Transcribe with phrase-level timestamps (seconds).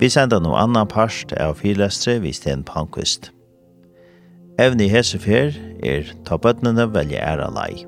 [0.00, 3.26] Vi sender noe annan parst av fyrlestre vi Sten Pankvist.
[4.56, 5.52] Evne i hesefer
[5.84, 7.82] er ta bøttene velje æra lei.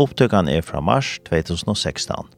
[0.00, 2.32] Opptøkene er fra mars 2016.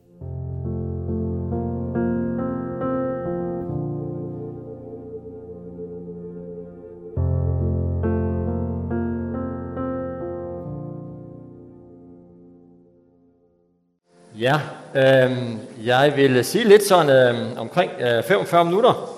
[14.35, 14.59] Ja,
[14.99, 19.15] ehm Jeg vil sige lidt sådan øh, omkring øh, 45 minutter,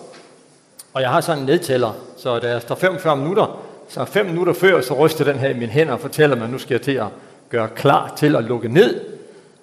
[0.95, 4.52] og jeg har sådan en nedtæller, så da jeg står 45 minutter, så 5 minutter
[4.52, 6.82] før, så ryster den her i mine hænder og fortæller mig, at nu skal jeg
[6.82, 7.06] til at
[7.51, 9.01] gøre klar til at lukke ned.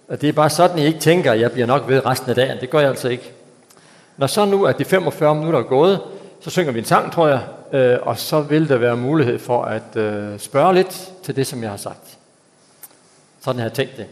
[0.07, 2.35] Og det er bare sådan, jeg ikke tænker, at jeg bliver nok ved resten af
[2.35, 2.57] dagen.
[2.61, 3.31] Det gør jeg altså ikke.
[4.17, 5.99] Når så nu er de 45 minutter er gået,
[6.41, 7.41] så synger vi en sang, tror jeg,
[7.73, 11.61] øh, og så vil der være mulighed for at øh, spørge lidt til det, som
[11.61, 12.17] jeg har sagt.
[13.41, 14.05] Sådan har jeg tænkt det.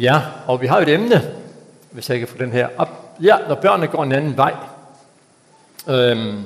[0.00, 1.34] Ja, og vi har jo et emne,
[1.90, 3.16] hvis jeg kan få den her op.
[3.22, 4.54] Ja, når børnene går en anden vej,
[5.88, 6.36] øhm,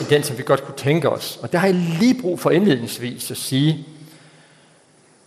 [0.00, 1.38] end den, som vi godt kunne tænke os.
[1.42, 3.86] Og der har jeg lige brug for indledningsvis at sige,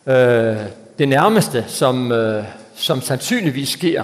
[0.05, 0.57] øh,
[0.99, 2.43] det nærmeste, som, øh,
[2.75, 4.03] som sandsynligvis sker,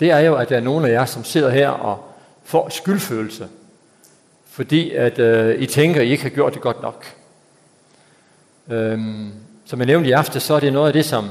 [0.00, 3.48] det er jo, at der er nogen af jer, som sidder her og får skyldfølelse,
[4.50, 7.06] fordi at øh, I tænker, at I ikke har gjort det godt nok.
[8.70, 9.32] Øhm,
[9.66, 11.28] som jeg nævnte i aften, så er det noget af det, som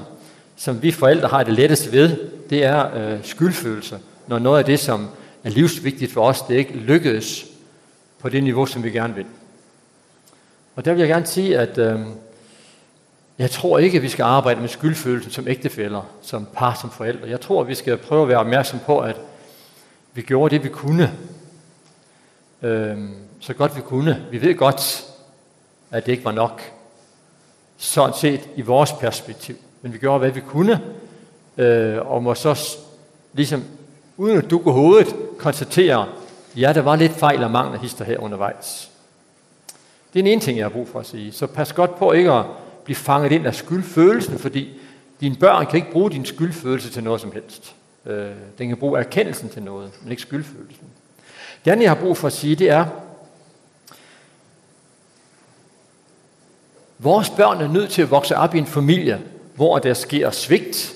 [0.55, 2.17] som vi forældre har det lettest ved,
[2.49, 3.99] det er øh, skyldfølelse.
[4.27, 5.09] Når noget af det, som
[5.43, 7.45] er livsvigtigt for os, det ikke lykkedes
[8.19, 9.25] på det niveau, som vi gerne vil.
[10.75, 11.99] Og der vil jeg gerne sige, at øh,
[13.37, 17.29] jeg tror ikke, at vi skal arbejde med skyldfølelsen som ægtefæller, som par, som forældre.
[17.29, 19.15] Jeg tror, at vi skal prøve at være opmærksom på, at
[20.13, 21.13] vi gjorde det, vi kunne.
[22.61, 22.97] Øh,
[23.39, 24.25] så godt vi kunne.
[24.31, 25.05] Vi ved godt,
[25.91, 26.61] at det ikke var nok.
[27.77, 29.55] Sådan set i vores perspektiv
[29.85, 30.81] men vi gjorde, hvad vi kunne,
[31.57, 32.78] øh, og må så
[33.34, 33.63] ligesom,
[34.18, 36.07] uden at dukke hovedet, konstatere,
[36.57, 38.91] ja, der var lidt fejl og mangler hister her undervejs.
[40.13, 41.31] Det er en ene ting, jeg har brug for at sige.
[41.31, 42.45] Så pas godt på ikke at
[42.84, 44.79] blive fanget ind af skyldfølelsen, fordi
[45.22, 47.75] dine børn kan ikke bruge din skyldfølelse til noget som helst.
[48.06, 50.88] Øh, den kan bruge erkendelsen til noget, men ikke skyldfølelsen.
[51.66, 52.85] Det andet, jeg har brug for at sige, det er,
[57.00, 59.22] vores børn er nødt til at vokse op i en familie,
[59.55, 60.93] hvor der sker svigt,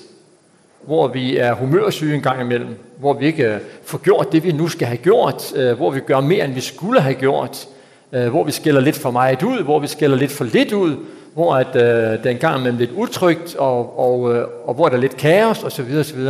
[0.82, 4.68] hvor vi er humørsyge en gang imellem, hvor vi ikke får gjort det, vi nu
[4.68, 7.68] skal have gjort, hvor vi gør mere, end vi skulle have gjort,
[8.10, 10.96] hvor vi skiller lidt for meget ud, hvor vi skiller lidt for lidt ud,
[11.34, 14.96] hvor at, øh, det en gang imellem lidt utrygt, og, og, øh, og hvor der
[14.96, 15.98] er lidt kaos, osv.
[15.98, 16.28] osv.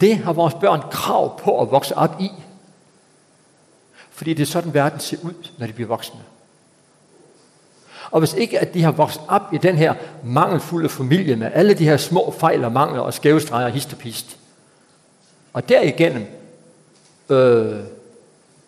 [0.00, 2.30] Det har vores børn krav på at vokse op i.
[4.10, 6.20] Fordi det er sådan, verden ser ud, når de bliver voksne.
[8.12, 11.74] Og hvis ikke at de har vokset op i den her mangelfulde familie med alle
[11.74, 14.36] de her små fejl og mangler og skæve streger og histopist.
[15.52, 16.26] Og derigennem
[17.30, 17.80] øh,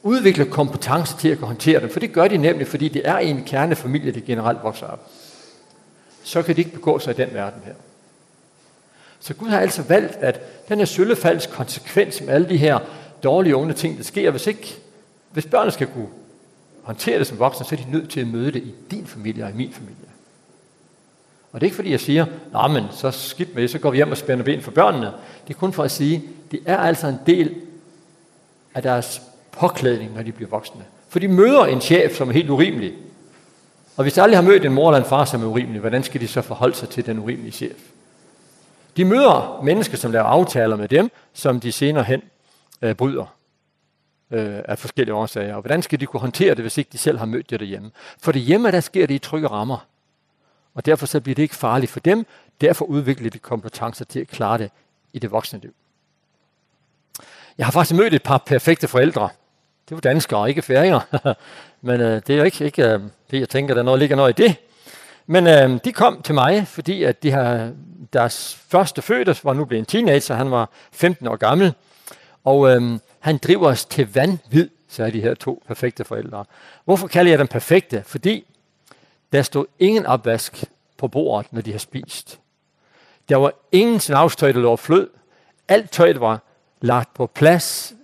[0.03, 3.19] udvikle kompetence til at kunne håndtere dem, for det gør de nemlig, fordi det er
[3.19, 5.11] i en kernefamilie, det generelt vokser op.
[6.23, 7.75] Så kan de ikke begå sig i den verden her.
[9.21, 12.79] Så Gud har altså valgt, at den her søllefalds konsekvens med alle de her
[13.23, 14.77] dårlige unge ting, der sker, hvis ikke,
[15.33, 16.09] hvis børnene skal kunne
[16.85, 19.45] håndtere det som voksen, så er de nødt til at møde det i din familie
[19.45, 19.97] og i min familie.
[21.53, 23.91] Og det er ikke fordi jeg siger, nej, men så skidt med det, så går
[23.91, 25.13] vi hjem og spænder ben for børnene.
[25.49, 27.55] Det er kun for at sige, det er altså en del
[28.75, 30.85] af deres påklædning, når de bliver voksne.
[31.09, 32.93] For de møder en chef, som er helt urimelig.
[33.97, 36.03] Og hvis de aldrig har mødt en mor eller en far, som er urimelig, hvordan
[36.03, 37.77] skal de så forholde sig til den urimelige chef?
[38.97, 42.23] De møder mennesker, som laver aftaler med dem, som de senere hen
[42.83, 43.34] øh, bryder
[44.31, 45.55] øh, af forskellige årsager.
[45.55, 47.91] Og hvordan skal de kunne håndtere det, hvis ikke de selv har mødt det derhjemme?
[48.19, 49.87] For det hjemme, der sker det i trygge rammer.
[50.75, 52.27] Og derfor så bliver det ikke farligt for dem.
[52.61, 54.71] Derfor udvikler de kompetencer til at klare det
[55.13, 55.75] i det voksne liv.
[57.59, 59.29] Jeg har faktisk mødt et par perfekte forældre.
[59.89, 61.01] Det var danskere, ikke færinger.
[61.87, 63.01] Men øh, det er jo ikke, ikke øh,
[63.31, 64.57] det, jeg tænker, der noget, ligger noget i det.
[65.27, 67.73] Men øh, de kom til mig, fordi at de har,
[68.13, 70.35] deres første fødte var nu blevet en teenager.
[70.35, 71.75] Han var 15 år gammel.
[72.45, 76.45] Og øhm, han driver os til vanvid, sagde de her to perfekte forældre.
[76.85, 78.03] Hvorfor kalder jeg dem perfekte?
[78.07, 78.47] Fordi
[79.33, 80.65] der stod ingen opvask
[80.99, 82.41] på bordet, når de har spist.
[83.29, 85.11] Der var ingen snavstøj, der lå flød.
[85.69, 86.43] Alt tøjet var
[86.81, 87.95] lagt på plads.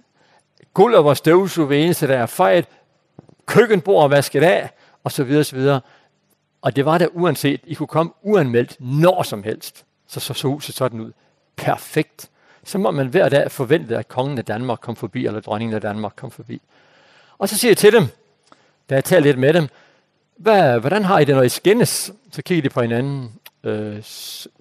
[0.75, 2.64] Gulvet var støvsug ved eneste, der er fejret.
[3.46, 4.70] Køkkenbord vasket af,
[5.04, 5.81] og så videre, så videre.
[6.62, 7.60] Og det var der uanset.
[7.64, 9.84] I kunne komme uanmeldt når som helst.
[10.06, 11.12] Så så, så huset sådan ud.
[11.56, 12.31] Perfekt
[12.70, 15.81] så må man hver dag forvente, at kongen af Danmark kom forbi, eller dronningen af
[15.81, 16.62] Danmark kom forbi.
[17.38, 18.06] Og så siger jeg til dem,
[18.90, 19.69] da jeg taler lidt med dem,
[20.37, 22.12] Hvad, hvordan har I det, når I skændes?
[22.32, 23.32] Så kigger de på hinanden.
[23.64, 23.96] Øh,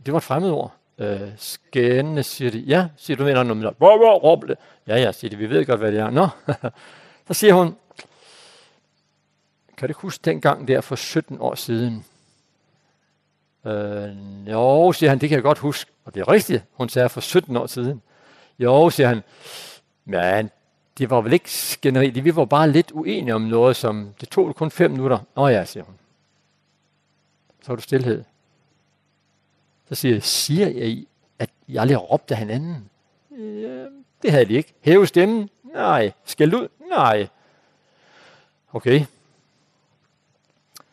[0.06, 0.74] det var et fremmed ord.
[0.98, 2.60] Øh, skændes, siger de.
[2.60, 3.74] Ja, siger du, mener noget.
[3.78, 4.56] Hvor, hvor, råble.
[4.88, 6.10] Ja, ja, siger de, vi ved godt, hvad det er.
[6.10, 6.28] Nå,
[7.28, 7.76] så siger hun,
[9.78, 12.06] kan du huske dengang der for 17 år siden,
[13.66, 14.18] Øh,
[14.52, 15.92] jo, siger han, det kan jeg godt huske.
[16.06, 18.02] Og det er rigtigt, hun sagde for 17 år siden.
[18.60, 19.24] Jo, siger han,
[20.06, 20.50] men
[20.98, 24.56] det var vel ikke skænderi, vi var bare lidt uenige om noget, som det tog
[24.56, 25.20] kun 5 minutter.
[25.36, 25.96] Nå ja, siger hun.
[27.62, 28.24] Så var du stillhed.
[29.90, 31.04] Så siger jeg, siger jeg,
[31.40, 32.90] at jeg aldrig råbte hinanden?
[33.32, 33.86] Ja,
[34.22, 34.74] det havde de ikke.
[34.82, 35.50] Hæve stemmen?
[35.64, 36.12] Nej.
[36.26, 36.68] Skæld ud?
[36.90, 37.28] Nej.
[38.74, 39.06] Okay.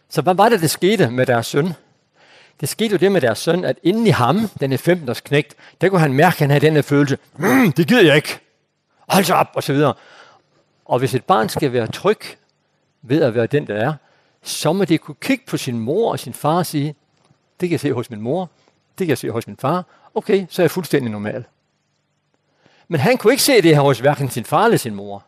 [0.09, 1.73] Så hvad var det, der skete med deres søn?
[2.61, 5.21] det skete jo det med deres søn, at inden i ham, den er 15 års
[5.21, 8.39] knægt, der kunne han mærke, at han havde den følelse, mm, det gider jeg ikke,
[9.09, 9.95] hold så op, og så videre.
[10.85, 12.21] Og hvis et barn skal være tryg
[13.03, 13.95] ved at være den, der er,
[14.43, 16.95] så må det kunne kigge på sin mor og sin far og sige,
[17.61, 18.51] det kan jeg se hos min mor,
[18.99, 21.45] det kan jeg se hos min far, okay, så er jeg fuldstændig normal.
[22.89, 25.25] Men han kunne ikke se det her hos hverken sin far eller sin mor.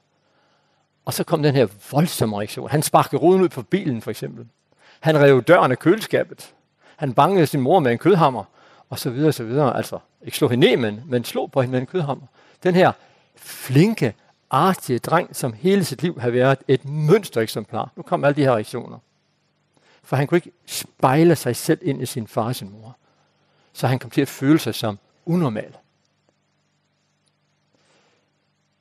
[1.05, 2.71] Og så kom den her voldsomme reaktion.
[2.71, 4.47] Han sparkede ruden ud på bilen, for eksempel.
[5.01, 6.55] Han rev døren af køleskabet
[6.99, 8.45] han bankede sin mor med en kødhammer,
[8.91, 9.77] og så videre, så videre.
[9.77, 12.27] Altså, ikke slå hende ned, men, men slå på hende med en kødhammer.
[12.63, 12.93] Den her
[13.37, 14.15] flinke,
[14.51, 17.91] artige dreng, som hele sit liv har været et mønstereksemplar.
[17.97, 18.99] Nu kom alle de her reaktioner.
[20.03, 22.97] For han kunne ikke spejle sig selv ind i sin far og sin mor.
[23.73, 25.77] Så han kom til at føle sig som unormal.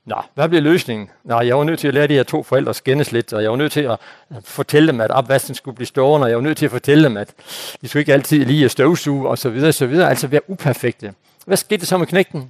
[0.08, 1.10] Nå, hvad blev løsningen?
[1.24, 3.44] Nå, jeg var nødt til at lære de her to forældre at skændes lidt, og
[3.44, 4.00] jeg var nødt til at
[4.44, 7.18] fortælle dem, at opvasken skulle blive stående, og jeg var nødt til at fortælle dem,
[7.18, 7.34] at
[7.82, 10.50] de skulle ikke altid lige at støvsuge, og så videre, og så videre, altså være
[10.50, 11.14] uperfekte.
[11.46, 12.50] Hvad skete så med knægten?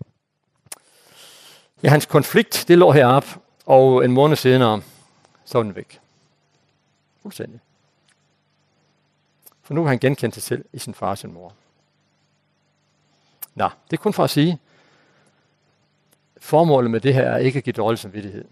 [1.84, 3.30] Ja, hans konflikt, det lå heroppe,
[3.66, 4.82] og en måned senere,
[5.46, 6.00] så var den væk.
[7.22, 7.60] Fuldstændig.
[9.64, 11.54] For nu har han genkendt sig selv i sin far og sin mor.
[13.56, 14.60] Nå, det er kun for at sige,
[16.42, 18.46] Formålet med det her er ikke at give dårlig samvittighed.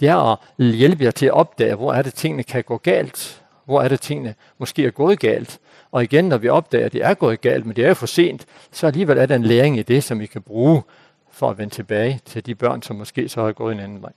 [0.00, 3.42] Det er at hjælpe jer til at opdage, hvor er det tingene kan gå galt,
[3.64, 5.58] hvor er det tingene måske er gået galt.
[5.90, 8.06] Og igen, når vi opdager, at det er gået galt, men det er jo for
[8.06, 10.82] sent, så alligevel er der en læring i det, som vi kan bruge
[11.30, 14.12] for at vende tilbage til de børn, som måske så har gået en anden vej.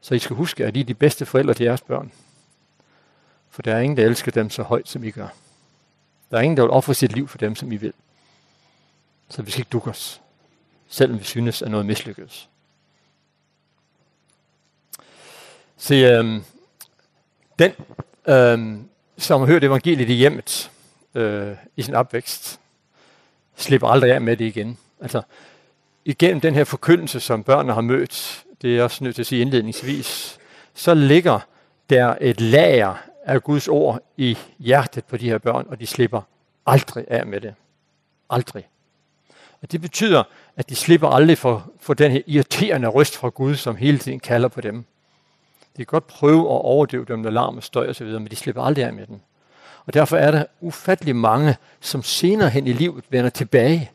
[0.00, 2.12] Så I skal huske, at I er de bedste forældre til jeres børn.
[3.50, 5.28] For der er ingen, der elsker dem så højt, som I gør.
[6.34, 7.92] Der er ingen, der vil ofre sit liv for dem, som vi vil.
[9.28, 10.20] Så vi skal ikke dukke os,
[10.88, 12.48] selvom vi synes, at noget mislykkes.
[15.76, 16.44] Se, øhm,
[17.58, 17.72] den,
[18.26, 18.88] øhm,
[19.18, 20.70] som har hørt evangeliet i hjemmet
[21.14, 22.60] øh, i sin opvækst,
[23.56, 24.78] slipper aldrig af med det igen.
[25.00, 25.22] Altså,
[26.04, 29.40] igennem den her forkyndelse, som børnene har mødt, det er også nødt til at sige
[29.40, 30.38] indledningsvis,
[30.74, 31.40] så ligger
[31.90, 36.20] der et lager af Guds ord i hjertet på de her børn, og de slipper
[36.66, 37.54] aldrig af med det.
[38.30, 38.68] Aldrig.
[39.62, 40.22] Og det betyder,
[40.56, 44.20] at de slipper aldrig for, for den her irriterende røst fra Gud, som hele tiden
[44.20, 44.84] kalder på dem.
[45.76, 48.62] De kan godt prøve at overdøve dem med larm og støj osv., men de slipper
[48.62, 49.22] aldrig af med den.
[49.86, 53.90] Og derfor er der ufattelig mange, som senere hen i livet vender tilbage.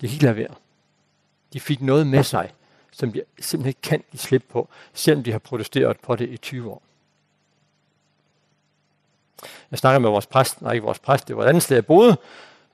[0.00, 0.54] De kan ikke lade være.
[1.52, 2.52] De fik noget med sig,
[2.92, 6.70] som de simpelthen kan de slippe på, selvom de har protesteret på det i 20
[6.70, 6.82] år.
[9.70, 11.86] Jeg snakkede med vores præst, nej ikke vores præst, det var et andet sted, jeg
[11.86, 12.16] boede,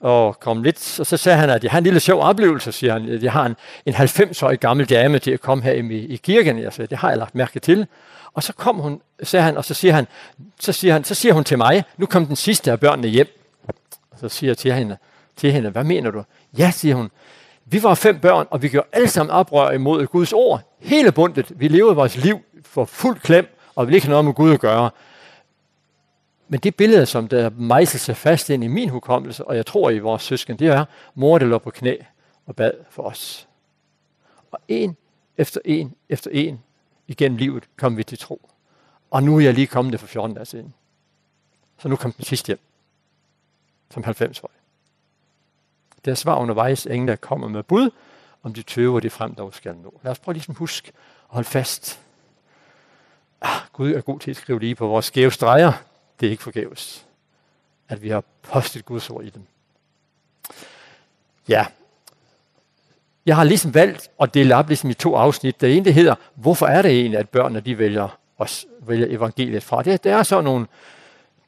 [0.00, 2.92] og kom lidt, og så sagde han, at jeg har en lille sjov oplevelse, siger
[2.92, 3.56] han, at jeg har en,
[3.87, 7.08] en 90-årig gammel dame til at komme her i, i kirken, jeg sagde, det har
[7.08, 7.87] jeg lagt mærke til.
[8.35, 10.06] Og så kom hun, sagde han, og så siger han,
[10.61, 13.26] så siger han, så siger hun til mig, nu kom den sidste af børnene hjem.
[14.11, 14.96] Og så siger jeg til hende,
[15.37, 16.23] til hende, hvad mener du?
[16.58, 17.11] Ja, siger hun,
[17.64, 20.61] vi var fem børn, og vi gjorde alle sammen oprør imod Guds ord.
[20.80, 24.25] Hele bundet, vi levede vores liv for fuld klem, og vi ville ikke have noget
[24.25, 24.90] med Gud at gøre.
[26.48, 29.90] Men det billede, som der mejser sig fast ind i min hukommelse, og jeg tror
[29.90, 30.84] i vores søsken, det er
[31.14, 31.96] mor, der lå på knæ
[32.46, 33.48] og bad for os.
[34.50, 34.96] Og en
[35.36, 36.62] efter en efter en
[37.06, 38.50] igennem livet kom vi til tro.
[39.10, 40.74] Og nu er jeg lige kommet det for 14 dage siden.
[41.78, 42.58] Så nu kom den sidste hjem.
[43.90, 44.50] Som 90 år.
[46.04, 47.90] er var undervejs ingen, der kommer med bud,
[48.42, 50.00] om de tøver det frem, der skal nå.
[50.02, 50.92] Lad os prøve ligesom husk
[51.28, 52.00] og holde fast.
[53.40, 55.72] Ah, Gud er god til at skrive lige på vores skæve streger,
[56.20, 57.06] det er ikke forgæves,
[57.88, 59.42] at vi har postet Guds ord i dem.
[61.49, 61.66] Ja,
[63.26, 65.61] jeg har ligesom valgt at dele op ligesom i to afsnit.
[65.61, 69.62] Det ene det hedder, hvorfor er det egentlig, at børnene de vælger, os, vælger evangeliet
[69.62, 69.82] fra?
[69.82, 70.66] Det, det, er så nogle,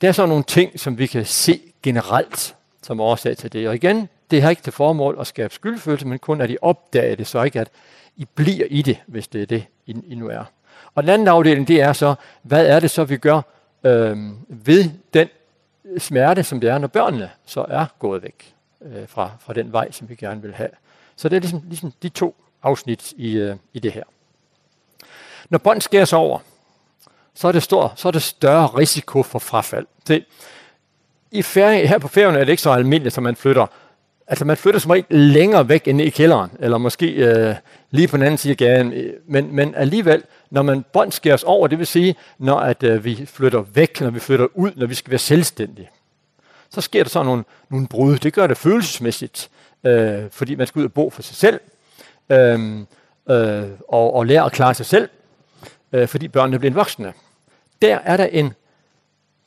[0.00, 3.68] det er så nogle ting, som vi kan se generelt som årsag til det.
[3.68, 7.16] Og igen, det har ikke til formål at skabe skyldfølelse, men kun at I opdager
[7.16, 7.68] det, så ikke at
[8.16, 10.44] I bliver i det, hvis det er det, I, I nu er.
[10.94, 13.40] Og den anden afdeling, det er så, hvad er det så, vi gør
[13.84, 14.16] øh,
[14.48, 15.28] ved den
[15.98, 19.90] smerte, som det er, når børnene så er gået væk øh, fra, fra den vej,
[19.90, 20.70] som vi gerne vil have.
[21.16, 24.04] Så det er ligesom, ligesom de to afsnit i, øh, i det her.
[25.50, 26.38] Når bånd skæres over,
[27.34, 29.86] så er det, stor, så er det større risiko for frafald.
[30.08, 30.24] Det,
[31.30, 33.66] i ferie, her på ferien er det ikke så almindeligt, som man flytter.
[34.26, 37.54] Altså man flytter som regel længere væk end i kælderen, eller måske øh,
[37.90, 38.94] lige på den anden side af gaden.
[39.26, 43.60] Men, men alligevel, når man båndskæres over, det vil sige, når at, øh, vi flytter
[43.60, 45.90] væk, når vi flytter ud, når vi skal være selvstændige,
[46.70, 48.18] så sker der så nogle, nogle brud.
[48.18, 49.50] Det gør det følelsesmæssigt,
[49.84, 51.60] øh, fordi man skal ud og bo for sig selv,
[52.30, 52.78] øh,
[53.30, 55.08] øh, og, og lære at klare sig selv,
[55.92, 57.12] øh, fordi børnene bliver voksne.
[57.82, 58.52] Der er der en,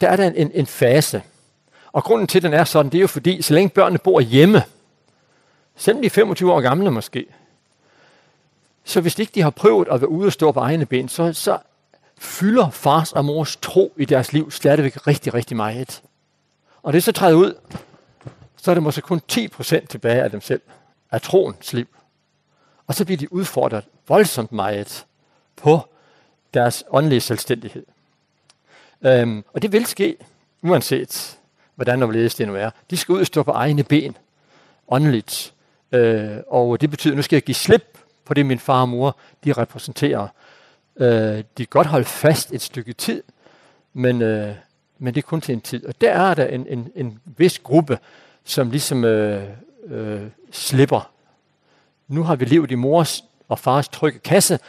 [0.01, 1.21] der er der en, en, en fase.
[1.91, 4.63] Og grunden til, den er sådan, det er jo fordi, så længe børnene bor hjemme,
[5.75, 7.25] selvom de er 25 år gamle måske,
[8.83, 11.33] Så hvis ikke de har prøvet at være ude og stå på egne ben, så,
[11.33, 11.57] så
[12.17, 16.01] fylder fars og mors tro i deres liv stadigvæk rigtig, rigtig meget.
[16.83, 17.53] Og det så træder ud,
[18.57, 20.61] så er det måske kun 10% tilbage af dem selv,
[21.11, 21.87] af troens liv.
[22.87, 25.05] Og så bliver de udfordret voldsomt meget
[25.55, 25.79] på
[26.53, 27.85] deres åndelige selvstændighed.
[29.01, 30.17] Øhm, og det vil ske,
[30.61, 31.37] uanset
[31.75, 32.69] hvordan og det nu er.
[32.89, 34.17] De skal ud og stå på egne ben,
[34.87, 35.53] åndeligt.
[35.91, 39.17] Øh, og det betyder, at nu skal jeg give slip fordi min far og mor,
[39.45, 40.27] de repræsenterer.
[40.97, 43.23] Øh, de kan godt holde fast et stykke tid,
[43.93, 44.55] men, øh,
[44.99, 45.85] men det er kun til en tid.
[45.85, 47.99] Og der er der en, en, en vis gruppe,
[48.43, 49.43] som ligesom øh,
[49.85, 51.11] øh, slipper.
[52.07, 54.59] Nu har vi levet i mors og fars trygge kasse.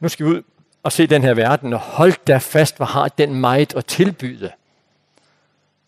[0.00, 0.42] Nu skal vi ud
[0.82, 4.50] og se den her verden, og hold da fast, hvad har den meget at tilbyde.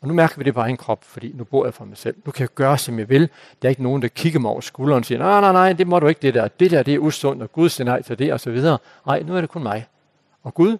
[0.01, 2.17] Og nu mærker vi det på egen krop, fordi nu bor jeg for mig selv.
[2.25, 3.29] Nu kan jeg gøre, som jeg vil.
[3.63, 5.87] Der er ikke nogen, der kigger mig over skulderen og siger, nej, nej, nej, det
[5.87, 6.49] må du ikke det der.
[6.49, 8.79] Det der, det er usundt, og Gud siger nej til det, og så videre.
[9.07, 9.87] Nej, nu er det kun mig.
[10.43, 10.79] Og Gud,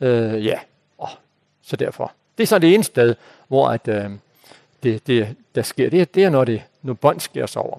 [0.00, 0.58] øh, ja,
[0.98, 1.08] oh,
[1.62, 2.12] så derfor.
[2.38, 3.14] Det er så det ene sted,
[3.48, 4.10] hvor at, øh,
[4.82, 5.90] det, det, der sker.
[5.90, 7.78] Det, er, det er, når, det, når bånd sker sig over.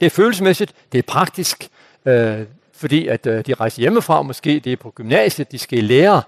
[0.00, 1.68] Det er følelsesmæssigt, det er praktisk,
[2.04, 2.40] øh,
[2.72, 6.22] fordi at øh, de rejser hjemmefra, måske det er på gymnasiet, de skal lære,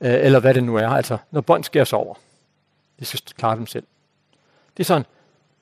[0.00, 2.14] øh, eller hvad det nu er, altså når bånd sker sig over
[3.00, 3.84] de skal klare dem selv.
[4.76, 5.06] Det er sådan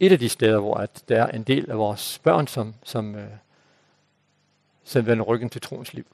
[0.01, 3.15] et af de steder, hvor at der er en del af vores børn, som, som,
[3.15, 3.27] øh,
[4.85, 6.07] som vender ryggen til troens liv.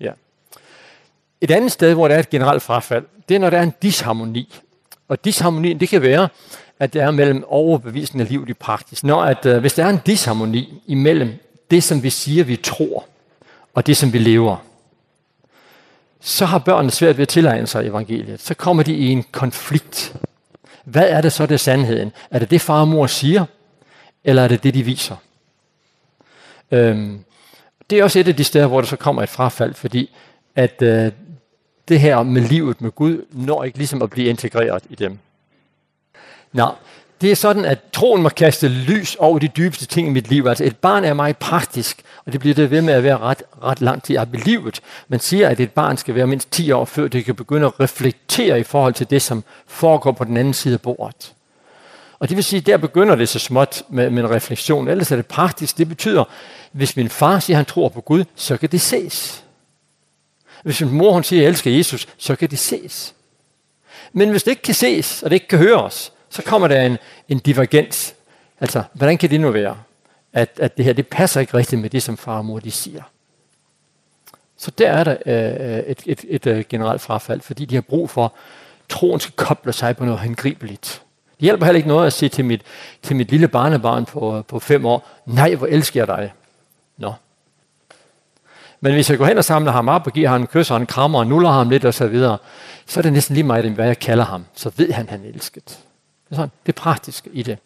[0.00, 0.12] Ja.
[1.40, 3.74] Et andet sted, hvor der er et generelt frafald, det er, når der er en
[3.82, 4.60] disharmoni.
[5.08, 6.28] Og disharmonien, det kan være,
[6.78, 9.04] at det er mellem overbevisende liv i praksis.
[9.04, 11.34] Når at, øh, hvis der er en disharmoni imellem
[11.70, 13.06] det, som vi siger, vi tror,
[13.74, 14.56] og det, som vi lever,
[16.20, 18.40] så har børnene svært ved at tilegne sig evangeliet.
[18.40, 20.16] Så kommer de i en konflikt.
[20.84, 22.12] Hvad er det så, det er sandheden?
[22.30, 23.44] Er det det, far og mor siger?
[24.24, 25.16] Eller er det det, de viser?
[26.70, 27.24] Øhm,
[27.90, 30.10] det er også et af de steder, hvor der så kommer et frafald, fordi
[30.56, 31.12] at øh,
[31.88, 35.18] det her med livet med Gud når ikke ligesom at blive integreret i dem.
[36.52, 36.68] Nå,
[37.20, 40.46] det er sådan, at troen må kaste lys over de dybeste ting i mit liv.
[40.46, 43.42] Altså et barn er meget praktisk, og det bliver det ved med at være ret,
[43.62, 44.80] ret lang tid op i livet.
[45.08, 47.80] Man siger, at et barn skal være mindst 10 år, før det kan begynde at
[47.80, 51.34] reflektere i forhold til det, som foregår på den anden side af bordet.
[52.18, 54.88] Og det vil sige, der begynder det så småt med, med en refleksion.
[54.88, 55.78] Ellers er det praktisk.
[55.78, 56.24] Det betyder,
[56.72, 59.44] hvis min far siger, at han tror på Gud, så kan det ses.
[60.64, 63.14] Hvis min mor hun siger, at jeg elsker Jesus, så kan det ses.
[64.12, 66.98] Men hvis det ikke kan ses, og det ikke kan høres, så kommer der en,
[67.28, 68.14] en divergens.
[68.60, 69.76] Altså, hvordan kan det nu være,
[70.32, 72.70] at, at det her, det passer ikke rigtigt med det, som far og mor de
[72.70, 73.02] siger.
[74.56, 78.10] Så der er der øh, et, et, et, et generelt frafald, fordi de har brug
[78.10, 78.30] for, at
[78.88, 81.02] troen skal koble sig på noget håndgribeligt.
[81.30, 82.62] Det hjælper heller ikke noget at sige til mit,
[83.02, 86.32] til mit lille barnebarn på, på fem år, nej, hvor elsker jeg dig.
[86.96, 87.12] Nå.
[88.80, 90.76] Men hvis jeg går hen og samler ham op og giver ham en kys og
[90.76, 92.38] en krammer og nuller ham lidt og så videre,
[92.86, 94.44] så er det næsten lige meget, hvad jeg kalder ham.
[94.54, 95.78] Så ved han, han er elsket.
[96.28, 97.58] Det er sådan, det praktiske i det.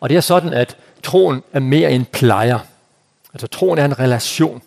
[0.00, 2.58] Og det er sådan, at troen er mere en plejer.
[3.34, 4.62] Altså troen er en relation.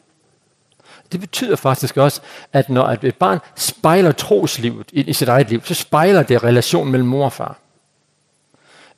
[1.11, 2.21] Det betyder faktisk også,
[2.53, 7.07] at når et barn spejler troslivet i, sit eget liv, så spejler det relationen mellem
[7.07, 7.59] mor og far.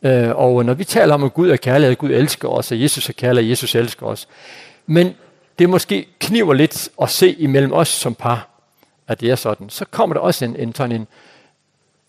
[0.01, 2.81] Øh, og når vi taler om, at Gud er kærlighed, at Gud elsker os, og
[2.81, 4.27] Jesus er kærlighed, at Jesus elsker os.
[4.85, 5.15] Men
[5.59, 8.47] det måske kniver lidt at se imellem os som par,
[9.07, 9.69] at det er sådan.
[9.69, 11.07] Så kommer der også en, en, sådan en,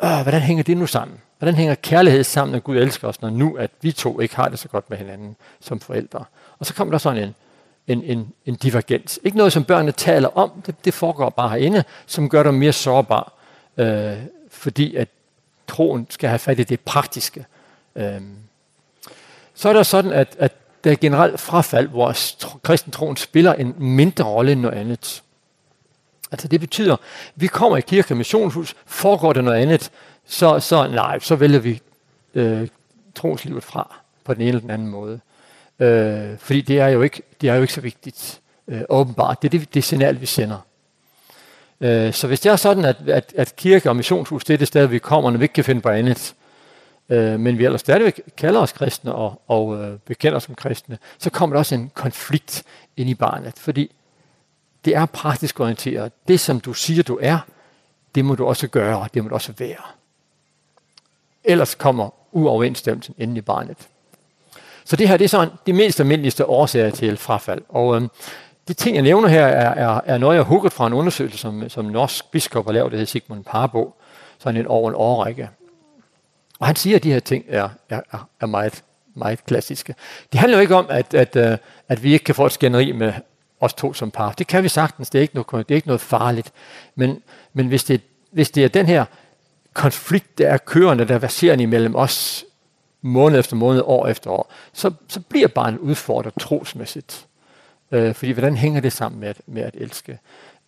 [0.05, 1.19] øh, hvordan hænger det nu sammen?
[1.38, 4.49] Hvordan hænger kærlighed sammen, når Gud elsker os, når nu at vi to ikke har
[4.49, 6.25] det så godt med hinanden som forældre?
[6.59, 7.35] Og så kommer der sådan en,
[7.87, 9.19] en, en, en divergens.
[9.25, 12.73] Ikke noget, som børnene taler om, det, det foregår bare herinde, som gør dem mere
[12.73, 13.25] sårbare,
[13.76, 14.19] øh,
[14.50, 15.09] fordi at
[15.67, 17.47] troen skal have fat i det praktiske.
[17.97, 18.21] Øh.
[19.55, 20.53] Så er det sådan, at, at
[20.85, 22.17] der er generelt frafald, hvor
[22.62, 25.23] kristen troen spiller en mindre rolle end noget andet.
[26.33, 26.97] Altså det betyder,
[27.35, 29.90] vi kommer i kirke og missionshus, foregår det noget andet,
[30.26, 31.80] så, så nej, så vælger vi
[32.35, 32.68] øh,
[33.14, 35.21] troslivet fra på den ene eller den anden måde.
[35.80, 39.42] Øh, fordi det er jo ikke, det er jo ikke så vigtigt øh, åbenbart.
[39.42, 40.59] Det er det, det signal, vi sender.
[41.80, 44.68] Øh, så hvis det er sådan, at, at, at kirke og missionshus, det er det
[44.68, 46.35] sted, vi kommer, når vi ikke kan finde på andet,
[47.09, 50.99] øh, men vi ellers stadigvæk kalder os kristne og, og øh, bekender os som kristne,
[51.18, 52.62] så kommer der også en konflikt
[52.97, 53.90] ind i barnet, fordi
[54.87, 56.12] Det er praktisk orienteret.
[56.28, 57.38] Det, som du siger, du er,
[58.14, 59.83] det må du også gøre, og det må du også være.
[61.45, 63.76] Ellers kommer uoverensstemmelsen ind i barnet.
[64.85, 67.62] Så det her det er sådan de mest almindeligste årsager til frafald.
[67.69, 68.11] Og øhm,
[68.69, 71.38] de ting, jeg nævner her, er, er, er noget, jeg har hugget fra en undersøgelse,
[71.38, 73.95] som, som norsk biskop har lavet, det hedder Sigmund Parbo,
[74.38, 75.50] sådan en over en årrække.
[76.59, 78.00] Og han siger, at de her ting er, er,
[78.40, 79.95] er meget, meget klassiske.
[80.33, 83.12] Det handler jo ikke om, at, at, at vi ikke kan få et skænderi med
[83.61, 84.33] os to som par.
[84.33, 86.53] Det kan vi sagtens, det er ikke noget, det er ikke noget farligt.
[86.95, 87.23] Men,
[87.53, 89.05] men hvis, det, hvis det er den her
[89.73, 92.45] konflikt, der er kørende, der verserer imellem os
[93.03, 97.27] måned efter måned, år efter år, så, så bliver barnet udfordret trosmæssigt.
[97.93, 100.19] Øh, fordi hvordan hænger det sammen med at, med at elske?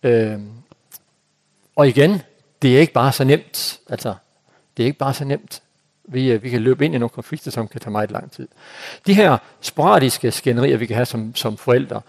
[0.03, 0.39] Øh,
[1.75, 2.21] og igen,
[2.61, 3.79] det er ikke bare så nemt.
[3.89, 4.15] Altså,
[4.77, 5.61] det er ikke bare så nemt.
[6.03, 8.47] Vi, vi kan løbe ind i nogle konflikter, som kan tage meget lang tid.
[9.07, 12.01] De her sporadiske skænderier, vi kan have som, som forældre,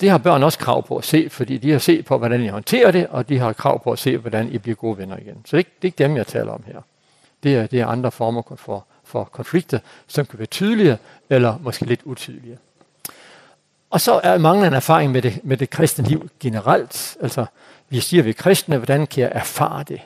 [0.00, 2.48] det har børn også krav på at se, fordi de har set på, hvordan I
[2.48, 5.36] håndterer det, og de har krav på at se, hvordan I bliver gode venner igen.
[5.44, 6.80] Så det er ikke, det er ikke dem, jeg taler om her.
[7.42, 10.98] Det er, det er andre former for, for konflikter, som kan være tydelige,
[11.30, 12.58] eller måske lidt utydelige.
[13.90, 17.16] Og så er mangler en erfaring med det, med det kristne liv generelt.
[17.20, 17.46] Altså,
[17.88, 20.00] vi siger, vi er kristne, hvordan kan jeg erfare det?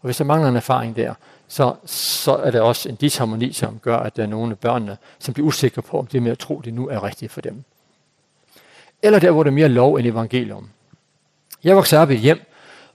[0.00, 1.14] Og hvis der mangler en erfaring der,
[1.48, 4.96] så, så er det også en disharmoni, som gør, at der er nogle af børnene,
[5.18, 7.64] som bliver usikre på, om det med at tro, det nu er rigtigt for dem
[9.02, 10.68] eller der, hvor det er mere lov end evangelium.
[11.64, 12.40] Jeg voksede op i et hjem,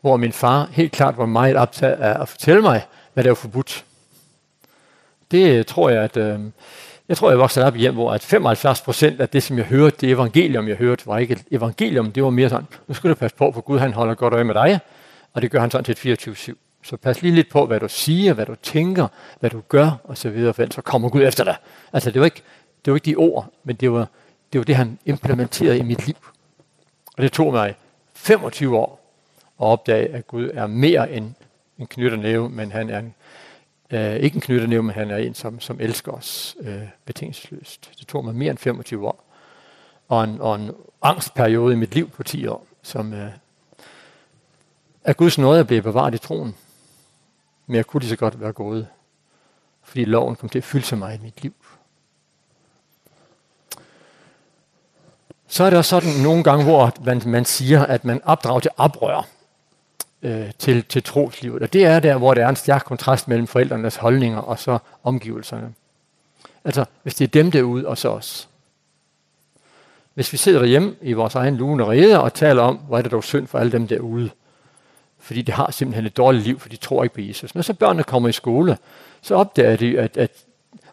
[0.01, 3.35] hvor min far helt klart var meget optaget af at fortælle mig, hvad der var
[3.35, 3.85] forbudt.
[5.31, 6.17] Det tror jeg, at...
[6.17, 6.39] Øh,
[7.09, 9.65] jeg tror, jeg voksede op i hjem, hvor at 75 procent af det, som jeg
[9.65, 12.11] hørte, det evangelium, jeg hørte, var ikke et evangelium.
[12.11, 14.43] Det var mere sådan, nu skal du passe på, for Gud han holder godt øje
[14.43, 14.79] med dig,
[15.33, 16.53] og det gør han sådan til 24-7.
[16.83, 19.07] Så pas lige lidt på, hvad du siger, hvad du tænker,
[19.39, 21.55] hvad du gør, og så videre, for ellers så kommer Gud efter dig.
[21.93, 22.41] Altså, det var ikke,
[22.85, 24.07] det var ikke de ord, men det var
[24.53, 26.15] Det var det, han implementerede i mit liv.
[27.17, 27.75] Og det tog mig
[28.13, 29.01] 25 år
[29.59, 31.33] at opdage, at Gud er mere end
[31.77, 33.15] en knytternæve, men han er en,
[33.91, 37.91] øh, ikke en knytternæve, men han er en, som, som elsker os øh, betingelsesløst.
[37.99, 39.23] Det tog mig mere end 25 år.
[40.07, 43.31] Og en, og en angstperiode i mit liv på 10 år, som øh,
[45.03, 46.55] at Guds nåde blev bevaret i troen.
[47.67, 48.87] Men jeg kunne lige så godt være gået,
[49.83, 51.53] fordi loven kom til at fylde sig mig i mit liv.
[55.55, 59.27] så er der sådan nogle gange, hvor man, man siger, at man opdrager til oprør
[60.21, 61.61] øh, til, til troslivet.
[61.61, 64.77] Og det er der, hvor der er en stærk kontrast mellem forældrenes holdninger og så
[65.03, 65.73] omgivelserne.
[66.65, 68.49] Altså, hvis det er dem derude og så os.
[70.13, 73.11] Hvis vi sidder hjemme i vores egen lune rede og taler om, hvor er det
[73.11, 74.29] dog synd for alle dem derude,
[75.19, 77.55] fordi de har simpelthen et dårligt liv, for de tror ikke på Jesus.
[77.55, 78.77] Når så børnene kommer i skole,
[79.21, 80.31] så opdager de, at, at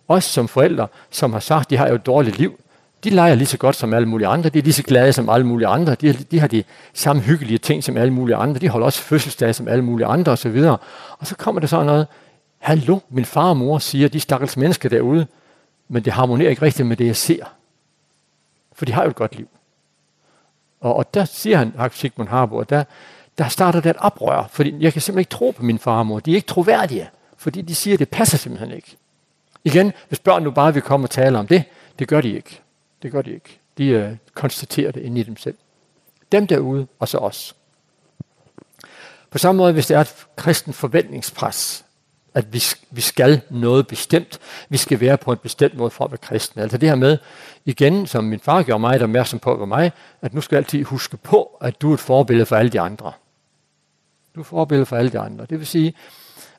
[0.09, 2.59] os som forældre, som har sagt, de har jo et dårligt liv,
[3.05, 5.29] de leger lige så godt som alle mulige andre, de er lige så glade som
[5.29, 8.69] alle mulige andre, de, de har de samme hyggelige ting som alle mulige andre, de
[8.69, 10.57] holder også fødselsdag som alle mulige andre osv.
[10.57, 10.81] Og,
[11.19, 12.07] og så kommer der sådan noget,
[12.59, 15.27] hallo, min far og mor siger, de stakkels mennesker derude,
[15.89, 17.45] men det harmonerer ikke rigtigt med det, jeg ser.
[18.73, 19.49] For de har jo et godt liv.
[20.81, 22.85] Og, og der siger han, Sigmund Harbour, der,
[23.39, 26.07] der starter det et oprør, fordi jeg kan simpelthen ikke tro på min far og
[26.07, 26.21] mor.
[26.21, 28.97] De er ikke troværdige, fordi de siger, det passer simpelthen ikke.
[29.65, 31.65] Igen, hvis børn nu bare vil komme og tale om det,
[31.99, 32.61] det gør de ikke.
[33.03, 33.59] Det gør de ikke.
[33.79, 35.57] De øh, konstaterer det inde i dem selv.
[36.33, 37.57] Dem derude, og så os.
[39.31, 41.85] På samme måde, hvis det er et kristen forventningspres,
[42.35, 44.39] at vi, vi skal noget bestemt,
[44.69, 46.63] vi skal være på en bestemt måde for at være kristne.
[46.63, 47.19] Altså det her med,
[47.65, 50.61] igen, som min far gjorde mig, der opmærksom på for mig, at nu skal jeg
[50.61, 53.13] altid huske på, at du er et forbillede for alle de andre.
[54.35, 55.47] Du er et forbillede for alle de andre.
[55.51, 55.95] Det vil sige,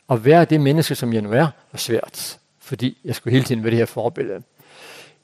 [0.09, 2.39] at være det menneske, som jeg nu er, var svært.
[2.59, 4.43] Fordi jeg skulle hele tiden være det her forbillede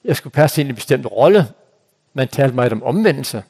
[0.03, 1.47] jeg skulle passe ind i en bestemt rolle.
[2.13, 3.43] Man talte meget om omvendelse.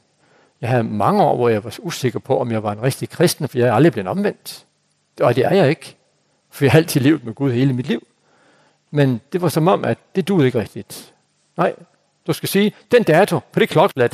[0.61, 3.47] Jeg havde mange år, hvor jeg var usikker på, om jeg var en rigtig kristen,
[3.47, 4.65] for jeg er aldrig blevet omvendt.
[5.21, 5.95] Og det er jeg ikke,
[6.49, 8.07] for jeg har altid levet med Gud hele mit liv.
[8.91, 11.13] Men det var som om, at det duede ikke rigtigt.
[11.57, 11.75] Nej,
[12.27, 14.09] du skal sige, den dato på det klokkeblad,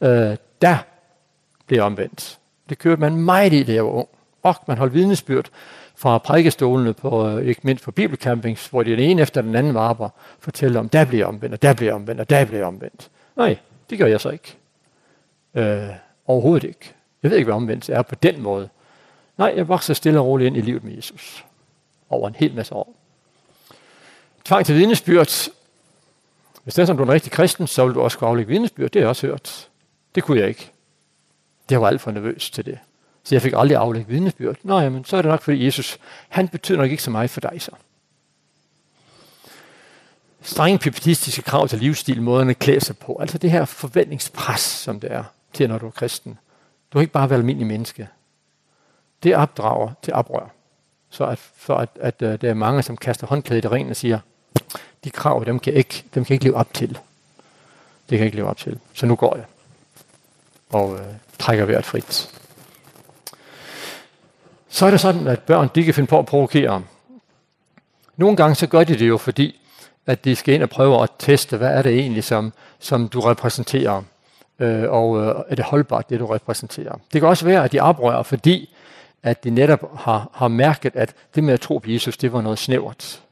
[0.00, 0.76] øh, der
[1.66, 2.38] blev omvendt.
[2.68, 4.08] Det kørte man meget i, da jeg var ung.
[4.42, 5.50] Og man holdt vidnesbyrd
[5.96, 9.80] fra prædikestolene på, ikke mindst på bibelcampings, hvor de den ene efter den anden var
[9.80, 13.10] varper fortæller om, der bliver omvendt, og der bliver omvendt, og der bliver omvendt.
[13.36, 13.58] Nej,
[13.90, 14.56] det gør jeg så ikke.
[15.54, 15.88] Øh,
[16.26, 16.92] overhovedet ikke.
[17.22, 18.68] Jeg ved ikke, hvad omvendt er på den måde.
[19.38, 21.44] Nej, jeg vokser stille og roligt ind i livet med Jesus.
[22.10, 22.94] Over en hel masse år.
[24.44, 25.50] Tvang til vidnesbyrd.
[26.62, 28.48] Hvis det er som du er en rigtig kristen, så vil du også kunne aflægge
[28.48, 28.90] vidnesbyrd.
[28.90, 29.68] Det har jeg også hørt.
[30.14, 30.70] Det kunne jeg ikke.
[31.68, 32.78] Det var alt for nervøs til det.
[33.26, 34.56] Så jeg fik aldrig aflægget vidnesbyrd.
[34.62, 37.40] Nå men så er det nok, fordi Jesus, han betyder nok ikke så meget for
[37.40, 37.70] dig så.
[40.42, 43.16] Strenge pipetistiske krav til livsstil, måderne at klæde sig på.
[43.20, 46.38] Altså det her forventningspres, som det er til, når du er kristen.
[46.92, 48.08] Du har ikke bare været almindelig menneske.
[49.22, 50.50] Det opdrager til oprør.
[51.10, 53.96] Så at, for at, at, at det er mange, som kaster håndklædet i ringen og
[53.96, 54.18] siger,
[55.04, 56.88] de krav, dem kan, ikke, dem kan ikke leve op til.
[56.88, 56.98] Det
[58.08, 58.78] kan jeg ikke leve op til.
[58.94, 59.44] Så nu går jeg.
[60.70, 61.06] Og øh,
[61.38, 62.35] trækker vejret frit
[64.76, 66.82] så er det sådan, at børn de kan finde på at provokere.
[68.16, 69.60] Nogle gange så gør de det jo, fordi
[70.06, 73.20] at de skal ind og prøve at teste, hvad er det egentlig, som, som du
[73.20, 74.02] repræsenterer,
[74.58, 77.00] øh, og øh, er det holdbart, det du repræsenterer.
[77.12, 78.74] Det kan også være, at de oprører, fordi
[79.22, 82.40] at de netop har, har mærket, at det med at tro på Jesus, det var
[82.40, 83.22] noget snævert.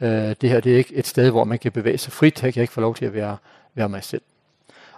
[0.00, 2.40] Øh, det her det er ikke et sted, hvor man kan bevæge sig frit.
[2.40, 3.36] Her kan jeg ikke få lov til at være,
[3.74, 4.22] være mig selv.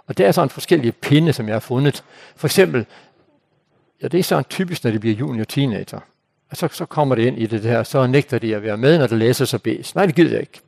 [0.07, 2.03] Og det er sådan forskellige pinde, som jeg har fundet.
[2.35, 2.85] For eksempel
[4.01, 5.99] Ja, det er sådan typisk, når de bliver junior teenager.
[6.49, 8.97] Og så, så kommer det ind i det her, så nægter de at være med,
[8.97, 9.95] når det læser sig bes.
[9.95, 10.61] Nej, det gider jeg ikke.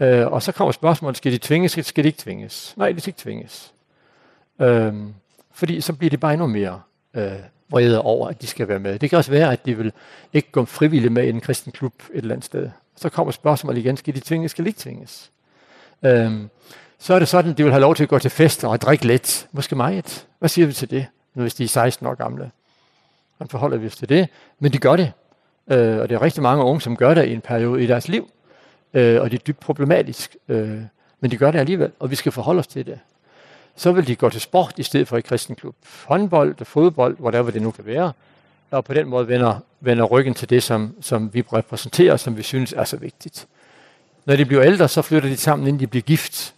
[0.00, 2.74] Øh, og så kommer spørgsmålet, skal de tvinges, skal, skal de ikke tvinges?
[2.76, 3.72] Nej, de skal ikke tvinges.
[4.60, 4.94] Øh,
[5.52, 6.80] fordi så bliver de bare endnu mere
[7.14, 7.32] øh,
[7.68, 8.98] vrede over, at de skal være med.
[8.98, 9.92] Det kan også være, at de vil
[10.32, 12.70] ikke gå frivilligt med i en kristen klub et eller andet sted.
[12.96, 15.30] Så kommer spørgsmålet igen, skal de tvinges, skal de ikke tvinges?
[16.04, 16.32] Øh,
[16.98, 18.80] så er det sådan, at de vil have lov til at gå til fester og
[18.80, 19.48] drikke lidt.
[19.52, 20.26] Måske meget.
[20.38, 21.06] Hvad siger vi til det?
[21.42, 22.50] hvis de er 16 år gamle.
[23.36, 24.28] Hvordan forholder vi os til det?
[24.58, 25.12] Men de gør det.
[25.70, 28.08] Øh, og det er rigtig mange unge, som gør det i en periode i deres
[28.08, 28.30] liv.
[28.94, 30.36] Øh, og det er dybt problematisk.
[30.48, 30.80] Øh,
[31.20, 32.98] men de gør det alligevel, og vi skal forholde os til det.
[33.76, 35.76] Så vil de gå til sport i stedet for i kristen klub.
[36.04, 38.12] Håndbold, fodbold, whatever det nu kan være.
[38.70, 42.42] Og på den måde vender, vender ryggen til det, som, som vi repræsenterer, som vi
[42.42, 43.46] synes er så vigtigt.
[44.24, 46.54] Når de bliver ældre, så flytter de sammen, inden de bliver gift.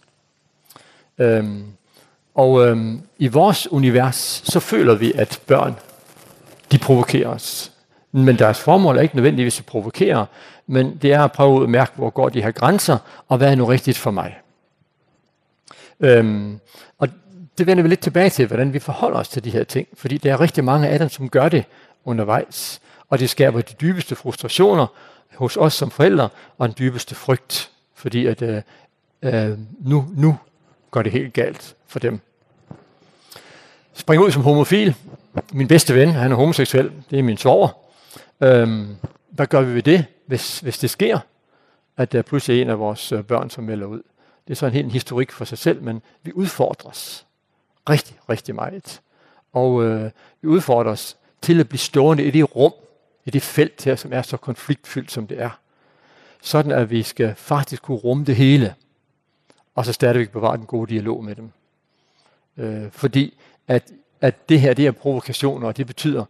[1.17, 1.65] Øhm,
[2.39, 5.75] Og øhm, i vores univers, så føler vi, at børn,
[6.71, 7.71] de provokerer os.
[8.11, 10.25] Men deres formål er ikke nødvendigvis at provokere,
[10.67, 12.97] men det er at prøve at mærke, hvor går de her grænser,
[13.27, 14.37] og hvad er nu rigtigt for mig.
[15.99, 16.59] Øhm,
[16.97, 17.07] og
[17.57, 20.17] det vender vi lidt tilbage til, hvordan vi forholder os til de her ting, fordi
[20.17, 21.65] der er rigtig mange af dem, som gør det
[22.05, 24.87] undervejs, og det skaber de dybeste frustrationer
[25.35, 28.61] hos os som forældre, og den dybeste frygt, fordi at øh,
[29.21, 30.37] øh, nu, nu
[30.91, 32.19] går det helt galt for dem
[33.99, 34.95] springer ud som homofil.
[35.53, 36.91] Min bedste ven, han er homoseksuel.
[37.09, 37.77] Det er min svoger.
[38.41, 38.95] Øhm,
[39.29, 41.19] hvad gør vi ved det, hvis, hvis det sker,
[41.97, 44.01] at der pludselig er en af vores børn, som melder ud?
[44.47, 47.25] Det er så en helt historik for sig selv, men vi udfordres
[47.89, 49.01] rigtig, rigtig meget.
[49.53, 52.73] Og øh, vi udfordres til at blive stående i det rum,
[53.25, 55.59] i det felt her, som er så konfliktfyldt, som det er.
[56.41, 58.75] Sådan, at vi skal faktisk kunne rumme det hele,
[59.75, 61.51] og så stadigvæk bevare den gode dialog med dem.
[62.57, 63.33] Øh, fordi
[63.69, 66.25] at, at det her, det er provokationer, og det betyder,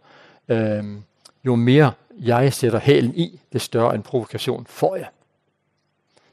[0.48, 0.84] øh,
[1.44, 5.06] jo mere jeg sætter hælen i, det større en provokation får jeg.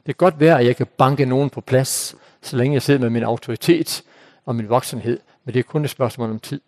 [0.06, 3.00] Det kan godt være, at jeg kan banke nogen på plads, så længe jeg sidder
[3.00, 4.02] med min autoritet
[4.46, 6.60] og min voksenhed, men det er kun et spørgsmål om tid.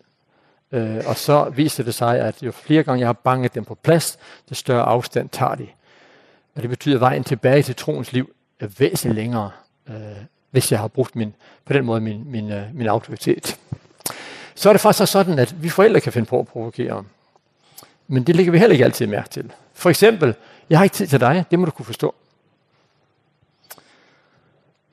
[0.72, 3.74] Øh, og så viser det sig, at jo flere gange jeg har banket dem på
[3.74, 5.66] plads, det større afstand tager de.
[6.55, 9.50] Og det betyder, at vejen tilbage til troens liv er væsentligt længere,
[9.88, 9.94] øh,
[10.50, 13.59] hvis jeg har brugt min, på den måde min, min, min autoritet
[14.60, 17.04] så er det faktisk sådan, at vi forældre kan finde på at provokere.
[18.08, 19.52] Men det ligger vi heller ikke altid mærke til.
[19.74, 20.34] For eksempel,
[20.70, 22.14] jeg har ikke tid til dig, det må du kunne forstå.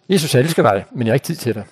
[0.09, 1.65] Jesus elsker dig, men jeg har ikke tid til dig.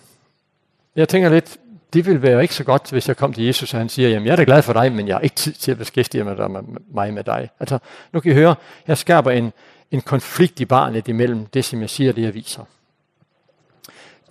[0.96, 1.58] Jeg tænker lidt,
[1.94, 4.26] det ville være ikke så godt, hvis jeg kom til Jesus, og han siger, jamen
[4.26, 6.52] jeg er da glad for dig, men jeg har ikke tid til at beskæftige mig
[6.52, 6.62] med,
[6.94, 7.50] mig med dig.
[7.60, 7.78] Altså,
[8.12, 8.56] nu kan I høre,
[8.88, 9.54] jeg skaber en,
[9.92, 12.64] en konflikt i barnet imellem det, som jeg siger og det, jeg viser.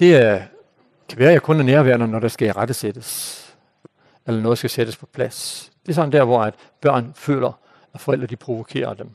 [0.00, 0.42] Det er,
[1.08, 3.43] kan være, at jeg kun er nærværende, når der skal rettesættes
[4.26, 5.70] eller noget skal sættes på plads.
[5.82, 7.52] Det er sådan der, hvor at børn føler,
[7.94, 9.10] at forældre de provokerer dem.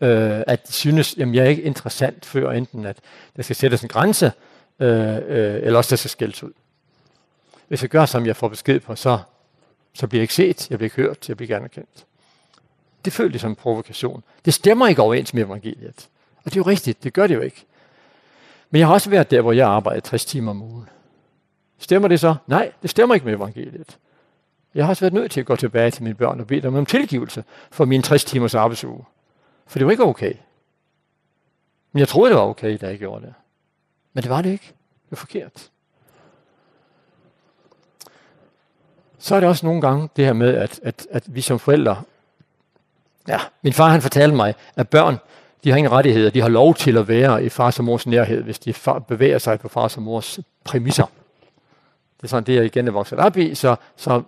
[0.00, 2.96] Øh, at de synes, at jeg er ikke interessant, før enten at
[3.36, 4.32] der skal sættes en grænse,
[4.80, 6.52] øh, øh, eller også der skal skældes ud.
[7.68, 9.18] Hvis jeg gør, som jeg får besked på, så,
[9.94, 12.06] så bliver jeg ikke set, jeg bliver ikke hørt, jeg bliver ikke anerkendt.
[13.04, 14.22] Det føles som en provokation.
[14.44, 16.08] Det stemmer ikke overens med evangeliet.
[16.36, 17.64] Og det er jo rigtigt, det gør det jo ikke.
[18.70, 20.88] Men jeg har også været der, hvor jeg arbejder 60 timer om ugen.
[21.84, 22.34] Stemmer det så?
[22.46, 23.98] Nej, det stemmer ikke med evangeliet.
[24.74, 26.74] Jeg har også været nødt til at gå tilbage til mine børn og bede dem
[26.74, 29.04] om tilgivelse for min 60 timers arbejdsuge.
[29.66, 30.32] For det var ikke okay.
[31.92, 33.34] Men jeg troede, det var okay, da jeg gjorde det.
[34.12, 34.66] Men det var det ikke.
[34.74, 35.70] Det var forkert.
[39.18, 42.02] Så er det også nogle gange det her med, at, at, at vi som forældre...
[43.28, 45.18] Ja, min far han fortalte mig, at børn,
[45.64, 46.30] de har ingen rettigheder.
[46.30, 48.74] De har lov til at være i fars og mors nærhed, hvis de
[49.08, 51.06] bevæger sig på fars og mors præmisser
[52.24, 54.22] det er sådan det, jeg igen er vokset op i, så, så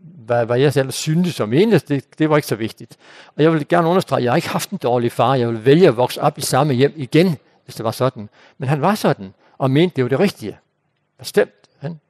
[0.00, 2.96] hvad, hvad jeg selv syntes som eneste, det, det var ikke så vigtigt.
[3.36, 5.64] Og jeg vil gerne understrege, at jeg har ikke haft en dårlig far, jeg vil
[5.64, 8.28] vælge at vokse op i samme hjem igen, hvis det var sådan.
[8.58, 10.58] Men han var sådan, og mente det var det rigtige.
[11.18, 11.52] Bestemt.
[11.78, 12.00] Han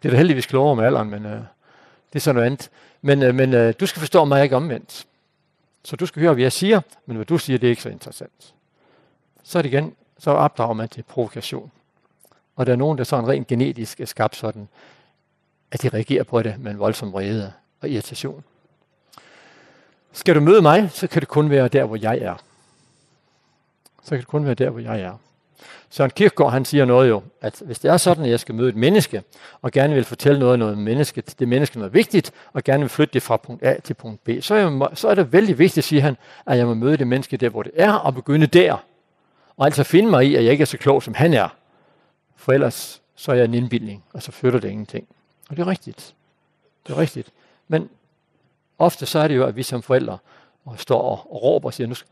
[0.00, 1.32] blev da heldigvis klogere med alderen, men øh,
[2.12, 2.70] det er sådan noget andet.
[3.02, 5.06] Men, øh, men øh, du skal forstå mig ikke omvendt.
[5.84, 7.88] Så du skal høre, hvad jeg siger, men hvad du siger, det er ikke så
[7.88, 8.54] interessant.
[9.42, 11.70] Så er det igen, så opdrager man til provokation.
[12.56, 14.68] Og der er nogen, der sådan rent genetisk er skabt sådan,
[15.70, 18.44] at de reagerer på det med en voldsom vrede og irritation.
[20.12, 22.34] Skal du møde mig, så kan det kun være der, hvor jeg er.
[24.02, 25.12] Så kan det kun være der, hvor jeg er.
[25.90, 28.68] Søren Kierkegaard, han siger noget jo, at hvis det er sådan, at jeg skal møde
[28.68, 29.22] et menneske,
[29.62, 32.88] og gerne vil fortælle noget om noget menneske, det menneske noget vigtigt, og gerne vil
[32.88, 35.58] flytte det fra punkt A til punkt B, så er, jeg, så er det vældig
[35.58, 38.46] vigtigt, siger han, at jeg må møde det menneske der, hvor det er, og begynde
[38.46, 38.76] der.
[39.56, 41.48] Og altså finde mig i, at jeg ikke er så klog, som han er.
[42.44, 45.08] For ellers så er jeg en indbildning, og så flytter det ingenting.
[45.50, 46.14] Og det er rigtigt.
[46.86, 47.32] Det er rigtigt.
[47.68, 47.88] Men
[48.78, 50.18] ofte så er det jo, at vi som forældre
[50.76, 52.08] står og, råber og siger, nu skal,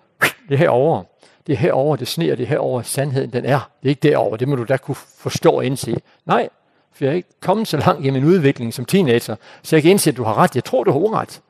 [0.48, 1.04] det er herovre,
[1.46, 4.36] det er herovre, det sneer, det er herovre, sandheden den er, det er ikke derovre,
[4.36, 5.96] det må du da kunne forstå og indse.
[6.24, 6.48] Nej,
[6.92, 9.90] for jeg er ikke kommet så langt i min udvikling som teenager, så jeg kan
[9.90, 11.42] indse, at du har ret, jeg tror, du har uret.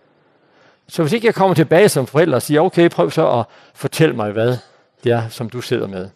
[0.88, 4.16] Så hvis ikke jeg kommer tilbage som forælder og siger, okay, prøv så at fortælle
[4.16, 4.56] mig, hvad
[5.04, 6.10] det er, som du sidder med.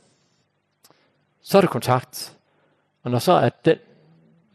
[1.42, 2.35] Så er det kontakt.
[3.06, 3.78] Og når så er den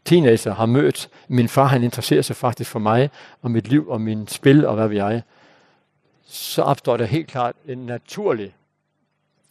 [0.04, 3.10] teenager har mødt, min far han interesserer sig faktisk for mig,
[3.42, 5.20] og mit liv, og min spil, og hvad vi er,
[6.24, 8.54] så opstår der helt klart en naturlig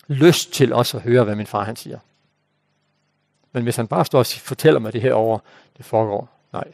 [0.07, 1.99] lyst til også at høre, hvad min far han siger.
[3.51, 5.39] Men hvis han bare står og fortæller mig det her over,
[5.77, 6.73] det foregår, nej,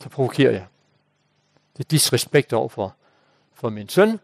[0.00, 0.66] så provokerer jeg.
[1.76, 2.94] Det er disrespekt over for,
[3.54, 4.20] for min søn,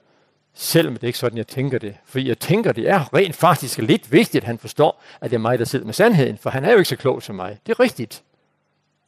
[0.58, 1.96] selvom det er ikke sådan, jeg tænker det.
[2.04, 5.40] Fordi jeg tænker, det er rent faktisk lidt vigtigt, at han forstår, at det er
[5.40, 7.58] mig, der sidder med sandheden, for han er jo ikke så klog som mig.
[7.66, 8.22] Det er rigtigt.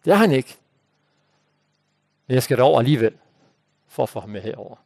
[0.05, 0.57] Det er han ikke.
[2.27, 3.13] Men jeg skal derover alligevel,
[3.89, 4.77] for at få ham med herover.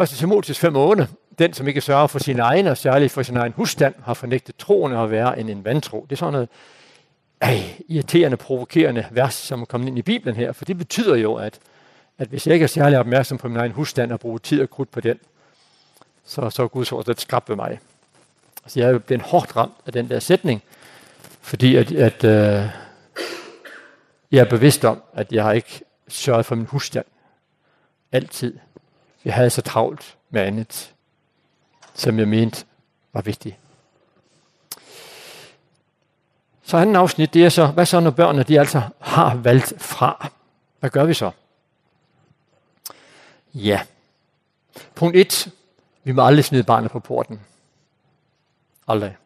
[0.00, 0.08] 1.
[0.08, 1.08] Timotius 5 8.
[1.38, 4.56] Den, som ikke sørger for sin egen, og særligt for sin egen husstand, har fornægtet
[4.56, 6.06] troen at være end en vantro.
[6.10, 6.48] Det er sådan noget
[7.40, 11.34] ej, irriterende, provokerende vers, som er kommet ind i Bibelen her, for det betyder jo,
[11.34, 11.58] at
[12.18, 14.70] at hvis jeg ikke er særlig opmærksom på min egen husstand og bruger tid og
[14.70, 15.18] krudt på den,
[16.24, 17.80] så, så er Guds ord lidt skrab ved mig.
[18.66, 20.62] Så jeg er blevet hårdt ramt af den der sætning,
[21.40, 22.68] fordi at, at øh,
[24.32, 27.04] jeg er bevidst om, at jeg har ikke sørget for min husstand.
[28.12, 28.58] Altid.
[29.24, 30.92] Jeg havde så travlt med andet,
[31.94, 32.64] som jeg mente
[33.12, 33.56] var vigtigt.
[36.62, 40.30] Så anden afsnit, det er så, hvad så når børnene de altså har valgt fra?
[40.80, 41.30] Hvad gør vi så?
[43.54, 43.80] Ja.
[44.94, 45.50] Punkt 1.
[46.04, 47.40] Vi må aldrig smide barnet på porten.
[48.88, 49.16] Aldrig.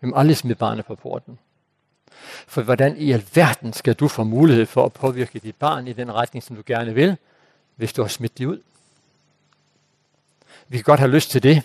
[0.00, 1.38] Vi må aldrig smide barnet på porten.
[2.46, 6.14] For hvordan i alverden skal du få mulighed for at påvirke dit barn i den
[6.14, 7.16] retning, som du gerne vil,
[7.76, 8.62] hvis du har smidt det ud?
[10.68, 11.62] Vi kan godt have lyst til det.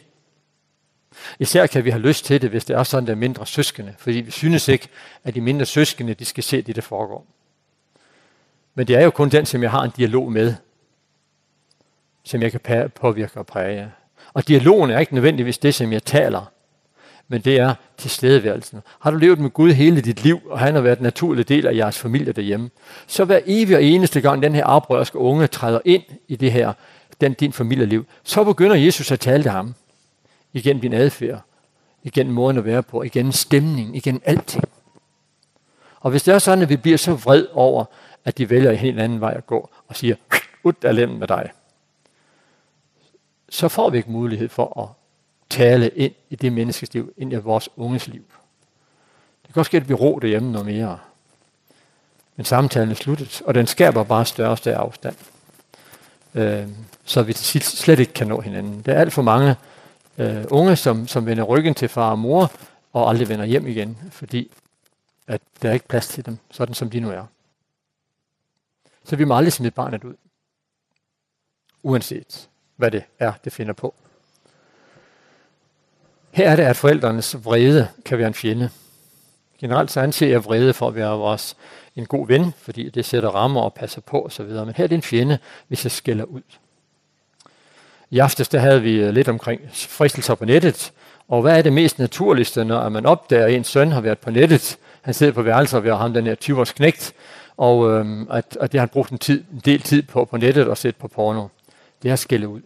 [1.40, 3.96] Især kan vi have lyst til det, hvis det er sådan, der er mindre søskende.
[3.98, 4.88] Fordi vi synes ikke,
[5.24, 7.26] at de mindre søskende de skal se det, der foregår.
[8.76, 10.56] Men det er jo kun den, som jeg har en dialog med,
[12.24, 13.92] som jeg kan påvirke og præge.
[14.34, 16.52] Og dialogen er ikke nødvendigvis det, som jeg taler,
[17.28, 18.82] men det er tilstedeværelsen.
[19.00, 21.68] Har du levet med Gud hele dit liv, og han har været en naturlig del
[21.68, 22.70] af jeres familie derhjemme,
[23.08, 26.74] så hver evig og eneste gang den her oprørske unge træder ind i det her,
[27.22, 29.76] den, din familieliv, så begynder Jesus at tale til ham.
[30.54, 31.42] Igen din adfærd,
[32.04, 34.64] igen måden at være på, igen stemning, igen alting.
[36.00, 37.86] Og hvis det er sådan, at vi bliver så vred over,
[38.26, 40.16] at de vælger en helt anden vej at gå og siger,
[40.64, 41.52] ud af lemmen med dig.
[43.50, 44.90] Så får vi ikke mulighed for at
[45.50, 48.24] tale ind i det menneskes liv, ind i vores unges liv.
[49.46, 51.00] Det kan også ske, at vi ro derhjemme noget mere.
[52.36, 55.16] Men samtalen er sluttet, og den skaber bare større og større afstand.
[56.36, 56.68] Øh,
[57.06, 58.82] så vi til slet ikke kan nå hinanden.
[58.82, 59.56] Der er alt for mange
[60.18, 62.52] øh, unge, som, som vender ryggen til far og mor,
[62.94, 64.52] og aldrig vender hjem igen, fordi
[65.28, 67.26] at der er ikke plads til dem, sådan som de nu er.
[69.06, 70.16] Så vi må aldrig smide barnet ud.
[71.84, 73.94] Uanset hvad det er, det finder på.
[76.32, 78.70] Her er det, at forældrenes vrede kan være en fjende.
[79.60, 81.58] Generelt så anser jeg vrede for at være vores
[81.96, 84.46] en god ven, fordi det sætter rammer og passer på osv.
[84.46, 85.38] Men her er det en fjende,
[85.68, 86.42] hvis jeg skælder ud.
[88.10, 90.94] I aftes der havde vi lidt omkring fristelser på nettet,
[91.28, 94.32] og hvad er det mest naturligste, når man opdager, at ens søn har været på
[94.32, 97.14] nettet, han sidder på værelser har ham, den her 20-års knægt,
[97.58, 100.38] og øhm, at, at det har han brugt en, tid, en del tid på på
[100.38, 101.48] nettet og set på porno.
[102.02, 102.62] Det har skældet ud.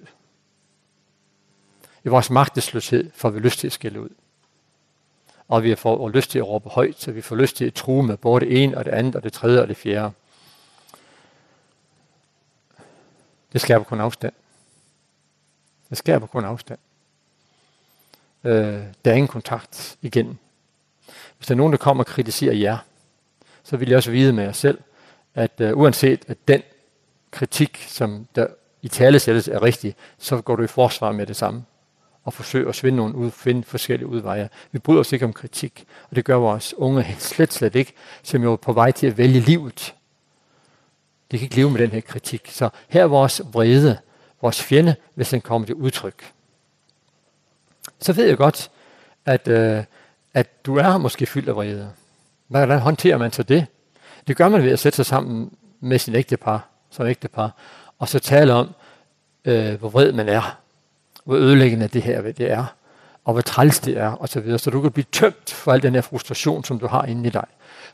[2.04, 4.10] I vores magtesløshed får vi lyst til at skælde ud.
[5.48, 7.74] Og vi får og lyst til at råbe højt, så vi får lyst til at
[7.74, 10.12] true med både det ene og det andet og det tredje og det fjerde.
[13.54, 14.34] Det skaber kun afstand.
[15.90, 16.80] Det skaber kun afstand.
[18.44, 20.40] Øh, der er ingen kontakt igen.
[21.38, 22.78] Hvis der er nogen, der kommer og kritiserer jer,
[23.68, 24.80] så ville jeg også vide med jer selv,
[25.36, 26.62] at uh, uanset at den
[27.32, 28.48] kritik, som der
[28.82, 31.64] i tale sættes, er rigtig, så går du i forsvar med det samme
[32.24, 34.50] og forsøger at svinde nogle ud, finde forskellige udveje.
[34.72, 38.44] Vi bryder os ikke om kritik, og det gør vores unge slet, slet ikke, som
[38.44, 39.96] jo er på vej til at vælge livet.
[41.32, 42.50] De kan ikke leve med den her kritik.
[42.52, 43.98] Så her er vores vrede,
[44.42, 46.34] vores fjende, hvis den kommer til udtryk.
[48.00, 48.72] Så ved jeg godt,
[49.26, 49.84] at, øh,
[50.34, 51.92] at du er måske fyldt af vrede.
[52.48, 53.66] Hvordan håndterer man så det?
[54.28, 57.52] Det gør man ved at sætte sig sammen med sin ægtepar, som ægtepar,
[58.00, 58.70] og så tale om,
[59.46, 60.58] øh, hvor vred man er,
[61.26, 62.66] hvor ødelæggende det her det er,
[63.26, 65.82] og hvor træls det er, og så videre, så du kan blive tømt for al
[65.82, 67.46] den her frustration, som du har inde i dig.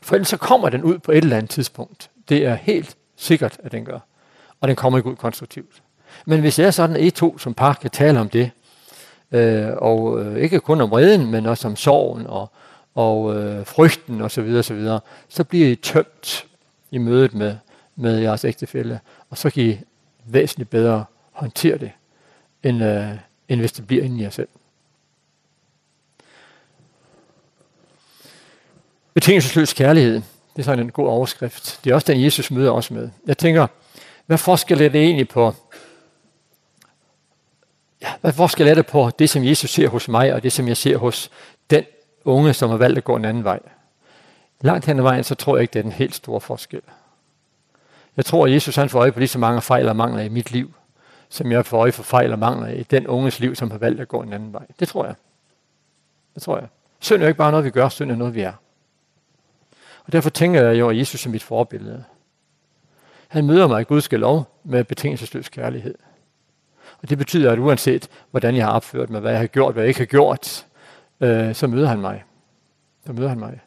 [0.02, 2.10] For ellers så kommer den ud på et eller andet tidspunkt.
[2.28, 3.98] Det er helt sikkert, at den gør.
[4.60, 5.82] Og den kommer ikke ud konstruktivt.
[6.26, 8.50] Men hvis jeg er sådan et to som par kan tale om det,
[9.32, 12.50] øh, og øh, ikke kun om vreden, men også om sorgen og
[12.94, 16.46] og øh, frygten og så videre og så videre, så bliver I tømt
[16.90, 17.56] i mødet med
[17.96, 19.78] med jeres ægtefælle, og så kan I
[20.24, 21.90] væsentligt bedre håndtere det
[22.62, 23.08] end øh,
[23.48, 24.48] end hvis det bliver inde i jer selv.
[29.14, 30.14] Betingelsesløs kærlighed,
[30.56, 31.80] det er sådan en god overskrift.
[31.84, 33.10] Det er også den Jesus møder os med.
[33.26, 33.66] Jeg tænker,
[34.26, 35.54] hvad forskel er det egentlig på
[38.02, 40.68] Ja, hvad forskel er det på det, som Jesus ser hos mig, og det, som
[40.68, 41.30] jeg ser hos
[42.24, 43.60] unge, som har valgt at gå en anden vej.
[44.60, 46.82] Langt hen ad vejen, så tror jeg ikke, det er den helt store forskel.
[48.16, 50.28] Jeg tror, at Jesus han får øje på lige så mange fejl og mangler i
[50.28, 50.74] mit liv,
[51.28, 54.00] som jeg får øje for fejl og mangler i den unges liv, som har valgt
[54.00, 54.66] at gå en anden vej.
[54.80, 55.14] Det tror jeg.
[56.34, 56.66] Det tror jeg.
[57.00, 57.88] Synd er jo ikke bare noget, vi gør.
[57.88, 58.52] Synd er noget, vi er.
[60.06, 62.04] Og derfor tænker jeg jo, at Jesus er mit forbillede.
[63.28, 65.94] Han møder mig i Guds lov med betingelsesløs kærlighed.
[67.02, 69.82] Og det betyder, at uanset hvordan jeg har opført mig, hvad jeg har gjort, hvad
[69.82, 70.66] jeg ikke har gjort,
[71.20, 72.24] øh, så møder han mig.
[73.06, 73.60] Så møder han mig.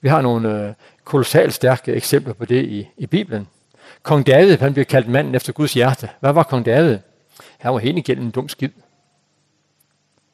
[0.00, 3.48] Vi har nogle øh, kolossalt stærke eksempler på det i, i Bibelen.
[4.02, 6.10] Kong David, han bliver kaldt manden efter Guds hjerte.
[6.20, 6.98] Hvad var kong David?
[7.58, 8.70] Han var helt igennem en dum skid.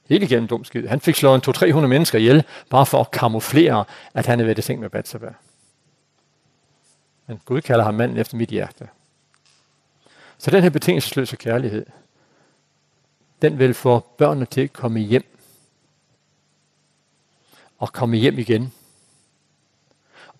[0.08, 0.86] Helt igennem en dum skid.
[0.86, 4.58] Han fik slået en 200-300 mennesker ihjel, bare for at kamuflere, at han havde været
[4.58, 5.32] i seng med Bathsheba.
[7.26, 8.88] Men Gud kalder ham manden efter mit hjerte.
[10.38, 11.86] Så den her betingelsesløse kærlighed,
[13.42, 15.36] den vil få børnene til at komme hjem
[17.80, 18.72] og komme hjem igen.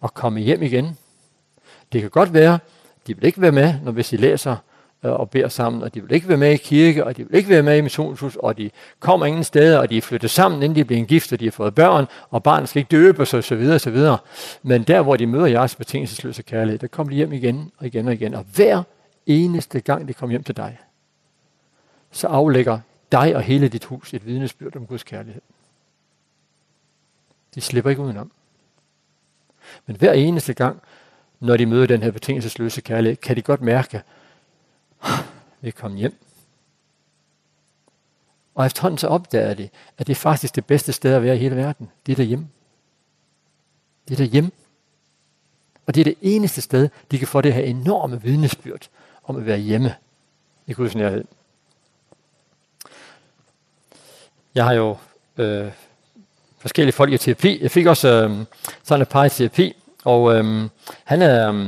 [0.01, 0.99] Og komme hjem igen.
[1.93, 2.59] Det kan godt være,
[3.07, 4.57] de vil ikke være med, når hvis de læser
[5.03, 7.49] og beder sammen, og de vil ikke være med i kirke, og de vil ikke
[7.49, 10.77] være med i missionshus, og de kommer ingen steder, og de er flyttet sammen, inden
[10.77, 13.55] de bliver gift, og de har fået børn, og barnet skal ikke døbes, og så
[13.55, 14.19] videre, og så videre.
[14.63, 18.09] Men der, hvor de møder jeres betingelsesløse kærlighed, der kommer de hjem igen, og igen
[18.09, 18.35] og igen.
[18.35, 18.83] Og hver
[19.27, 20.79] eneste gang, de kommer hjem til dig,
[22.11, 22.79] så aflægger
[23.13, 25.43] dig og hele dit hus et vidnesbyrd om Guds kærlighed.
[27.55, 28.33] De slipper ikke udenom.
[29.87, 30.83] Men hver eneste gang,
[31.41, 34.03] når de møder den her betingelsesløse kærlighed, kan de godt mærke,
[35.61, 36.15] vi er kommet hjem.
[38.55, 41.39] Og efterhånden så opdager de, at det er faktisk det bedste sted at være i
[41.39, 41.91] hele verden.
[42.07, 42.49] Det er derhjemme.
[44.09, 44.51] Det er derhjemme.
[45.87, 48.89] Og det er det eneste sted, de kan få det her enorme vidnesbyrd
[49.25, 49.95] om at være hjemme
[50.67, 51.25] i Guds nærhed.
[54.55, 54.97] Jeg har jo
[55.37, 55.73] øh,
[56.61, 57.63] forskellige folk i terapi.
[57.63, 58.31] Jeg fik også øh,
[58.85, 60.69] sådan et par i terapi, og øh,
[61.05, 61.67] han er øh,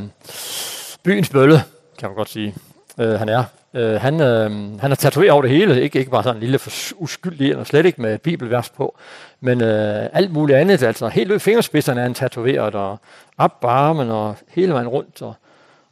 [1.03, 1.63] byens bølle,
[1.99, 2.55] kan man godt sige,
[2.99, 3.45] øh, han er.
[3.75, 6.61] Øh, han, øh, han er tatoveret over det hele, ikke, ikke bare sådan en lille
[6.95, 8.97] uskyldig, og slet ikke med et bibelvers på,
[9.41, 12.99] men øh, alt muligt andet, altså helt ud i fingerspidserne er han tatoveret, og
[13.39, 15.35] op på armen, og hele vejen rundt, og,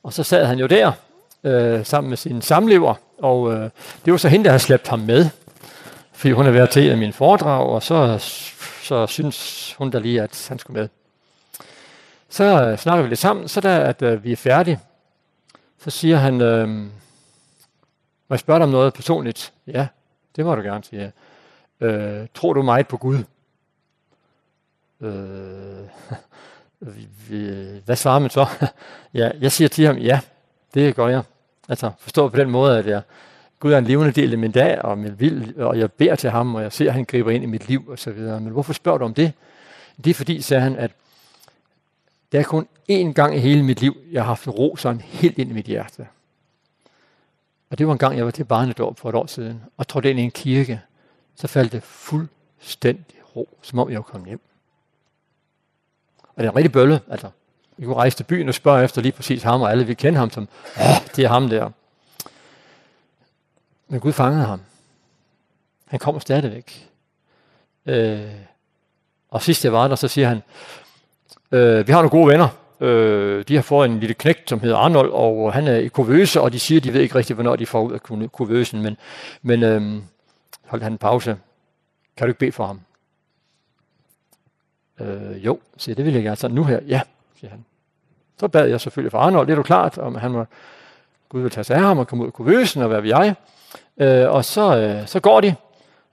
[0.03, 0.93] og så sad han jo der,
[1.45, 3.71] øh, sammen med sin samlever, og øh,
[4.05, 5.29] det var så hende, der havde slæbt ham med,
[6.13, 8.19] fordi hun er været til af mine foredrag, og så
[8.83, 10.89] så synes hun der lige, at han skulle med.
[12.29, 14.81] Så øh, snakker vi lidt sammen, så da at øh, vi er færdige,
[15.79, 19.53] så siger han, øh, må jeg spørge dig om noget personligt?
[19.67, 19.87] Ja,
[20.37, 21.13] det må du gerne sige.
[21.81, 23.19] Øh, tror du meget på Gud?
[25.01, 25.89] Øh,
[26.95, 28.47] vi, vi, hvad svarer man så?
[29.15, 30.21] ja, jeg siger til ham, ja,
[30.75, 31.23] det gør jeg.
[31.69, 33.03] Altså forstå på den måde, at jeg
[33.61, 36.31] Gud er en levende del af min dag, og min vil, og jeg beder til
[36.31, 38.41] ham, og jeg ser, at han griber ind i mit liv, og så videre.
[38.41, 39.33] Men hvorfor spørger du om det?
[40.05, 40.91] Det er fordi, sagde han, at
[42.33, 45.01] det er kun én gang i hele mit liv, jeg har haft en ro sådan
[45.01, 46.07] helt ind i mit hjerte.
[47.71, 50.11] Og det var en gang, jeg var til barnedåb for et år siden, og trådte
[50.11, 50.81] ind i en kirke,
[51.37, 54.41] så faldt det fuldstændig ro, som om jeg var kommet hjem.
[56.23, 57.29] Og det er en rigtig bølle, altså.
[57.77, 60.21] Vi kunne rejse til byen og spørge efter lige præcis ham, og alle vi kender
[60.21, 61.71] ham som, åh, det er ham der.
[63.91, 64.61] Men Gud fangede ham.
[65.87, 66.91] Han kommer stadigvæk.
[67.87, 68.21] Øh,
[69.31, 70.43] og sidst jeg var der, så siger han,
[71.53, 72.49] øh, vi har nogle gode venner.
[72.81, 76.41] Øh, de har fået en lille knægt, som hedder Arnold, og han er i kuvøse,
[76.41, 78.83] og de siger, de ved ikke rigtigt, hvornår de får ud af kuvøsen.
[78.83, 78.97] men,
[79.43, 80.03] men øh,
[80.67, 81.37] holdt han en pause.
[82.17, 82.81] Kan du ikke bede for ham?
[85.01, 86.37] Øh, jo, siger det vil jeg gerne.
[86.37, 87.01] Så nu her, ja,
[87.41, 87.65] siger han.
[88.39, 90.47] Så bad jeg selvfølgelig for Arnold, det er du klart, om han må,
[91.31, 93.35] Gud vil tage sig af ham og komme ud af kuvøsen og hvad ved jeg.
[93.99, 95.55] Øh, og så, øh, så går de,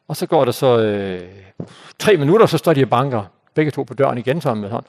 [0.08, 1.30] og så går der så øh,
[2.00, 4.86] tre minutter, så står de og banker, begge to på døren igen sammen med hånd.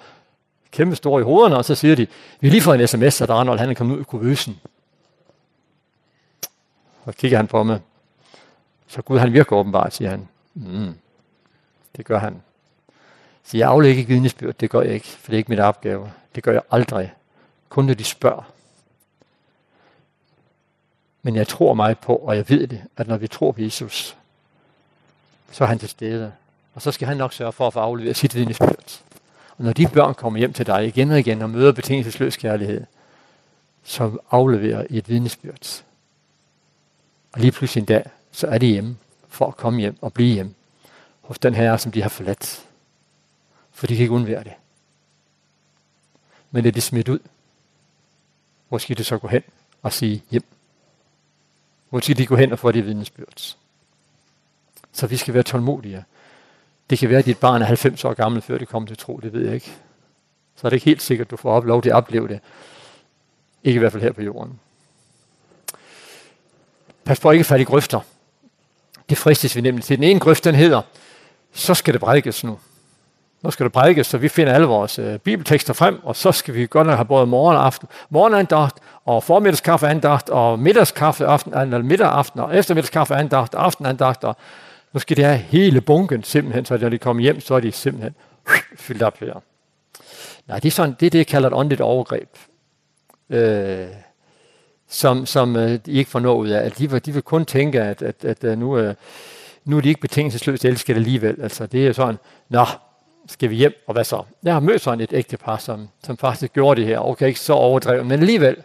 [0.71, 2.07] Kæmpe store i hovederne, og så siger de,
[2.41, 4.61] vi har lige fået en sms, at Arnold han er kommet ud af kuvøsen.
[7.05, 7.81] Og kigger han på mig.
[8.87, 10.29] Så Gud han virker åbenbart, siger han.
[10.55, 10.95] Mm,
[11.97, 12.43] det gør han.
[13.45, 16.11] Så jeg aflægger ikke vidnesbyrd, det gør jeg ikke, for det er ikke mit opgave.
[16.35, 17.13] Det gør jeg aldrig.
[17.69, 18.58] Kun når de spørger.
[21.29, 24.17] Men jeg tror mig på, og jeg ved det, at når vi tror på Jesus,
[25.51, 26.33] så er han til stede.
[26.75, 29.01] Og så skal han nok sørge for at få afleveret sit vidnesbyrd.
[29.59, 32.85] Og når de børn kommer hjem til dig igen og igen og møder betingelsesløs kærlighed,
[33.85, 35.83] så afleverer I et vidnesbyrd.
[37.33, 38.97] Og lige pludselig en dag, så er de hjemme
[39.29, 40.55] for at komme hjem og blive hjem
[41.21, 42.67] hos den herre, som de har forladt.
[43.73, 44.53] For de kan ikke undvære det.
[46.51, 47.19] Men er de smidt ud?
[48.69, 49.43] Hvor skal de så gå hen
[49.83, 50.45] og sige hjem?
[51.91, 53.57] Måske de gå hen og få det vidnesbyrd.
[54.93, 56.05] Så vi skal være tålmodige.
[56.91, 59.17] Det kan være, at dit barn er 90 år gammel, før det kommer til tro,
[59.17, 59.73] det ved jeg ikke.
[60.57, 62.41] Så er det ikke helt sikkert, at du får lov til at opleve det.
[63.65, 64.61] Ikke i hvert fald her på jorden.
[67.05, 68.01] Pas på ikke at falde i grøfter.
[69.09, 69.97] Det fristes vi nemlig til.
[69.97, 70.83] Den ene grøft, den hedder,
[71.53, 72.59] så skal det brækkes nu
[73.43, 76.55] nu skal det prædikes, så vi finder alle vores øh, bibeltekster frem, og så skal
[76.55, 81.83] vi godt nok have både morgen og aften, morgenandagt, og formiddagskaffeandagt, og middagskaffe aften, eller
[81.83, 84.37] middagaften, og eftermiddagskaffeandagt, og aftenandagt, og
[84.93, 87.73] nu skal det have hele bunken simpelthen, så når de kommer hjem, så er de
[87.73, 88.15] simpelthen
[88.77, 89.43] fyldt op her.
[90.49, 92.29] Nej, det er sådan, det er det, jeg kalder et åndeligt overgreb,
[93.31, 93.87] øh,
[94.89, 96.67] som, som øh, de ikke får noget ud af.
[96.67, 98.95] At de, vil, de vil kun tænke, at, at, at nu, øh,
[99.65, 101.43] nu er de ikke betingelsesløst elsket alligevel.
[101.43, 102.19] Altså, det er sådan,
[102.49, 102.65] nå,
[103.29, 104.23] skal vi hjem, og hvad så?
[104.43, 106.99] Jeg har mødt sådan et ægtepar, som, som faktisk gjorde det her.
[106.99, 108.57] Okay, ikke så overdrevet, men alligevel.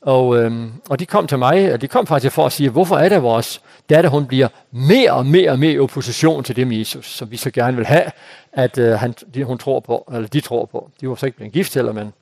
[0.00, 2.96] Og, øhm, og de kom til mig, og de kom faktisk for at sige, hvorfor
[2.96, 6.66] er det vores datter, hun bliver mere og mere og mere i opposition til det
[6.66, 8.04] med Jesus, som vi så gerne vil have,
[8.52, 10.90] at øh, han, de, hun tror på, eller de tror på.
[11.00, 12.12] De var så ikke blevet gift heller, men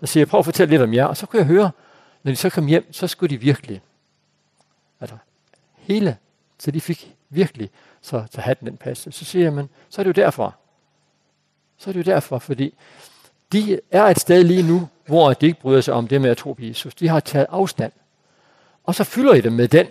[0.00, 1.04] så siger jeg, prøv at fortælle lidt om jer.
[1.04, 1.70] Og så kunne jeg høre,
[2.22, 3.80] når de så kom hjem, så skulle de virkelig,
[5.00, 5.16] altså
[5.76, 6.16] hele,
[6.58, 7.70] så de fik virkelig,
[8.02, 9.12] så, så hatten den passe.
[9.12, 10.56] Så siger jeg, men så er det jo derfor,
[11.78, 12.74] så er det jo derfor, fordi
[13.52, 16.36] de er et sted lige nu, hvor de ikke bryder sig om det med at
[16.36, 16.94] tro på Jesus.
[16.94, 17.92] De har taget afstand.
[18.84, 19.86] Og så fylder I dem med den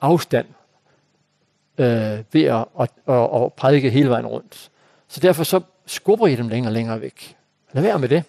[0.00, 0.46] afstand
[1.78, 4.70] øh, ved at, at, at, at prædike hele vejen rundt.
[5.08, 7.36] Så derfor så skubber I dem længere og længere væk.
[7.72, 8.24] Lad være med det.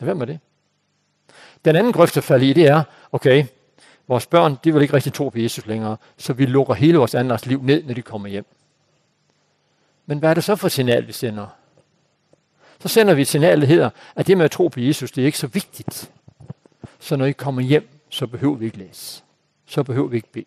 [0.00, 0.38] Lad være med det.
[1.64, 3.44] Den anden grøft at falde i, det er, okay,
[4.08, 7.14] vores børn, de vil ikke rigtig tro på Jesus længere, så vi lukker hele vores
[7.14, 8.46] andres liv ned, når de kommer hjem.
[10.06, 11.46] Men hvad er det så for signal, vi sender?
[12.84, 15.26] så sender vi signalet, der hedder, at det med at tro på Jesus, det er
[15.26, 16.10] ikke så vigtigt.
[16.98, 19.22] Så når I kommer hjem, så behøver vi ikke læse.
[19.66, 20.44] Så behøver vi ikke bede.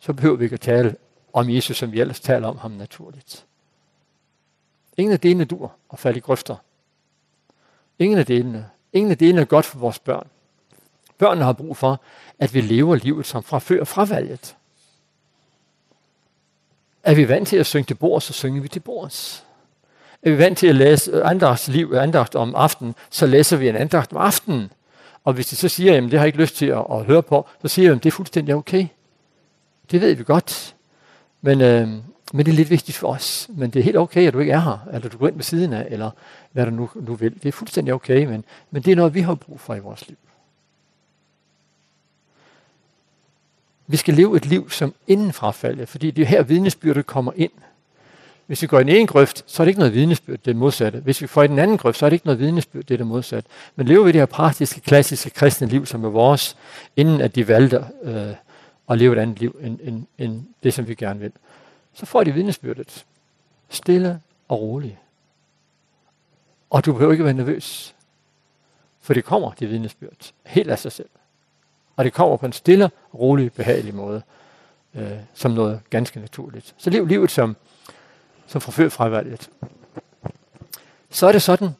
[0.00, 0.96] Så behøver vi ikke at tale
[1.32, 3.44] om Jesus, som vi ellers taler om ham naturligt.
[4.96, 6.56] Ingen af delene dur og falde i grøfter.
[7.98, 8.70] Ingen af delene.
[8.92, 10.28] Ingen af delene er godt for vores børn.
[11.18, 12.00] Børnene har brug for,
[12.38, 14.56] at vi lever livet som fra før fravalget.
[17.02, 19.44] Er vi vant til at synge til bords, så synger vi til bords
[20.22, 24.12] er vi vant til at læse andagtsliv, andagt om aftenen, så læser vi en andagt
[24.12, 24.70] om aftenen.
[25.24, 27.22] Og hvis de så siger, at det har jeg ikke lyst til at, at høre
[27.22, 28.86] på, så siger jeg, at det er fuldstændig okay.
[29.90, 30.74] Det ved vi godt.
[31.40, 31.88] Men, øh,
[32.32, 33.48] men det er lidt vigtigt for os.
[33.52, 35.44] Men det er helt okay, at du ikke er her, eller du går ind ved
[35.44, 36.10] siden af, eller
[36.52, 37.34] hvad du nu, nu vil.
[37.34, 40.08] Det er fuldstændig okay, men, men det er noget, vi har brug for i vores
[40.08, 40.16] liv.
[43.86, 47.52] Vi skal leve et liv som inden frafaldet, fordi det er her vidnesbyrdet kommer ind–
[48.52, 51.00] Hvis vi går i en grøft, så er det ikke noget vidnesbyrd, det er modsatte.
[51.00, 52.98] Hvis vi får i den anden grøft, så er det ikke noget vidnesbyrd, det er
[52.98, 53.50] det modsatte.
[53.76, 56.56] Men lever vi det her praktiske, klassiske kristne liv, som er vores,
[56.96, 58.34] inden at de valgte øh,
[58.88, 61.32] at leve et andet liv, end, end, end det, som vi gerne vil.
[61.94, 63.04] Så får de vidnesbyrdet.
[63.68, 64.96] Stille og roligt.
[66.70, 67.94] Og du behøver ikke være nervøs.
[69.00, 71.08] For det kommer, det vidnesbyrd, helt af sig selv.
[71.96, 74.22] Og det kommer på en stille, rolig, behagelig måde,
[74.94, 76.74] øh, som noget ganske naturligt.
[76.78, 77.56] Så lev livet som
[78.52, 79.50] som forfører fravalget.
[81.10, 81.70] Så er det sådan,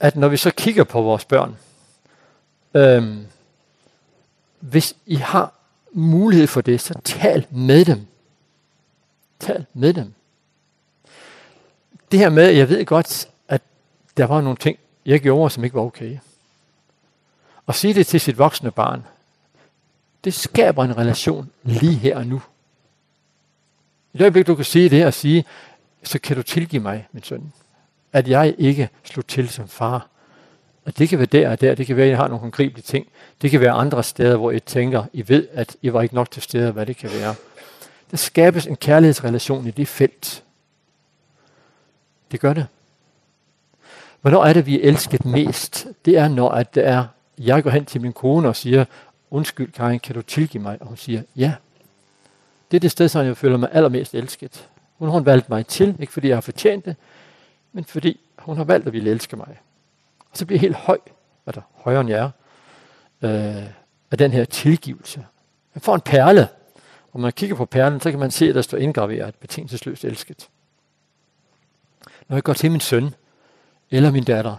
[0.00, 1.56] at når vi så kigger på vores børn,
[2.74, 3.26] øhm,
[4.60, 5.52] hvis I har
[5.92, 8.06] mulighed for det, så tal med dem.
[9.40, 10.14] Tal med dem.
[12.10, 13.62] Det her med, jeg ved godt, at
[14.16, 16.18] der var nogle ting, jeg gjorde, som ikke var okay.
[17.66, 19.04] Og sige det til sit voksne barn,
[20.24, 22.42] det skaber en relation lige her og nu.
[24.12, 25.44] I det øjeblik, du kan sige det og sige,
[26.06, 27.52] så kan du tilgive mig, min søn,
[28.12, 30.08] at jeg ikke slog til som far.
[30.84, 32.82] Og det kan være der og der, det kan være, at jeg har nogle håndgribelige
[32.82, 33.06] ting.
[33.42, 36.30] Det kan være andre steder, hvor I tænker, I ved, at I var ikke nok
[36.30, 37.34] til stede, hvad det kan være.
[38.10, 40.44] Der skabes en kærlighedsrelation i det felt.
[42.30, 42.66] Det gør det.
[44.20, 45.86] Hvornår er det, vi er elsket mest?
[46.04, 47.04] Det er, når at det er,
[47.38, 48.84] jeg går hen til min kone og siger,
[49.30, 50.76] undskyld Karin, kan du tilgive mig?
[50.80, 51.54] Og hun siger, ja.
[52.70, 54.68] Det er det sted, som jeg føler mig allermest elsket.
[54.98, 56.96] Hun har valgt mig til, ikke fordi jeg har fortjent det,
[57.72, 59.60] men fordi hun har valgt at ville elske mig.
[60.30, 60.98] Og så bliver jeg helt høj,
[61.46, 62.30] eller højere end jeg
[63.22, 63.66] er, øh,
[64.10, 65.26] af den her tilgivelse.
[65.74, 66.48] Man får en perle,
[67.12, 70.04] og når man kigger på perlen, så kan man se, at der står indgraveret betingelsesløst
[70.04, 70.48] elsket.
[72.28, 73.14] Når jeg går til min søn,
[73.90, 74.56] eller min datter,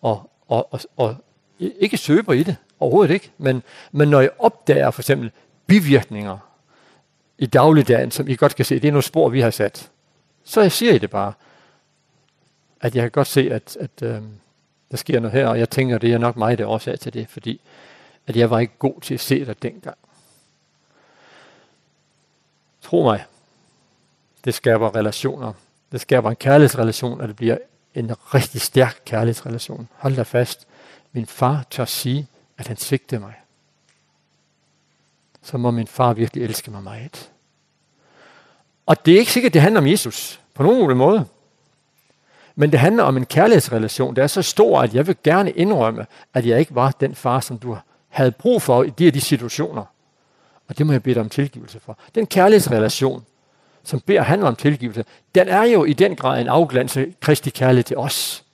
[0.00, 1.16] og, og, og, og
[1.58, 5.30] ikke søber i det, overhovedet ikke, men, men når jeg opdager for eksempel
[5.66, 6.38] bivirkninger
[7.42, 9.90] i dagligdagen, som I godt kan se, det er nogle spor, vi har sat.
[10.44, 11.32] Så jeg siger I det bare,
[12.80, 14.22] at jeg kan godt se, at, at øh,
[14.90, 17.14] der sker noget her, og jeg tænker, det er nok mig, der er årsag til
[17.14, 17.60] det, fordi
[18.26, 19.96] at jeg var ikke god til at se det dengang.
[22.82, 23.24] Tro mig,
[24.44, 25.52] det skaber relationer.
[25.92, 27.58] Det skaber en kærlighedsrelation, og det bliver
[27.94, 29.88] en rigtig stærk kærlighedsrelation.
[29.92, 30.66] Hold dig fast.
[31.12, 32.26] Min far tør sige,
[32.58, 33.34] at han svigtede mig.
[35.42, 37.31] Så må min far virkelig elske mig meget.
[38.86, 41.24] Og det er ikke sikkert, det handler om Jesus på nogen måde.
[42.54, 46.06] Men det handler om en kærlighedsrelation, der er så stor, at jeg vil gerne indrømme,
[46.34, 47.76] at jeg ikke var den far, som du
[48.08, 49.84] havde brug for i de her de situationer.
[50.68, 51.98] Og det må jeg bede dig om tilgivelse for.
[52.14, 53.24] Den kærlighedsrelation,
[53.84, 55.04] som beder handler om tilgivelse,
[55.34, 58.44] den er jo i den grad en afglanse Kristi kærlighed til os.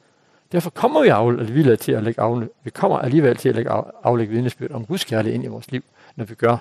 [0.53, 1.09] Derfor kommer vi
[1.41, 3.70] alligevel til at lægge, afle, vi kommer alligevel til at lægge,
[4.05, 5.85] aflægge vidnesbyrd om Guds kærlighed ind i vores liv,
[6.16, 6.57] når vi gør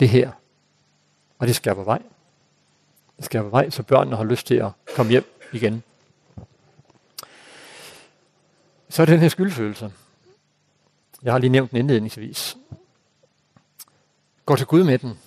[0.00, 0.30] det her.
[1.38, 2.02] Og det skaber vej
[3.20, 5.82] skaber vej, så børnene har lyst til at komme hjem igen.
[8.88, 9.92] Så er det den her skyldfølelse.
[11.22, 12.56] Jeg har lige nævnt den indledningsvis.
[14.46, 15.18] Gå til Gud med den.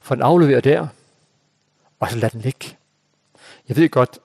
[0.00, 0.88] Få den afleveret der,
[2.00, 2.76] og så lad den ligge.
[3.68, 4.18] Jeg ved godt,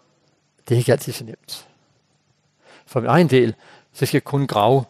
[0.69, 1.67] det er ikke altid så nemt.
[2.85, 3.55] For min egen del,
[3.93, 4.85] så skal jeg kun grave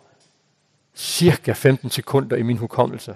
[0.96, 3.16] cirka 15 sekunder i min hukommelse,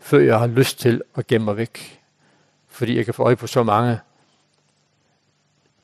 [0.00, 1.99] før jeg har lyst til at gemme mig væk
[2.70, 3.98] fordi jeg kan få øje på så mange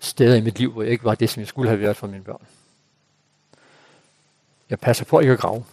[0.01, 2.07] steder i mit liv, hvor jeg ikke var det, som jeg skulle have været for
[2.07, 2.47] mine børn.
[4.71, 5.65] Jeg passer på ikke at grave.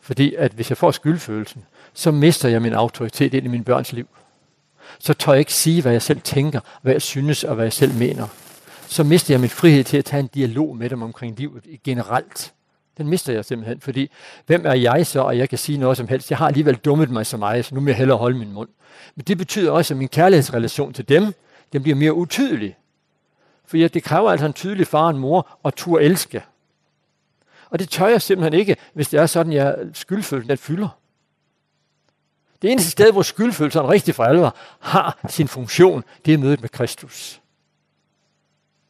[0.00, 3.92] Fordi at hvis jeg får skyldfølelsen, så mister jeg min autoritet ind i min børns
[3.92, 4.08] liv.
[4.98, 7.72] Så tør jeg ikke sige, hvad jeg selv tænker, hvad jeg synes og hvad jeg
[7.72, 8.28] selv mener.
[8.88, 12.52] Så mister jeg min frihed til at tage en dialog med dem omkring livet generelt.
[13.00, 14.10] Den mister jeg simpelthen, fordi
[14.46, 16.30] hvem er jeg så, og jeg kan sige noget som helst?
[16.30, 18.68] Jeg har alligevel dummet mig så meget, så nu må jeg hellere holde min mund.
[19.14, 21.34] Men det betyder også, at min kærlighedsrelation til dem,
[21.72, 22.76] den bliver mere utydelig.
[23.64, 26.42] For ja, det kræver altså en tydelig far og en mor at tur elske.
[27.70, 30.88] Og det tør jeg simpelthen ikke, hvis det er sådan, jeg skyldfølelsen den fylder.
[32.62, 36.68] Det eneste sted, hvor skyldfølelsen rigtig for alvor har sin funktion, det er mødet med
[36.68, 37.40] Kristus.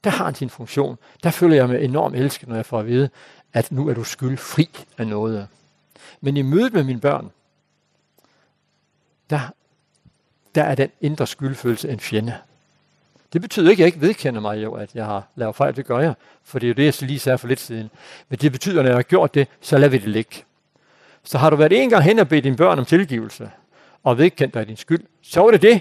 [0.04, 0.98] Der har han sin funktion.
[1.22, 3.10] Der føler jeg mig enormt elsket, når jeg får at vide,
[3.52, 5.48] at nu er du skyldfri af noget.
[6.20, 7.30] Men i mødet med mine børn,
[9.30, 9.40] der,
[10.54, 12.38] der er den indre skyldfølelse en fjende.
[13.32, 15.76] Det betyder ikke, at jeg ikke vedkender mig jo, at jeg har lavet fejl.
[15.76, 17.90] Det gør jeg, for det er jo det, jeg lige sagde for lidt siden.
[18.28, 20.36] Men det betyder, at når jeg har gjort det, så lader vi det ligge.
[21.24, 23.50] Så har du været en gang hen og bedt dine børn om tilgivelse,
[24.02, 25.80] og vedkendt dig din skyld, så er det det,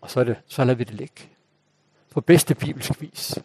[0.00, 1.22] og så, er det, så lader vi det ligge.
[2.10, 3.38] På bedste bibelsk vis.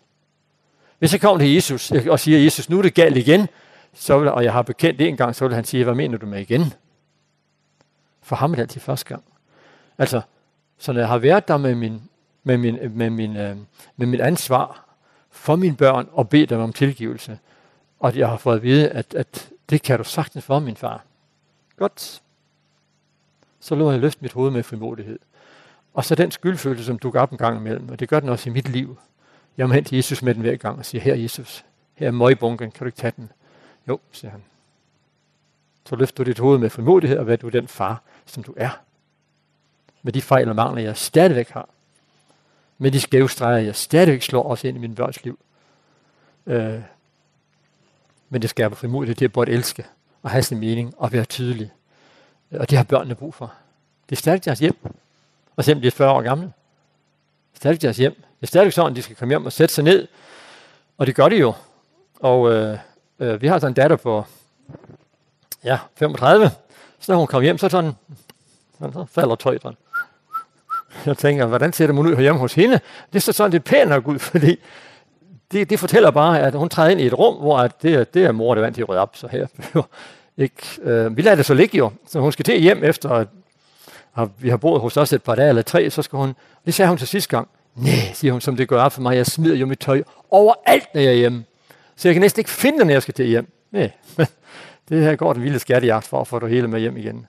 [1.00, 3.48] Hvis jeg kommer til Jesus og siger, Jesus, nu er det galt igen,
[3.94, 6.18] så vil, og jeg har bekendt det en gang, så vil han sige, hvad mener
[6.18, 6.74] du med igen?
[8.22, 9.24] For ham er det altid første gang.
[9.98, 10.22] Altså,
[10.78, 12.02] så når jeg har været der med min,
[12.44, 13.34] med min, med min,
[13.98, 14.86] med min ansvar
[15.30, 17.40] for mine børn og bedt dem om tilgivelse,
[18.00, 21.04] og jeg har fået at vide, at, at det kan du sagtens for, min far.
[21.78, 22.22] Godt.
[23.60, 25.20] Så lå jeg løfte mit hoved med frimodighed.
[25.94, 28.50] Og så den skyldfølelse, som dukker op en gang imellem, og det gør den også
[28.50, 28.98] i mit liv,
[29.58, 32.12] Jeg må hen til Jesus med den hver gang og siger, her Jesus, her er
[32.12, 33.32] møgbunken, kan du ikke tage den?
[33.88, 34.44] Jo, siger han.
[35.86, 38.70] Så løfter du dit hoved med frimodighed og vær du den far, som du er.
[40.02, 41.70] Med de fejl og mangler, jeg stadigvæk har.
[42.78, 45.40] Med de skæve streger, jeg stadigvæk slår også ind i min børns liv.
[46.46, 46.80] Øh,
[48.30, 49.86] men det skærper frimodighed det er både elske
[50.24, 51.72] og have sin mening og være tydelig.
[52.52, 53.54] Og det har børnene brug for.
[54.10, 54.78] Det er stadig deres hjem.
[55.56, 56.54] Og selvom de er 40 år gamle,
[57.56, 58.14] stadig deres hjem.
[58.14, 60.08] Det er stadig sådan, at de skal komme hjem og sætte sig ned.
[60.98, 61.54] Og det gør de jo.
[62.20, 62.78] Og øh,
[63.20, 64.26] øh, vi har sådan en datter på
[65.64, 66.52] ja, 35.
[67.00, 67.92] Så når hun kom hjem, så sådan,
[68.80, 69.78] sådan så falder tøjet sådan.
[71.06, 72.80] Jeg tænker, hvordan ser det ud hjemme hos hende?
[73.14, 74.60] Det er så sådan lidt pænt nok ud, fordi
[75.52, 78.26] det, det fortæller bare, at hun træder ind i et rum, hvor at det, det
[78.26, 79.16] er mor, der vant til at rydde op.
[79.18, 79.48] Så her,
[80.38, 83.26] ikke, øh, vi lader det så ligge jo, så hun skal til hjem efter
[84.16, 86.36] og vi har boet hos os et par dage eller tre, så skal hun,
[86.66, 89.16] det sagde hun til sidste gang, nej, siger hun, som det går op for mig,
[89.16, 91.44] jeg smider jo mit tøj overalt, når jeg er hjemme.
[91.96, 93.52] Så jeg kan næsten ikke finde det, når jeg skal til hjem.
[93.72, 94.28] Nej, men
[94.90, 97.28] det her går den vilde skattejagt for at få det hele med hjem igen.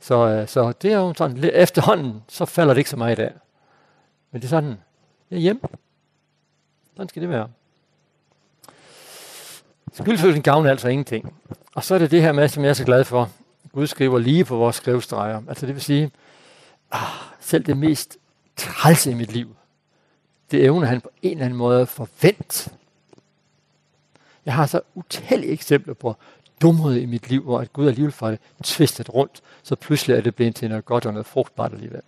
[0.00, 3.32] Så, så det er jo sådan, efterhånden, så falder det ikke så meget af.
[4.30, 4.76] Men det er sådan,
[5.30, 5.60] jeg er hjemme.
[6.96, 7.48] Sådan skal det være.
[9.92, 11.34] Skyldfølelsen gavner altså ingenting.
[11.74, 13.30] Og så er det det her med, som jeg er så glad for.
[13.72, 15.42] Gud skriver lige på vores skrivestreger.
[15.48, 16.10] Altså det vil sige,
[16.94, 18.16] ah, selv det mest
[18.56, 19.56] trælse i mit liv,
[20.50, 22.72] det evner han på en eller anden måde forvent.
[24.46, 26.16] Jeg har så utallige eksempler på
[26.62, 30.20] dumhed i mit liv, hvor at Gud alligevel får det tvistet rundt, så pludselig er
[30.20, 32.02] det blevet til noget godt og noget frugtbart alligevel.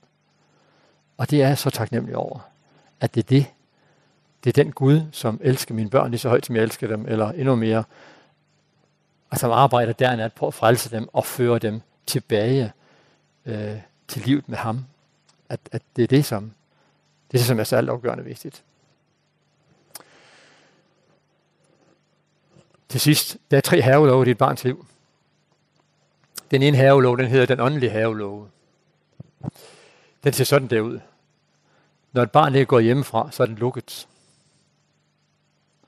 [1.17, 2.39] Og det er jeg så taknemmelig over,
[3.01, 3.47] at det er det.
[4.45, 7.07] Det er den Gud, som elsker mine børn lige så højt, som jeg elsker dem,
[7.09, 7.85] eller endnu mere,
[9.31, 12.73] og som arbejder dernat på at frelse dem og føre dem tilbage
[13.47, 13.77] øh,
[14.09, 14.85] til livet med ham.
[15.49, 16.45] At, at det er det, som,
[17.31, 18.65] det, er det, som er så altafgørende vigtigt.
[22.89, 24.87] Til sidst, der er tre hervelov i dit barns liv.
[26.51, 28.49] Den ene hervelov, den hedder den åndelige hervelov.
[30.25, 31.01] Den ser sådan der ud.
[32.13, 34.09] Når et barn ikke går hjemmefra, så er den lukket.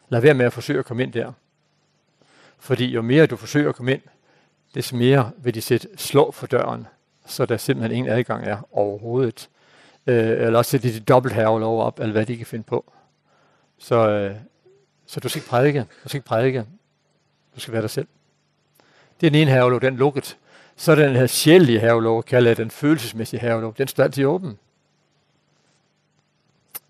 [0.09, 1.33] Lad være med at forsøge at komme ind der.
[2.59, 4.03] Fordi jo mere du forsøger at komme ind,
[4.75, 6.87] des mere vil de sætte slå for døren,
[7.29, 9.49] så der simpelthen ingen adgang er overhovedet.
[10.07, 12.93] Øh, eller også er det de dobbelt herrelov op, eller hvad de kan finde på.
[13.79, 14.37] Så, øh,
[15.07, 16.65] så du skal ikke prædike, du skal ikke prædike,
[17.55, 18.07] du skal være dig selv.
[19.21, 20.37] Det er den ene herrelov, den er lukket.
[20.77, 24.59] Så er den her sjældige herrelov, kalder jeg den følelsesmæssige herrelov, den står altid åben.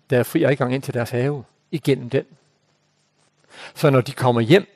[0.09, 2.25] Der er fri adgang ind til deres have, igennem den.
[3.75, 4.67] Så når de kommer hjem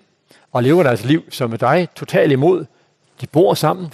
[0.51, 2.65] og lever deres liv som er dig, totalt imod,
[3.21, 3.93] de bor sammen,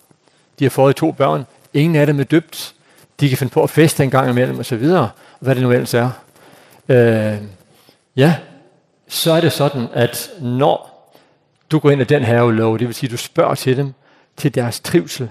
[0.59, 1.45] de har fået to børn,
[1.80, 2.75] Ingen af dem er døbt.
[3.19, 5.09] De kan finde på at feste en gang imellem og så videre, og
[5.39, 6.09] hvad det nu ellers er.
[6.89, 7.38] Øh,
[8.15, 8.36] ja,
[9.07, 10.89] så er det sådan, at når
[11.71, 13.93] du går ind i den her lov, det vil sige, du spørger til dem,
[14.38, 15.30] til deres trivsel,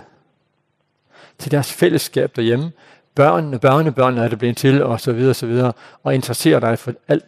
[1.39, 2.73] til deres fællesskab derhjemme,
[3.15, 5.73] børnene, børnebørnene er det blevet til, og så videre, og så videre,
[6.05, 7.25] og interesserer dig for alt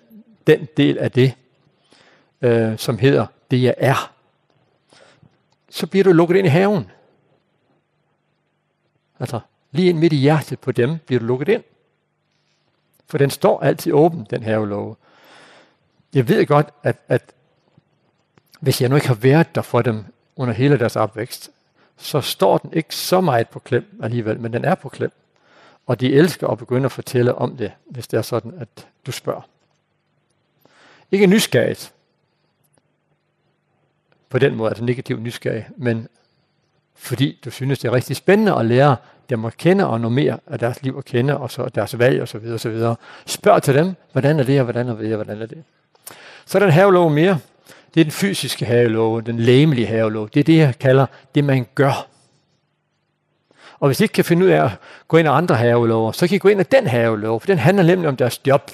[0.47, 1.33] den del af det,
[2.43, 4.13] øh, som hedder det, jeg er.
[5.71, 6.87] Så bliver du lukket ind i haven.
[9.21, 9.41] Altså,
[9.71, 11.63] lige ind midt i hjertet på dem bliver du lukket ind.
[13.07, 14.97] For den står altid åben, den havelåge.
[16.15, 17.23] Jeg ved godt, at, at
[18.61, 20.05] hvis jeg nu ikke har været der for dem
[20.37, 21.51] under hele deres opvækst,
[21.97, 25.13] så står den ikke så meget på klem alligevel, men den er på klem.
[25.87, 29.13] Og de elsker at begynde at fortælle om det, hvis det er sådan, at du
[29.13, 29.49] spørger.
[31.11, 31.93] Ikke nysgerrigt.
[34.29, 36.09] På den måde, altså negativ nysgerrig, men
[37.01, 38.97] fordi du synes, det er rigtig spændende at lære
[39.31, 42.23] dem at kende og noget mere af deres liv at kende, og så deres valg
[42.23, 42.97] og så videre og så videre.
[43.27, 45.63] Spørg til dem, hvordan er det, og hvordan er det, og hvordan er det.
[46.47, 47.39] Så er der en havelov mere.
[47.95, 50.29] Det er den fysiske havelov, den læmelige havelov.
[50.29, 52.07] Det er det, jeg kalder det, man gør.
[53.81, 54.71] Og hvis I ikke kan finde ud af at
[55.09, 57.59] gå ind i andre havelover, så kan I gå ind i den havelov, for den
[57.59, 58.71] handler nemlig om deres job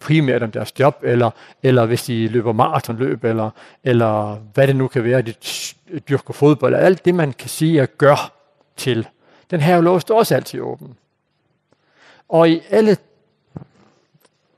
[0.00, 1.30] primært om deres job, eller,
[1.62, 3.50] eller hvis de løber maratonløb, eller,
[3.84, 5.34] eller hvad det nu kan være, de
[6.08, 8.32] dyrker fodbold, eller alt det, man kan sige og gør
[8.76, 9.08] til.
[9.50, 10.96] Den her lov står også altid åben.
[12.28, 12.96] Og i alle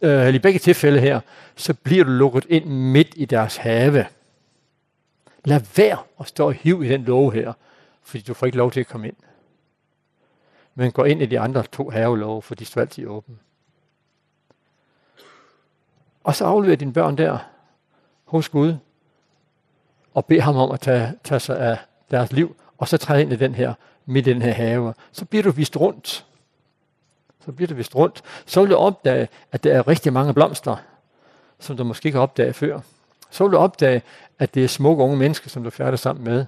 [0.00, 1.20] eh i begge tilfælde her,
[1.56, 4.06] så bliver du lukket ind midt i deres have.
[5.44, 7.52] Lad være at stå og hiv i den lov her,
[8.02, 9.16] fordi du får ikke lov til at komme ind.
[10.74, 13.36] Men gå ind i de andre to havelove, for de står altid åbne.
[16.24, 17.38] Og så afleverer dine børn der
[18.24, 18.74] hos Gud,
[20.14, 21.78] og beder ham om at tage, tage sig af
[22.10, 23.74] deres liv, og så træde ind i den her,
[24.06, 24.94] midt i den her have.
[25.12, 26.26] Så bliver du vist rundt.
[27.44, 28.22] Så bliver du vist rundt.
[28.46, 30.76] Så vil du opdage, at der er rigtig mange blomster,
[31.58, 32.80] som du måske ikke har opdaget før.
[33.30, 34.02] Så vil du opdage,
[34.38, 36.44] at det er smukke unge mennesker, som du færder sammen med,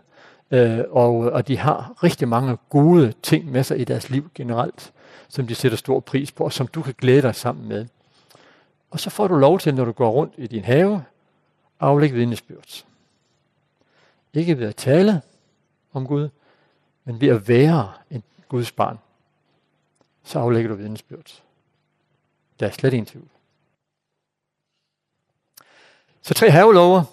[0.50, 4.92] øh, og, og de har rigtig mange gode ting med sig i deres liv generelt,
[5.28, 7.86] som de sætter stor pris på, og som du kan glæde dig sammen med.
[8.90, 11.04] Og så får du lov til, når du går rundt i din have,
[11.80, 12.84] aflægge vidnesbyrd.
[14.34, 15.22] Ikke ved at tale
[15.92, 16.28] om Gud,
[17.04, 18.98] men ved at være en Guds barn.
[20.24, 21.42] Så aflægger du vidnesbyrd.
[22.60, 23.28] Der er slet ingen tvivl.
[26.22, 27.04] Så tre havelover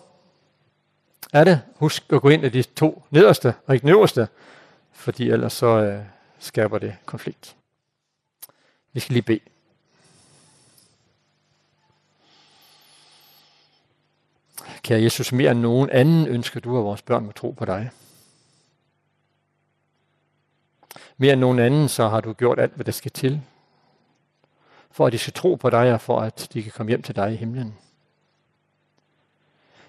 [1.33, 1.61] er det.
[1.75, 4.27] Husk at gå ind i de to nederste og ikke den øverste,
[4.91, 6.05] fordi ellers så øh,
[6.39, 7.55] skaber det konflikt.
[8.93, 9.39] Vi skal lige bede.
[14.87, 17.89] Kære Jesus, mere end nogen anden ønsker du, at vores børn må tro på dig.
[21.17, 23.41] Mere end nogen anden, så har du gjort alt, hvad der skal til,
[24.91, 27.15] for at de skal tro på dig, og for at de kan komme hjem til
[27.15, 27.77] dig i himlen.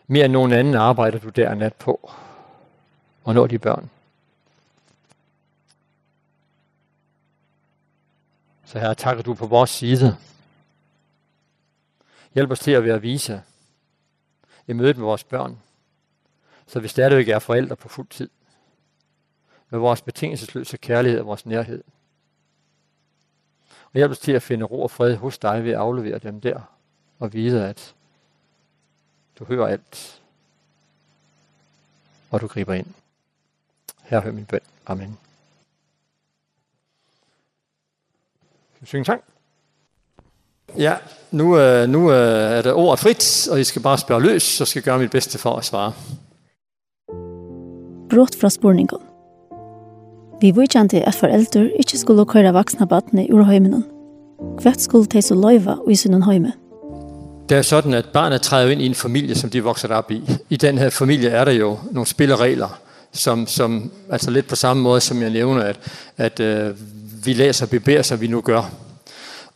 [0.06, 2.10] Mere end nogen anden arbejder du der nat på,
[3.24, 3.90] og når de børn.
[8.64, 10.16] Så her takker du på vores side.
[12.34, 13.42] Hjælp os til at være vise,
[14.68, 15.58] i mødet med vores børn,
[16.66, 18.30] så vi stadigvæk er forældre på fuld tid.
[19.70, 21.84] Med vores betingelsesløse kærlighed og vores nærhed.
[23.84, 26.40] Og hjælp os til at finde ro og fred hos dig ved at aflevere dem
[26.40, 26.60] der,
[27.18, 27.94] og vide, at
[29.38, 30.22] du hører alt,
[32.30, 32.86] og du griber ind.
[34.02, 34.60] Herre, hør min bøn.
[34.86, 35.18] Amen.
[38.80, 39.24] Vi synger sang.
[40.76, 40.94] Ja,
[41.30, 41.56] nu,
[41.86, 44.98] nu er det ordet frit, og I skal bare spørge løs, så skal jeg gøre
[44.98, 45.92] mit bedste for at svare.
[48.10, 48.98] Brått fra spurningen.
[50.40, 53.84] Vi vidkjente at foreldre ikke skulle køre vaksne badene ur høymenen.
[54.62, 56.52] Hva skulle de så løyve i sin høyme.
[57.48, 60.22] Det er sådan, at barnet træder ind i en familie, som de vokser op i.
[60.50, 62.80] I den her familie er der jo nogle spilleregler,
[63.12, 65.78] som, som altså lidt på samme måde, som jeg nævner, at,
[66.16, 66.74] at øh,
[67.24, 68.70] vi læser og beber, som vi nu gør.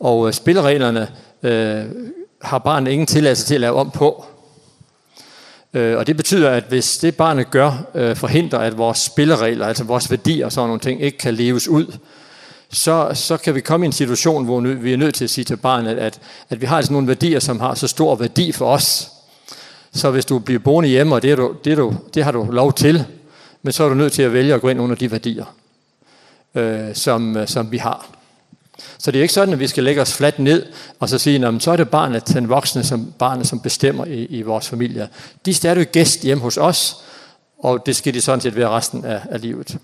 [0.03, 1.07] Og spillereglerne
[1.43, 1.85] øh,
[2.41, 4.25] har barnet ingen tilladelse til at lave om på.
[5.73, 9.83] Øh, og det betyder, at hvis det barnet gør, øh, forhindrer, at vores spilleregler, altså
[9.83, 11.97] vores værdier og sådan nogle ting, ikke kan leves ud,
[12.69, 15.45] så, så kan vi komme i en situation, hvor vi er nødt til at sige
[15.45, 18.65] til barnet, at, at vi har altså nogle værdier, som har så stor værdi for
[18.65, 19.11] os.
[19.93, 22.31] Så hvis du bliver boende hjemme, og det, er du, det, er du, det har
[22.31, 23.05] du lov til,
[23.61, 25.45] men så er du nødt til at vælge at gå ind under de værdier,
[26.55, 28.22] øh, som, som vi har.
[28.97, 30.65] Så det er ikke sådan, at vi skal lægge os fladt ned
[30.99, 34.25] og så sige, at så er det barnet, den voksne, som, barnet, som bestemmer i,
[34.25, 35.07] i vores familie.
[35.45, 36.97] De er stadig gæst hjemme hos os,
[37.59, 39.77] og det skal de sådan set være resten af, af livet.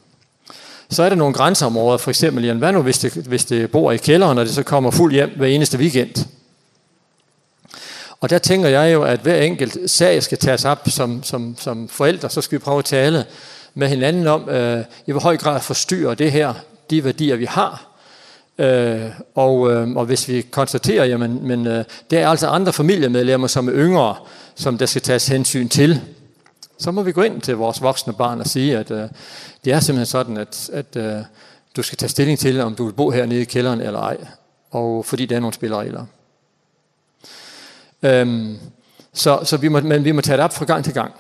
[0.90, 3.92] Så er der nogle grænseområder, for eksempel, Jan, hvad nu hvis det, hvis det bor
[3.92, 6.26] i kælderen, og det så kommer fuld hjem hver eneste weekend?
[8.22, 11.88] Og der tænker jeg jo, at hver enkelt sag skal tages op som, som, som
[11.88, 13.26] forældre, så skal vi prøve at tale
[13.74, 16.54] med hinanden om, øh, i hvor høj grad forstyrrer det her
[16.90, 17.89] de værdier, vi har,
[18.60, 23.48] Øh, og, øh, og hvis vi konstaterer, jamen, men øh, der er altså andre familiemedlemmer,
[23.48, 24.16] som er yngre,
[24.56, 26.02] som der skal tages hensyn til,
[26.80, 29.10] så må vi gå ind til vores voksne barn og sige, at øh,
[29.66, 31.22] det er simpelthen sådan, at, at øh,
[31.76, 34.18] du skal tage stilling til, om du vil bo hernede i kælderen eller ej,
[34.72, 36.06] og fordi der er nogle spilleregler.
[38.04, 38.58] Øhm,
[39.14, 41.14] så, så vi må, men vi må tage det op fra gang til gang.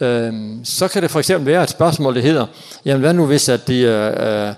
[0.00, 2.46] Øhm, så kan det for eksempel være et spørgsmål, det hedder,
[2.84, 3.80] jamen hvad nu hvis, at de...
[3.80, 4.54] Øh, øh,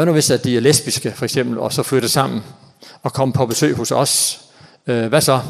[0.00, 2.42] Hvad nu hvis, at de er lesbiske, for eksempel, og så flytter sammen
[3.02, 4.40] og kommer på besøg hos os?
[4.84, 5.40] Hvad så?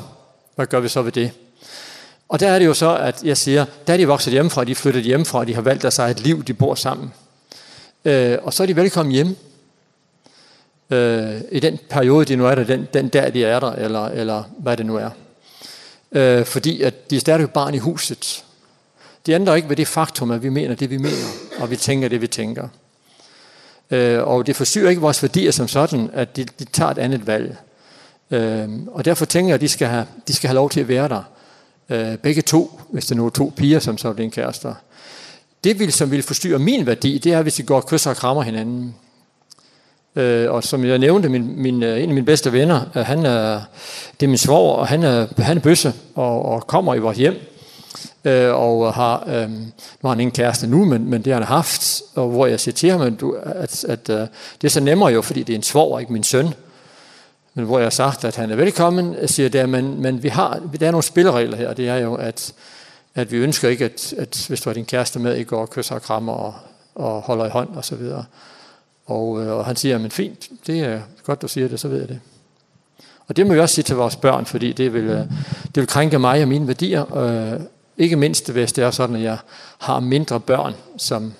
[0.56, 1.30] Hvad gør vi så ved det?
[2.28, 4.70] Og der er det jo så, at jeg siger, der er de vokset hjemmefra, de
[4.70, 7.12] er flyttet hjemmefra, de har valgt sig et liv, de bor sammen.
[8.04, 9.36] Øh, og så er de velkommen hjem
[10.90, 14.04] øh, i den periode, de nu er der, den, den dag, de er der, eller,
[14.04, 15.10] eller hvad det nu er.
[16.12, 18.44] Øh, fordi at de er stadig barn i huset.
[19.26, 21.26] Det ændrer ikke ved det faktum, at vi mener det, vi mener,
[21.58, 22.68] og vi tænker det, vi tænker.
[23.90, 27.26] Øh, og det forstyrrer ikke vores værdier som sådan, at de, de tager et andet
[27.26, 27.56] valg.
[28.30, 30.88] Øh, og derfor tænker jeg, at de skal have, de skal have lov til at
[30.88, 31.22] være der.
[31.90, 34.74] Øh, begge to, hvis det nu er to piger, som så er din kærester.
[35.64, 38.16] Det, vil, som vil forstyrre min værdi, det er, hvis de går og kysser og
[38.16, 38.94] krammer hinanden.
[40.16, 43.60] Øh, og som jeg nævnte, min, min, en af mine bedste venner, han er,
[44.20, 47.18] det er min svoger, og han er, han er bøsse og, og kommer i vores
[47.18, 47.49] hjem
[48.24, 51.48] øh, og har, øh, nu har han ingen kæreste nu, men, men det har han
[51.48, 54.26] haft, og hvor jeg siger til ham, at, at, at øh,
[54.60, 56.54] det er så nemmere jo, fordi det er en svor ikke min søn.
[57.54, 60.60] Men hvor jeg har sagt, at han er velkommen, siger det, men, men vi har,
[60.80, 62.52] der er nogle spilleregler her, det er jo, at,
[63.14, 65.94] at vi ønsker ikke, at, at hvis du har din kæreste med i går, kysser
[65.94, 66.54] og krammer og,
[66.94, 68.24] og holder i hånd og så videre.
[69.06, 71.98] Og, øh, og han siger, men fint, det er godt, du siger det, så ved
[71.98, 72.20] jeg det.
[73.28, 75.08] Og det må vi også sige til vores børn, fordi det vil,
[75.64, 77.60] det vil krænke mig og mine værdier, øh,
[78.00, 79.38] Ikke mindst hvis det er sådan, at jeg
[79.78, 81.34] har mindre børn, som,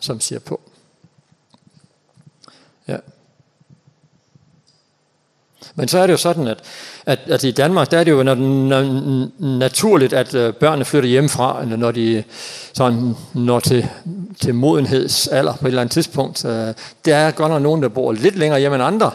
[0.00, 0.60] som siger på.
[2.88, 2.96] Ja.
[5.74, 6.58] Men så er det jo sådan, at,
[7.06, 8.22] at, at i Danmark, der er det jo
[9.38, 12.24] naturligt, at børnene flytter hjemmefra, eller når de
[12.72, 13.88] sådan når til,
[14.40, 16.42] til modenhedsalder på et eller andet tidspunkt.
[16.42, 19.10] Der er godt nok nogen, der bor lidt længere hjemme end andre,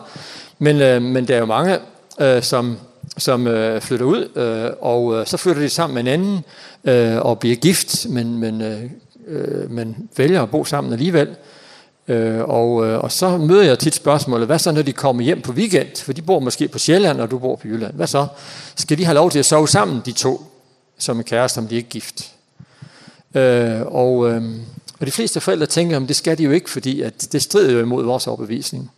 [0.60, 1.80] men, men der er jo mange,
[2.42, 2.78] som
[3.18, 6.44] som øh, flytter ud, øh, og øh, så flytter de sammen med en anden
[6.84, 11.36] øh, og bliver gift, men, men, øh, men vælger at bo sammen alligevel.
[12.08, 15.42] Øh, og, øh, og så møder jeg tit spørgsmålet, hvad så når de kommer hjem
[15.42, 15.98] på weekend?
[15.98, 17.94] For de bor måske på Sjælland, og du bor på Jylland.
[17.94, 18.28] Hvad så?
[18.76, 20.42] Skal de have lov til at sove sammen, de to,
[20.98, 22.32] som en kæreste, om de ikke er gift?
[23.36, 24.44] Øh, og, øh,
[25.00, 27.72] og de fleste forældre tænker, at det skal de jo ikke, fordi at det strider
[27.72, 28.92] jo imod vores overbevisning.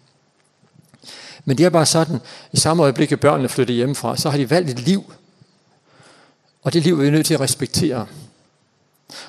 [1.45, 2.19] Men det er bare sådan,
[2.51, 5.13] i samme øjeblik, at børnene flytter hjemmefra, så har de valgt et liv.
[6.63, 8.07] Og det liv er vi nødt til at respektere.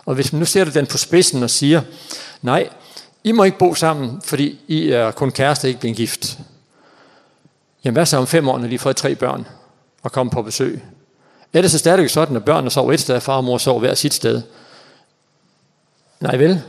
[0.05, 1.83] Og hvis man nu sætter den på spidsen og siger,
[2.43, 2.69] nej,
[3.25, 6.39] I må ikke bo sammen, fordi I er kun kæreste, ikke blevet gift.
[7.85, 9.47] Jamen hvad så om fem år, når de har fået tre børn
[10.03, 10.83] og kommer på besøg?
[11.53, 13.81] Er det så stadig sådan, at børnene sover et sted, og far og mor sover
[13.81, 14.43] hver sit sted?
[16.21, 16.63] Nej vel,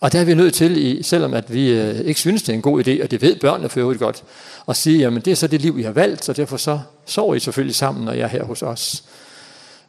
[0.00, 2.86] Og der er vi nødt til, selvom at vi ikke synes, det er en god
[2.86, 4.24] idé, og det ved børnene for øvrigt godt,
[4.68, 7.34] at sige, jamen det er så det liv, I har valgt, så derfor så sover
[7.34, 9.04] I selvfølgelig sammen, når jeg er her hos os.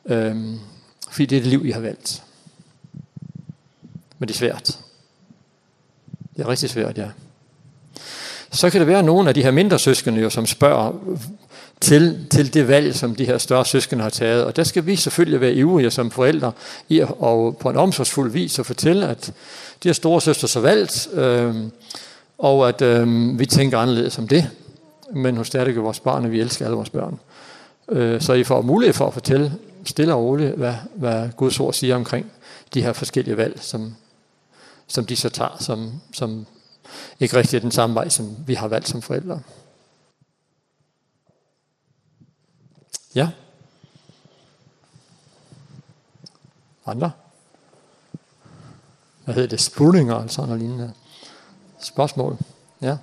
[0.06, 0.60] Øhm,
[1.12, 2.24] fordi det er det liv, I har valgt.
[4.20, 4.80] Men det er svært.
[6.38, 7.08] Det er rigtig svært, ja.
[8.52, 11.18] Så kan det være nogle af de her mindre søskende, jo, som spørger,
[11.82, 14.44] til, til det valg, som de her større søskende har taget.
[14.44, 16.52] Og der skal vi selvfølgelig være ivrige som forældre
[16.90, 19.34] i, og på en omsorgsfuld vis at fortælle, at
[19.84, 21.56] de her store søster så valgt, øh,
[22.38, 24.50] og at øh, vi tænker anderledes om det.
[25.14, 27.20] Men hos stadig er vores barn, og vi elsker alle vores børn.
[27.90, 29.54] Øh, så I får mulighed for at fortælle
[29.86, 32.32] stille og roligt, hvad, hvad Guds ord siger omkring
[32.74, 33.96] de her forskellige valg, som,
[34.88, 36.46] som de så tager, som, som
[37.20, 39.40] ikke rigtig er den samme vej, som vi har valgt som forældre.
[43.20, 43.28] Ja?
[46.86, 47.12] Andre?
[49.26, 49.62] Hvad hedder det?
[49.62, 50.92] Spurninger eller lignende.
[51.80, 52.38] Spørgsmål.
[52.82, 52.98] Ja?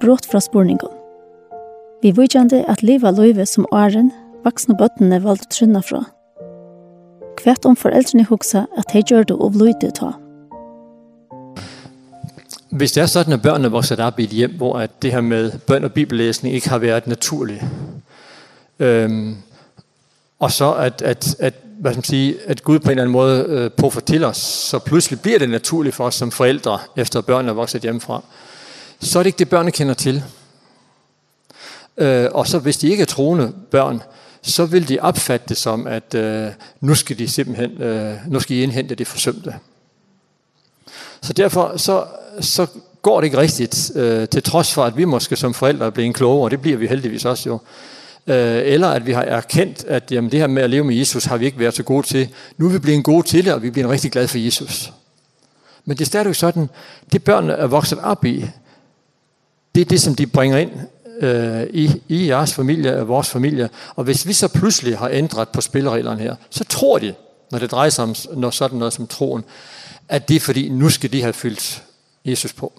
[0.00, 0.88] Brått fra spurningen.
[2.02, 4.12] Vi vujtjande at liva løyve som åren,
[4.44, 6.04] vaksne bøttene valgte trunna fra.
[7.38, 10.12] Kvært om foreldrene hugsa at hei gjør det og løyde ta.
[12.70, 15.20] Hvis det er sådan, at børnene vokser op i et hjem, hvor at det her
[15.20, 17.62] med bøn og bibellæsning ikke har været naturligt,
[18.82, 19.36] Øhm,
[20.38, 23.12] og så at, at, at, hvad skal man sige, at Gud på en eller anden
[23.12, 27.50] måde øh, påfortæller os, så pludselig bliver det naturligt for os som forældre, efter børnene
[27.50, 28.22] er vokset hjemmefra.
[29.00, 30.22] Så er det ikke det, børnene kender til.
[31.96, 34.02] Øh, og så hvis de ikke er troende børn,
[34.42, 36.48] så vil de opfatte det som, at øh,
[36.80, 39.54] nu skal de simpelthen øh, nu skal de indhente det forsømte.
[41.22, 42.04] Så derfor så,
[42.40, 42.66] så
[43.02, 46.14] går det ikke rigtigt, øh, til trods for, at vi måske som forældre er blevet
[46.14, 47.58] klogere, og det bliver vi heldigvis også jo,
[48.26, 51.36] eller at vi har erkendt, at jamen, det her med at leve med Jesus har
[51.36, 52.28] vi ikke været så gode til.
[52.56, 54.92] Nu er vi blevet gode til det, og vi bliver rigtig glade for Jesus.
[55.84, 56.68] Men det er stadigvæk sådan,
[57.12, 58.44] det børnene er vokset op i,
[59.74, 60.70] det er det, som de bringer ind
[61.20, 63.70] øh, i, i jeres familie og vores familie.
[63.94, 67.14] Og hvis vi så pludselig har ændret på spillereglerne her, så tror de,
[67.50, 69.44] når det drejer sig om når sådan noget som troen,
[70.08, 71.82] at det er fordi, nu skal de have fyldt
[72.24, 72.72] Jesus på.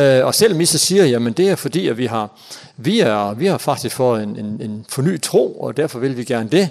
[0.00, 2.30] Øh, og selv Misse siger, jamen det er fordi, at vi har,
[2.76, 6.24] vi er, vi har faktisk fået en, en, en fornyet tro, og derfor vil vi
[6.24, 6.68] gerne det.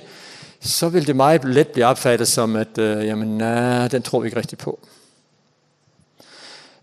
[0.62, 4.28] Så vil det meget let blive opfattet som, at øh, jamen, nej, den tror vi
[4.28, 4.80] ikke rigtig på.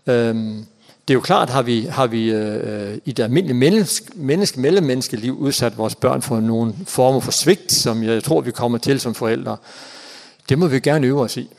[0.07, 0.65] Øhm,
[1.07, 5.37] det er jo klart, har vi, har vi øh, i det almindelige menneske, menneske, mellemmenneskeliv
[5.37, 9.15] udsat vores børn for nogle former for svigt, som jeg tror, vi kommer til som
[9.15, 9.57] forældre.
[10.49, 11.49] Det må vi gerne øve os i.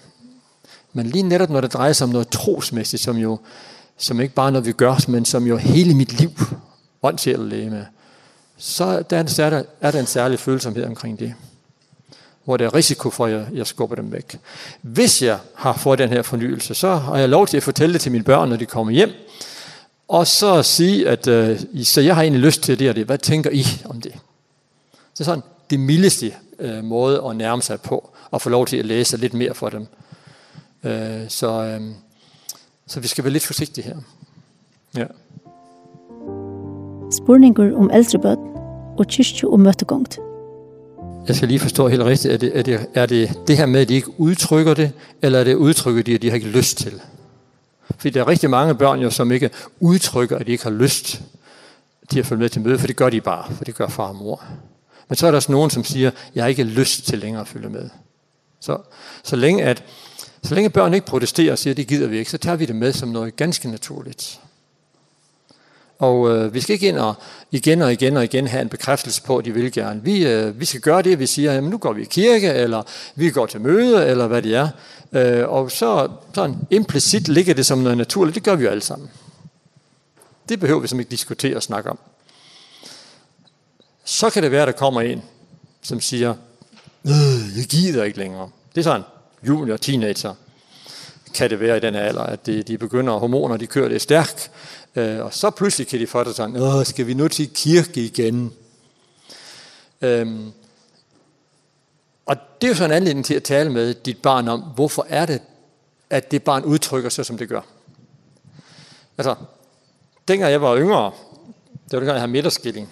[0.93, 3.39] Men lige netop, når det drejer sig om noget trosmæssigt, som jo
[3.99, 6.30] som ikke bare noget, vi gør, men som jo hele mit liv,
[7.03, 7.86] ånd, sjæl og læge
[8.59, 11.34] så der er, der, er der en særlig følsomhed omkring det,
[12.44, 14.38] hvor der er risiko for, at jeg, jeg skubber dem væk.
[14.82, 18.01] Hvis jeg har fået den her fornyelse, så har jeg lov til at fortælle det
[18.01, 19.11] til mine børn, når de kommer hjem,
[20.09, 23.07] og så sige, at øh, så jeg har egentlig lyst til det og det.
[23.07, 24.12] Hvad tænker I om det?
[25.14, 28.86] Så sådan, det mildeste øh, måde at nærme sig på, og få lov til at
[28.86, 29.86] læse lidt mere for dem.
[30.84, 31.62] Øh, så...
[31.62, 31.80] Øh,
[32.89, 33.97] Så vi skal være litt forsiktige her.
[34.97, 35.07] Ja.
[37.12, 38.36] Spurninger om eldrebød
[38.99, 40.18] og kyrkje og møtegångt.
[41.28, 43.80] Jeg skal lige forstå helt rigtigt, er det, er, det, er det det her med,
[43.80, 46.78] at de ikke udtrykker det, eller er det udtrykker de, at de har ikke lyst
[46.78, 47.01] til?
[47.91, 51.22] Fordi der er rigtig mange børn, jo, som ikke udtrykker, at de ikke har lyst
[52.09, 54.09] til at følge med til møde, for det gør de bare, for det gør far
[54.09, 54.45] og mor.
[55.09, 57.49] Men så er der også nogen, som siger, jeg har ikke lyst til længere at
[57.49, 57.91] følge med.
[58.61, 58.78] Så,
[59.22, 59.84] så længe at
[60.43, 62.76] Så længe børn ikke protesterer og siger, det gider vi ikke, så tager vi det
[62.76, 64.41] med som noget ganske naturligt.
[65.99, 67.14] Og øh, vi skal ikke ind og
[67.51, 70.03] igen og igen og igen have en bekræftelse på, at de vil gerne.
[70.03, 72.82] Vi, øh, vi skal gøre det, vi siger, jamen nu går vi i kirke, eller
[73.14, 74.68] vi går til møde, eller hvad det er.
[75.12, 78.82] Øh, og så sådan implicit ligger det som noget naturligt, det gør vi jo alle
[78.82, 79.11] sammen.
[80.49, 81.99] Det behøver vi som ikke diskutere og snakke om.
[84.05, 85.22] Så kan det være, at der kommer en,
[85.82, 86.34] som siger,
[87.05, 88.51] øh, jeg gider ikke længere.
[88.74, 89.03] Det er sådan,
[89.47, 90.34] junior, teenager,
[91.34, 94.51] kan det være i den alder, at de, de begynder, hormoner de kører det stærkt,
[94.97, 98.05] øh, og så pludselig kan de få det sådan, Åh, skal vi nu til kirke
[98.05, 98.53] igen?
[100.01, 100.53] Øhm,
[102.26, 105.07] og det er jo så en anledning til at tale med dit barn om, hvorfor
[105.09, 105.41] er det,
[106.11, 107.61] at det barn udtrykker sig, som det gør.
[109.18, 109.34] Altså,
[110.28, 111.12] dengang jeg var yngre,
[111.72, 112.89] det var dengang jeg havde midterskilling,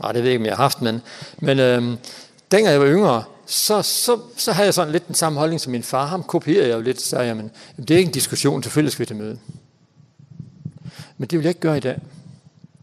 [0.00, 1.02] Nej, det ved jeg ikke, om jeg har haft, men,
[1.38, 1.98] men øhm,
[2.50, 5.72] dengang jeg var yngre, så, så, så havde jeg sådan lidt den samme holdning som
[5.72, 6.06] min far.
[6.06, 8.92] Ham kopierede jeg jo lidt, så sagde jeg, men det er ikke en diskussion, selvfølgelig
[8.92, 9.38] skal vi til møde.
[11.18, 12.00] Men det vil jeg ikke gøre i dag.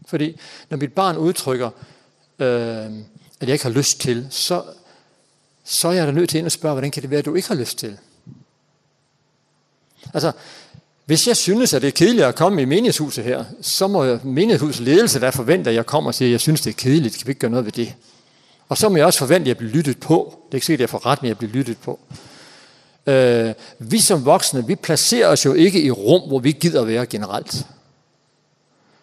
[0.06, 0.36] Fordi
[0.70, 1.70] når mit barn udtrykker,
[2.38, 2.48] øh,
[3.40, 4.62] at jeg ikke har lyst til, så,
[5.64, 7.48] så er jeg da nødt til at spørge, hvordan kan det være, at du ikke
[7.48, 7.98] har lyst til?
[10.14, 10.32] Altså,
[11.04, 14.84] hvis jeg synes, at det er kedeligt at komme i menighedshuset her, så må menighedshuset
[14.84, 17.26] ledelse da forvente, at jeg kommer og siger, at jeg synes, det er kedeligt, kan
[17.26, 17.94] vi ikke gøre noget ved det?
[18.70, 20.34] Og så må jeg også forvente, at jeg bliver lyttet på.
[20.46, 21.98] Det er ikke sikkert, at jeg får ret, men jeg bliver lyttet på.
[23.06, 27.06] Øh, vi som voksne, vi placerer os jo ikke i rum, hvor vi gider være
[27.06, 27.66] generelt.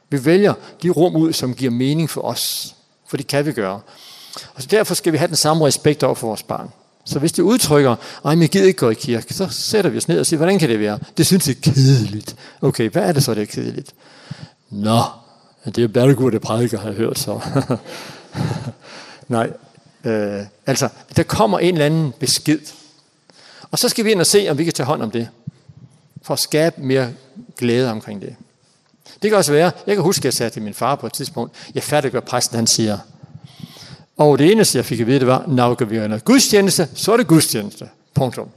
[0.10, 0.54] Vi vælger
[0.84, 2.76] de rum ud, som giver mening for os.
[3.08, 3.80] For det kan vi gøre.
[4.56, 6.70] Og så derfor skal vi have den samme respekt over for vores barn.
[7.06, 7.96] Så hvis de udtrykker,
[8.26, 10.38] ej, men jeg gider ikke gå i kirke, så sætter vi os ned og siger,
[10.38, 11.00] hvordan kan det være?
[11.18, 12.36] Det synes jeg er kedeligt.
[12.62, 13.94] Okay, hvad er det så, det er kedeligt?
[14.70, 15.02] Nå,
[15.66, 17.40] det er bare gode prædiker, har jeg hørt så.
[19.28, 19.52] Nej,
[20.04, 22.60] øh, altså, der kommer en eller anden besked.
[23.72, 25.30] Og så skal vi ind og se, om vi kan tage hånd om det.
[26.22, 27.14] For at skabe mere
[27.58, 28.36] glæde omkring det.
[29.22, 31.14] Det kan også være, jeg kan huske, at jeg sagde til min far på et
[31.14, 32.98] tidspunkt, jeg færdiggør præsten, han siger.
[34.18, 37.14] Og det eneste, jeg fik at vide, det var, når vi gør noget gudstjeneste, så
[37.14, 37.90] er det gudstjeneste.
[38.14, 38.50] Punktum.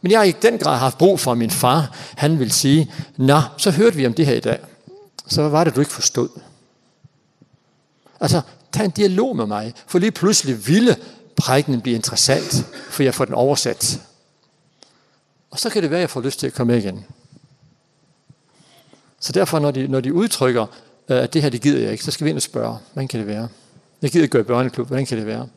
[0.00, 2.92] Men jeg har i den grad haft brug for, at min far, han vil sige,
[3.16, 4.58] nå, så hørte vi om det her i dag.
[5.26, 6.28] Så var det, du ikke forstod.
[8.20, 8.40] Altså,
[8.74, 10.96] ta en dialog med mig, for lige pludselig ville
[11.36, 14.00] prægnen blive interessant, for jeg får den oversat.
[15.50, 17.04] Og så kan det være, at jeg får lyst til at komme igen.
[19.20, 20.66] Så derfor, når de, når de udtrykker,
[21.08, 23.20] at det her, det gider jeg ikke, så skal vi ind og spørge, hvordan kan
[23.20, 23.48] det være?
[24.02, 25.48] Jeg gider ikke gå i børneklub, hvordan kan det være?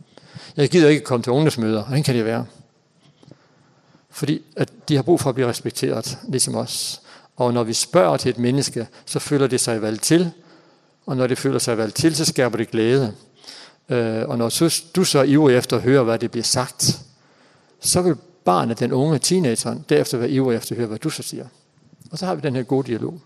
[0.58, 2.46] Jeg gider ikke komme til ungdomsmøder, hvordan kan det være?
[4.10, 7.02] Fordi at de har brug for at blive respekteret, ligesom os.
[7.36, 10.32] Og når vi spørger til et menneske, så føler det sig valgt til,
[11.08, 13.14] og når det føler sig vel til, så skaber det glæde.
[13.90, 17.02] Øh, og når du så ivrig efter at høre, hvad det bliver sagt,
[17.80, 21.24] så vil barnet, den unge teenageren, derefter være ivrig efter at høre, hvad du så
[21.24, 21.46] siger.
[22.12, 23.22] Og så har vi den her gode dialog.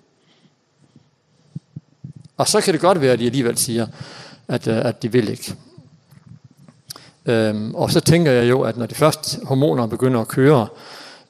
[2.37, 3.87] Og så kan det godt være, at de alligevel siger,
[4.47, 5.55] at, at de vil ikke.
[7.25, 10.67] Øhm, og så tænker jeg jo, at når de første hormoner begynder at køre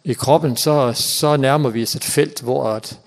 [0.04, 2.99] i kroppen, så, så nærmer vi os et felt, hvor, at,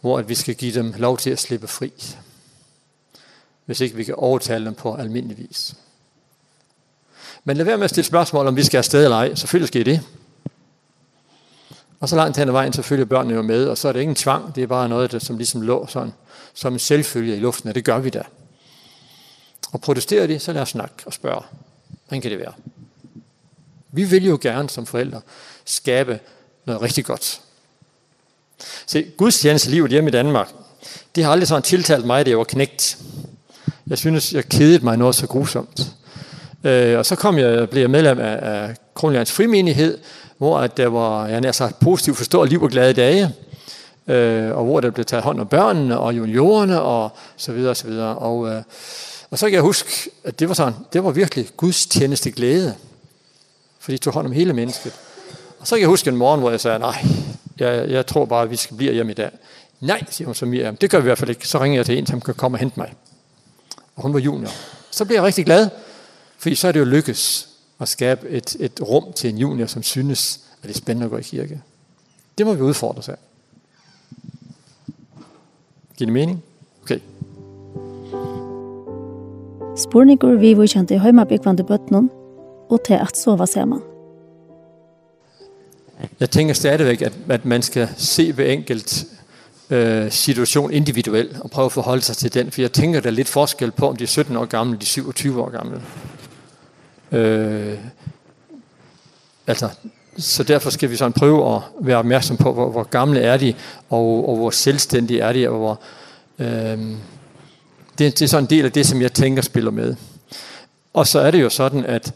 [0.00, 1.92] hvor at vi skal give dem lov til at slippe fri
[3.70, 5.74] hvis ikke vi kan overtale dem på almindelig vis.
[7.44, 9.34] Men lad være med at stille spørgsmål, om vi skal afsted eller ej.
[9.34, 10.00] Selvfølgelig skal I det.
[12.00, 14.00] Og så langt hen ad vejen, så følger børnene jo med, og så er det
[14.00, 16.12] ingen tvang, det er bare noget, der, som ligesom lå sådan,
[16.54, 18.22] som en selvfølge i luften, og det gør vi da.
[19.72, 21.42] Og protesterer de, så lad os snakke og spørge,
[22.04, 22.52] hvordan kan det være?
[23.92, 25.20] Vi vil jo gerne som forældre
[25.64, 26.20] skabe
[26.64, 27.40] noget rigtig godt.
[28.86, 30.48] Se, Guds tjeneste livet hjemme i Danmark,
[31.14, 32.98] det har aldrig sådan tiltalt mig, det var knægt.
[33.90, 35.92] Jeg synes, jeg kedede mig noget så grusomt.
[36.64, 39.98] Øh, og så kom jeg og blev medlem af, af Kronlands Frimenighed,
[40.38, 43.30] hvor at der var jeg nær sagt positivt forstået liv og glade dage,
[44.06, 47.76] øh, og hvor der blev taget hånd om børnene og juniorerne og så videre og
[47.76, 48.16] så videre.
[48.16, 48.62] Og, øh,
[49.30, 52.74] og så kan jeg huske, at det var, sådan, det var virkelig Guds tjeneste glæde,
[53.80, 54.92] fordi de tog hånd om hele mennesket.
[55.60, 57.04] Og så kan jeg huske en morgen, hvor jeg sagde, nej,
[57.58, 59.30] jeg, jeg tror bare, at vi skal blive hjemme i dag.
[59.80, 61.48] Nej, siger hun så Miriam, det gør vi i hvert fald ikke.
[61.48, 62.92] Så ringer jeg til en, som kan komme og hente mig
[64.00, 64.50] og hun var junior.
[64.90, 65.68] Så blev jeg rigtig glad,
[66.38, 67.48] fordi så er det jo lykkes
[67.80, 71.10] at skabe et, et rum til en junior, som synes, at det er spændende at
[71.10, 71.62] gå i kirke.
[72.38, 73.16] Det må vi udfordre sig.
[75.96, 76.42] Giver det mening?
[76.82, 77.00] Okay.
[79.76, 82.10] Spurningur vi var kjente i heimabikvande bøtnen,
[82.70, 83.80] og til at sove sammen.
[86.20, 89.04] Jeg tænker stadigvæk, at, at man skal se ved enkelt
[89.70, 93.14] øh, situation individuelt og prøve at forholde sig til den, for jeg tænker, der er
[93.14, 95.82] lidt forskel på, om de er 17 år gamle, de er 27 år gamle.
[97.12, 97.78] Øh,
[99.46, 99.68] altså,
[100.18, 103.54] så derfor skal vi sådan prøve at være opmærksom på, hvor, hvor gamle er de,
[103.90, 105.80] og, og hvor selvstændige er de, og hvor...
[106.38, 106.78] Øh,
[107.98, 109.94] det, det er sådan en del af det, som jeg tænker spiller med.
[110.92, 112.14] Og så er det jo sådan, at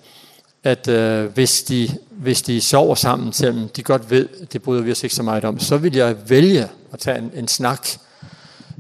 [0.64, 4.90] at øh, hvis, de, hvis de sover sammen, selvom de godt ved, det bryder vi
[4.90, 7.88] os ikke så meget om, så vil jeg vælge at tage en, en snak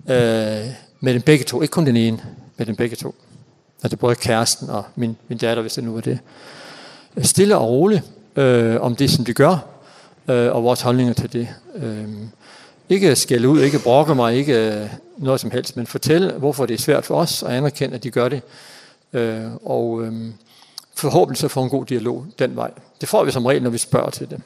[0.08, 0.16] øh,
[1.00, 1.62] med den begge to.
[1.62, 2.20] Ikke kun den ene,
[2.56, 3.14] med den begge to.
[3.82, 6.18] At det både kæresten og min, min datter, hvis det nu var det.
[7.22, 8.02] Stille og roligt
[8.36, 9.66] øh, om det, som de gør,
[10.28, 11.48] øh, og vores holdninger til det.
[11.76, 12.08] Øh,
[12.88, 16.78] ikke skælde ud, ikke brokke mig, ikke noget som helst, men fortælle, hvorfor det er
[16.78, 18.42] svært for os, og anerkende, at de gør det.
[19.12, 20.02] Øh, og...
[20.02, 20.12] Øh,
[20.96, 22.70] forhåbentlig får en god dialog den vej.
[23.00, 24.40] Det får vi som regel, når vi spørger til det.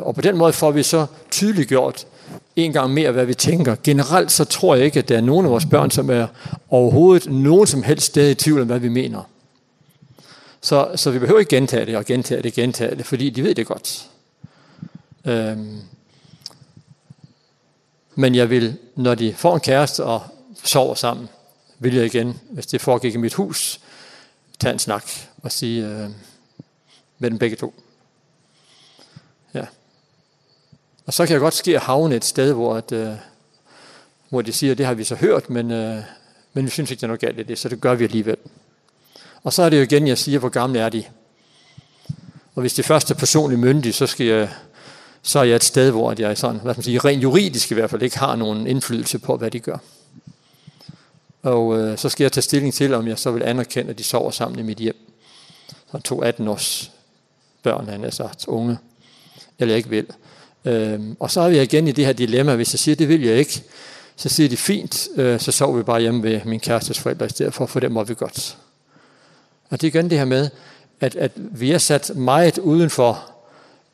[0.00, 2.06] Og på den måde får vi så tydeliggjort
[2.56, 3.76] en gang mere, hvad vi tænker.
[3.84, 6.26] Generelt så tror jeg ikke, at der er nogen af vores børn, som er
[6.70, 9.22] overhovedet nogen som helst sted i tvivl om, hvad vi mener.
[10.60, 13.42] Så, så vi behøver ikke gentage det og gentage det og gentage det, fordi de
[13.44, 14.06] ved det godt.
[15.24, 15.80] Øhm.
[18.14, 20.22] Men jeg vil, når de får en kæreste og
[20.64, 21.28] sover sammen,
[21.78, 23.80] vil jeg igen, hvis det foregik i mit hus,
[24.58, 25.04] tage en snak
[25.42, 26.10] og sige øh,
[27.18, 27.74] med dem begge to.
[29.54, 29.66] Ja.
[31.06, 33.12] Og så kan jeg godt ske at havne et sted, hvor, at, øh,
[34.28, 36.02] hvor de siger, det har vi så hørt, men, øh,
[36.52, 38.36] men vi synes ikke, det er noget galt i det, så det gør vi alligevel.
[39.42, 41.04] Og så er det jo igen, jeg siger, hvor gamle er de.
[42.54, 44.50] Og hvis de første er personligt myndige, så, skal jeg,
[45.22, 47.74] så er jeg et sted, hvor jeg sådan, hvad skal man sige, rent juridisk i
[47.74, 49.78] hvert fald ikke har nogen indflydelse på, hvad de gør.
[51.46, 54.04] Og øh, så skal jeg tage stilling til, om jeg så vil anerkende, at de
[54.04, 54.96] sover sammen i mit hjem.
[55.92, 56.90] Så to 18 års
[57.62, 58.78] børn, han er sagt, unge,
[59.58, 60.06] eller jeg ikke vil.
[60.64, 63.22] Øhm, og så er vi igen i det her dilemma, hvis jeg siger, det vil
[63.22, 63.62] jeg ikke,
[64.16, 67.28] så siger de fint, øh, så sover vi bare hjemme ved min kærestes forældre i
[67.28, 68.58] stedet for, for det må vi godt.
[69.70, 70.50] Og det er igen det her med,
[71.00, 73.30] at, at vi er sat meget uden for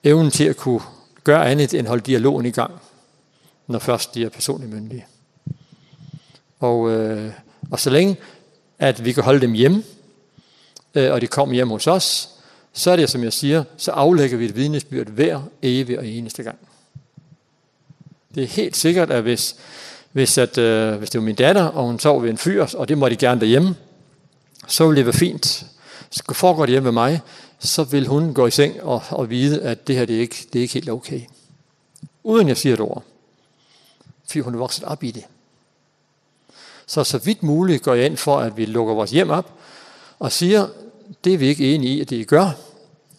[0.05, 0.81] evnen til at kunne
[1.25, 2.73] gøre andet end holde dialogen i gang,
[3.67, 5.07] når først de er personligt myndige.
[6.63, 7.33] Og, øh,
[7.71, 8.17] og så længe,
[8.79, 9.83] at vi kan holde dem hjemme,
[10.95, 12.29] øh, og de kommer hjem hos os,
[12.73, 16.43] så er det, som jeg siger, så aflægger vi et vidnesbyrd hver evig og eneste
[16.43, 16.59] gang.
[18.35, 19.57] Det er helt sikkert, at hvis,
[20.13, 22.89] hvis, at, øh, hvis det var min datter, og hun sov ved en fyr, og
[22.89, 23.77] det må de gerne derhjemme,
[24.69, 25.67] så ville det være fint.
[26.11, 27.21] Så foregår det hjemme med mig,
[27.59, 30.37] så vil hun gå i seng og, og vide, at det her det er, ikke,
[30.53, 31.21] det er ikke helt okay.
[32.23, 33.03] Uden jeg siger et ord.
[34.27, 35.25] Fordi hun er vokset op i det.
[36.93, 39.53] Så så vidt muligt går jeg ind for, at vi lukker vores hjem op
[40.19, 40.69] og siger,
[41.25, 42.51] det er vi ikke enige i, at det I gør.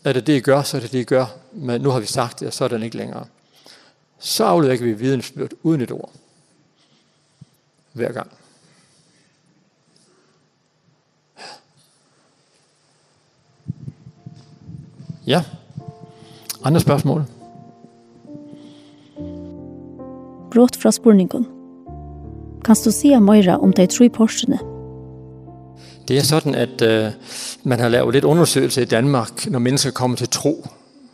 [0.03, 1.25] Er det det, I gør, så er det det, I gør.
[1.51, 3.25] Men nu har vi sagt det, og så er den ikke længere.
[4.19, 6.11] Så aflægger vi vidensbyrd uden et ord.
[7.93, 8.31] Hver gang.
[15.27, 15.43] Ja.
[16.63, 17.25] Andre spørgsmål?
[20.51, 21.52] Brått fra spurningen.
[22.65, 24.59] Kan du sige Moira om de tre porsene?
[26.07, 27.13] Det er sådan, at uh,
[27.63, 30.67] man har lavet lidt undersøgelse i Danmark, når mennesker kommer til tro.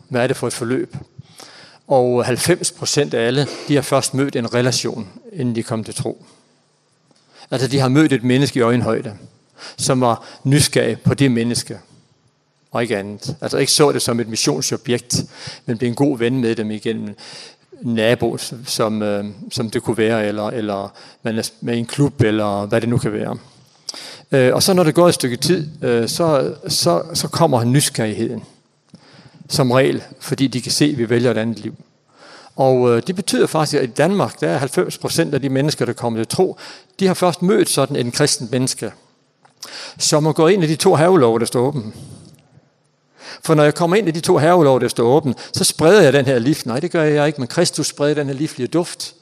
[0.08, 0.96] Hvad er det for et forløb?
[1.88, 5.94] Og 90 procent af alle, de har først mødt en relation, inden de kom til
[5.94, 6.24] tro.
[7.50, 9.16] Altså, de har mødt et menneske i øjenhøjde,
[9.76, 11.78] som var nysgerrig på det menneske,
[12.70, 13.36] og ikke andet.
[13.40, 15.16] Altså, ikke så det som et missionsobjekt,
[15.66, 17.16] men blev en god ven med dem igennem
[17.82, 18.36] nabo,
[18.66, 20.92] som, øh, som det kunne være, eller, eller
[21.22, 23.36] man er med en klub, eller hvad det nu kan være.
[24.32, 28.42] Øh, og så når det går et stykke tid, øh, så, så, så kommer nysgerrigheden
[29.48, 31.74] som regel, fordi de kan se, at vi vælger et andet liv.
[32.56, 35.84] Og øh, det betyder faktisk, at i Danmark, der er 90 procent af de mennesker,
[35.84, 36.56] der kommer til tro,
[37.00, 38.92] de har først mødt sådan en kristen menneske,
[39.98, 41.94] som har gået ind i de to havlov, der står åben.
[43.44, 46.12] For når jeg kommer ind i de to hervelov, der står åbent, så spreder jeg
[46.12, 46.54] den her liv.
[46.64, 49.14] Nej, det gør jeg ikke, men Kristus spreder den her livlige duft.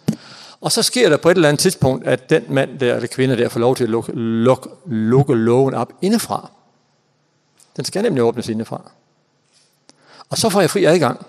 [0.60, 3.36] Og så sker der på et eller andet tidspunkt, at den mand der, eller kvinde
[3.36, 6.50] der, får lov til at lukke, lukke, lukke loven op indefra.
[7.76, 8.90] Den skal nemlig åbnes indefra.
[10.28, 11.26] Og så får jeg fri adgang.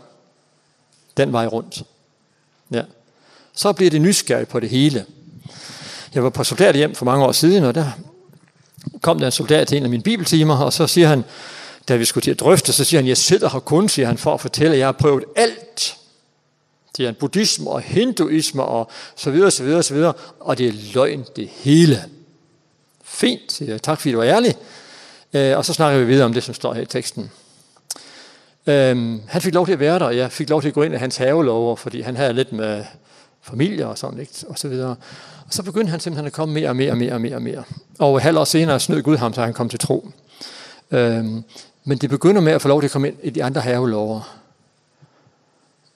[1.17, 1.83] Den vej rundt.
[2.71, 2.81] Ja.
[3.53, 5.05] Så bliver det nysgerrig på det hele.
[6.13, 7.91] Jeg var på soldat hjem for mange år siden, og der
[9.01, 11.23] kom der en soldat til en af mine bibeltimer, og så siger han,
[11.89, 14.17] da vi skulle til at drøfte, så siger han, jeg sidder her kun, siger han,
[14.17, 15.97] for at fortælle, at jeg har prøvet alt.
[16.97, 20.13] Det er en buddhisme og hinduisme og så videre, så videre, så videre.
[20.39, 22.03] Og det er løgn, det hele.
[23.03, 23.81] Fint, siger jeg.
[23.81, 24.55] Tak fordi du var ærlig.
[25.33, 27.31] Øh, og så snakker vi videre om det, som står her i teksten.
[28.67, 30.83] Øhm, han fik lov til at være der, og jeg fik lov til at gå
[30.83, 32.83] ind i hans havelover, fordi han havde lidt med
[33.41, 34.33] familie og sådan, ikke?
[34.47, 34.95] og så videre.
[35.45, 37.35] Og så begyndte han simpelthen at komme mere og mere og mere og mere.
[37.35, 37.63] Og, mere.
[37.99, 40.09] og halv år senere snød Gud ham, så han kom til tro.
[40.91, 41.43] Øhm,
[41.89, 44.39] Men det begynder med at få lov til at komme ind i de andre havelover.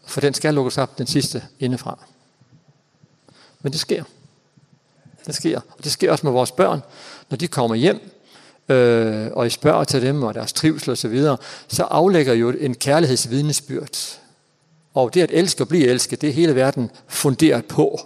[0.06, 2.00] For den skal lukkes op, den sidste, indefra.
[3.62, 4.04] Men det sker.
[5.28, 5.60] Det sker.
[5.78, 6.82] Og det sker også med vores børn.
[7.30, 8.12] Når de kommer hjem,
[8.70, 11.38] øh, og I spørger til dem og deres trivsel og så videre,
[11.68, 14.20] så aflægger jo en kærlighedsvidnesbyrd.
[14.94, 18.00] Og det at elske og blive elsket, det er hele verden funderet på.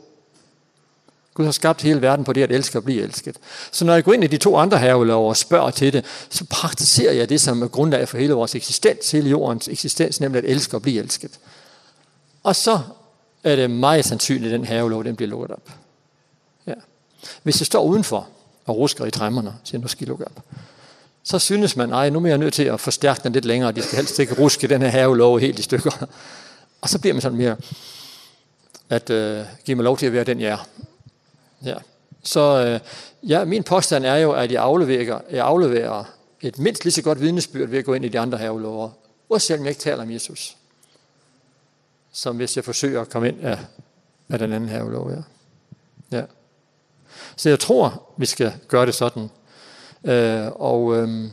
[1.38, 3.38] Gud har skabt hele verden på det at elske og blive elsket.
[3.72, 6.46] Så når jeg går ind i de to andre havelov og spørger til det, så
[6.50, 10.50] praktiserer jeg det, som er grundlag for hele vores eksistens, hele jordens eksistens, nemlig at
[10.50, 11.32] elske og blive elsket.
[12.44, 12.80] Og så
[13.44, 15.72] er det meget sandsynligt, at den havelov den bliver lukket op.
[16.68, 16.74] Ja.
[17.44, 18.28] Hvis jeg står udenfor
[18.66, 20.44] og rusker i træmmerne, så nu skal I lukke op,
[21.24, 23.82] så synes man, nej, nu er jeg nødt til at forstærke den lidt længere, de
[23.82, 26.08] skal helst ikke ruske den her havelov helt i stykker.
[26.82, 27.56] Og så bliver man sådan mere,
[28.90, 30.68] at øh, give mig lov til at være den, jeg er
[31.66, 31.76] Ja.
[32.24, 32.80] Så øh,
[33.30, 36.04] ja, min påstand er jo, at jeg afleverer, jeg afleverer
[36.42, 38.90] et mindst lige så godt vidnesbyrd ved at gå ind i de andre havelover,
[39.30, 40.58] også selvom jeg ikke taler om Jesus,
[42.12, 43.60] som hvis jeg forsøger at komme ind af,
[44.30, 45.12] af den anden havelov.
[45.12, 45.22] Ja.
[46.18, 46.24] ja.
[47.36, 49.30] Så jeg tror, vi skal gøre det sådan.
[50.04, 51.30] Øh, og, øh,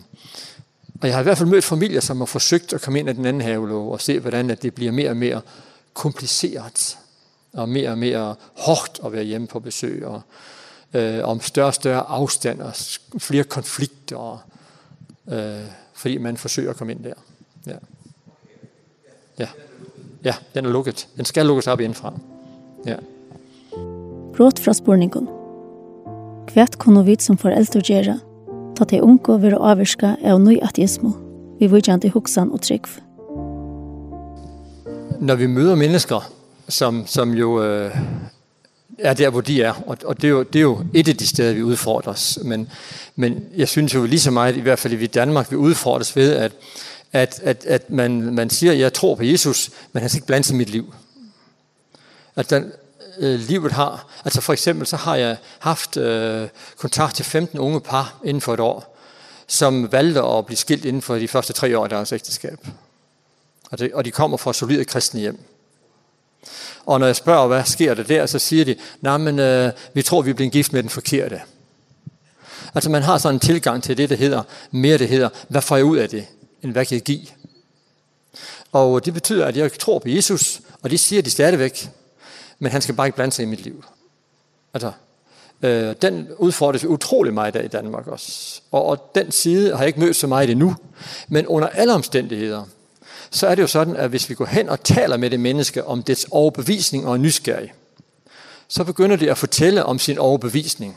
[1.00, 3.14] og jeg har i hvert fald mødt familier, som har forsøgt at komme ind af
[3.14, 5.40] den anden havelov og se, hvordan at det bliver mere og mere
[5.94, 6.98] kompliceret
[7.54, 10.20] og mere og mere hårdt at være hjemme på besøg, og
[10.94, 12.72] øh, om større og større afstand og
[13.18, 14.38] flere konflikter, og,
[15.32, 15.64] øh,
[15.94, 17.14] fordi man forsøger at komme ind der.
[17.66, 17.76] Ja.
[19.38, 19.48] Ja.
[20.24, 21.08] Ja, den er lukket.
[21.16, 22.12] Den skal lukkes op indenfra.
[22.86, 22.96] Ja.
[24.36, 25.28] Brot fra spurningen.
[26.46, 28.18] Kvært kunne vi som foreldre gjøre,
[28.76, 31.10] ta til unge og være avvirke av nøy ateismo,
[31.60, 32.88] vi vurgjende hoksan og trygg.
[35.20, 36.26] Når vi møder mennesker,
[36.68, 37.96] som, som jo øh,
[38.98, 39.82] er der, hvor de er.
[39.86, 42.38] Og, og det, er jo, det er jo et af de steder, vi udfordres.
[42.42, 42.70] Men,
[43.16, 46.32] men jeg synes jo lige så meget, i hvert fald i Danmark, vi udfordres ved,
[46.32, 46.52] at,
[47.12, 50.46] at, at, at man, man siger, jeg tror på Jesus, men han skal ikke blande
[50.46, 50.94] sig i mit liv.
[52.36, 52.72] At den,
[53.18, 57.80] øh, livet har, altså for eksempel så har jeg haft øh, kontakt til 15 unge
[57.80, 58.96] par inden for et år,
[59.46, 62.58] som valgte at blive skilt inden for de første tre år af deres ægteskab.
[63.70, 65.38] Og, det, og de kommer fra solide kristne hjem.
[66.86, 70.02] Og når jeg spørger, hvad sker der der, så siger de, nej, men øh, vi
[70.02, 71.40] tror, vi bliver gift med den forkerte.
[72.74, 75.76] Altså man har sådan en tilgang til det, der hedder, mere det hedder, hvad får
[75.76, 76.26] jeg ud af det,
[76.62, 77.26] end hvad kan jeg give?
[78.72, 81.88] Og det betyder, at jeg tror på Jesus, og det siger de stadigvæk,
[82.58, 83.84] men han skal bare ikke blande sig i mit liv.
[84.74, 84.92] Altså,
[85.62, 88.60] øh, den udfordres utrolig meget der i Danmark også.
[88.70, 90.76] Og, og den side har jeg ikke mødt så meget endnu,
[91.28, 92.64] men under alle omstændigheder,
[93.34, 95.84] så er det jo sådan, at hvis vi går hen og taler med det menneske
[95.84, 97.72] om dets overbevisning og nysgerrig,
[98.68, 100.96] så begynder det at fortælle om sin overbevisning.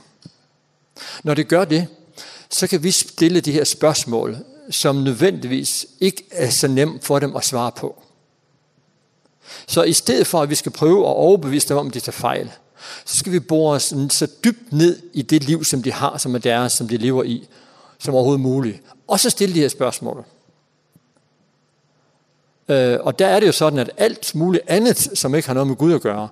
[1.24, 1.88] Når det gør det,
[2.50, 4.38] så kan vi stille de her spørgsmål,
[4.70, 8.04] som nødvendigvis ikke er så nemt for dem at svare på.
[9.68, 12.52] Så i stedet for, at vi skal prøve at overbevise dem om, de tager fejl,
[13.06, 16.36] så skal vi bore os så dybt ned i det liv, som de har, som
[16.36, 17.48] er deres, som de lever i,
[18.00, 18.82] som overhovedet muligt.
[19.08, 20.26] Og så stille de her spørgsmål.
[22.70, 25.68] Øh, og der er det jo sådan, at alt muligt andet, som ikke har noget
[25.68, 26.28] med Gud at gøre,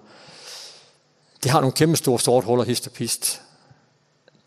[1.44, 3.42] det har nogle kæmpe store sort huller hist og pist.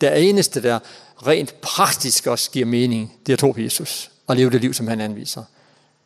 [0.01, 0.79] Det eneste, der
[1.27, 4.75] rent praktisk også giver mening, det er at tro på Jesus og leve det liv,
[4.75, 5.43] som han anviser.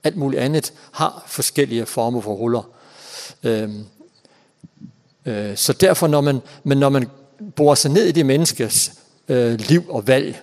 [0.05, 2.71] Alt muligt andet har forskellige former for huller.
[3.43, 3.85] Øhm,
[5.27, 7.09] øh, så derfor, når man, men når man
[7.57, 8.93] borer sig ned i det menneskes
[9.29, 10.43] øh, liv og valg,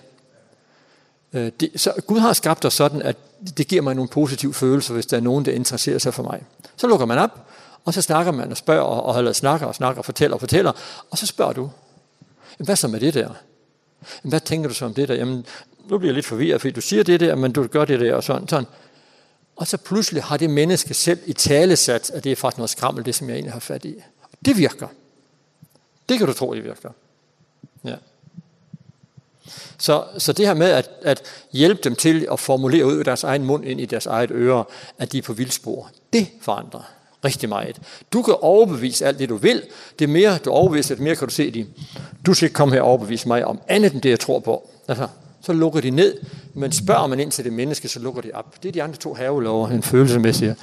[1.32, 3.16] det, så Gud har skabt os sådan, at
[3.56, 6.42] det giver mig nogle positive følelser, hvis der er nogen, der interesserer sig for mig.
[6.76, 7.48] Så lukker man op,
[7.84, 10.72] og så snakker man og spørger, og holder snakker og snakker, og fortæller og fortæller,
[11.10, 11.70] og så spørger du,
[12.58, 13.34] hvad så med det der?
[14.22, 15.14] Jamen, hvad tænker du så om det der?
[15.14, 15.46] Jamen,
[15.88, 18.14] nu bliver jeg lidt forvirret, fordi du siger det der, men du gør det der,
[18.14, 18.66] og sådan, sådan.
[19.56, 22.70] Og så pludselig har det menneske selv i tale sat, at det er faktisk noget
[22.70, 23.94] skrammel, det som jeg egentlig har fat i.
[24.44, 24.88] Det virker.
[26.08, 26.90] Det kan du tro, det virker.
[27.84, 27.94] Ja.
[29.78, 31.22] Så, så det her med at, at
[31.52, 34.64] hjælpe dem til at formulere ud af deres egen mund ind i deres eget øre,
[34.98, 36.92] at de er på vildspor, det forandrer
[37.24, 37.78] rigtig meget.
[38.12, 39.62] Du kan overbevise alt det, du vil.
[39.98, 41.66] Det mere du overbeviser, det mere kan du se det.
[42.26, 44.70] Du skal ikke komme her og overbevise mig om andet end det, jeg tror på.
[44.88, 45.08] Altså,
[45.42, 46.14] så lukker de ned,
[46.54, 48.62] men spørger man ind til det menneske, så lukker de op.
[48.62, 50.54] Det er de andre to havelover, en følelsemæssig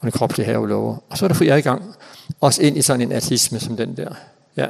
[0.00, 0.96] og en kropslig havelover.
[1.08, 1.94] Og så er der fri adgang,
[2.40, 4.14] også ind i sådan en artisme som den der.
[4.56, 4.66] Ja,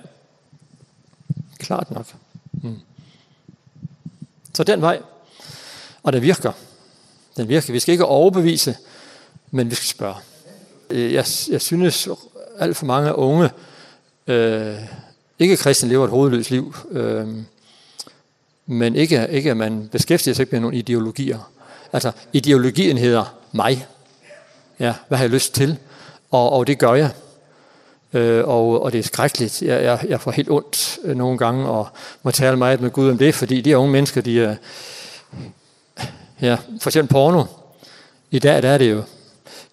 [1.59, 2.07] klart nok.
[2.53, 2.79] Mm.
[4.55, 5.03] Så den vej,
[6.03, 6.53] og det virker.
[7.37, 7.73] Den virker.
[7.73, 8.77] Vi skal ikke overbevise,
[9.51, 10.17] men vi skal spørge.
[10.91, 12.09] Jeg, jeg synes,
[12.59, 13.51] alt for mange unge,
[14.27, 14.77] øh,
[15.39, 17.29] ikke kristne, lever et hovedløst liv, øh,
[18.67, 21.51] men ikke, ikke at man beskæftiger sig ikke med nogle ideologier.
[21.93, 23.87] Altså, ideologien hedder mig.
[24.79, 25.79] Ja, hvad har jeg lyst til?
[26.31, 27.11] Og, og det gør jeg.
[28.15, 29.63] Øh, og, og det er skrækkeligt.
[29.63, 31.89] Jeg, jeg, jeg får helt ondt øh, nogle gange, og
[32.23, 34.57] må tale meget med Gud om det, fordi de unge mennesker, de er...
[36.41, 37.45] Ja, for eksempel porno.
[38.31, 39.03] I dag der er det jo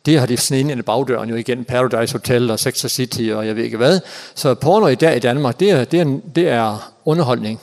[0.06, 3.30] det har de snedet ind i bagdøren jo igen, Paradise Hotel og Sex and City
[3.34, 4.00] og jeg ved ikke hvad.
[4.36, 7.60] Så porno i dag i Danmark, det er, det er, det er underholdning.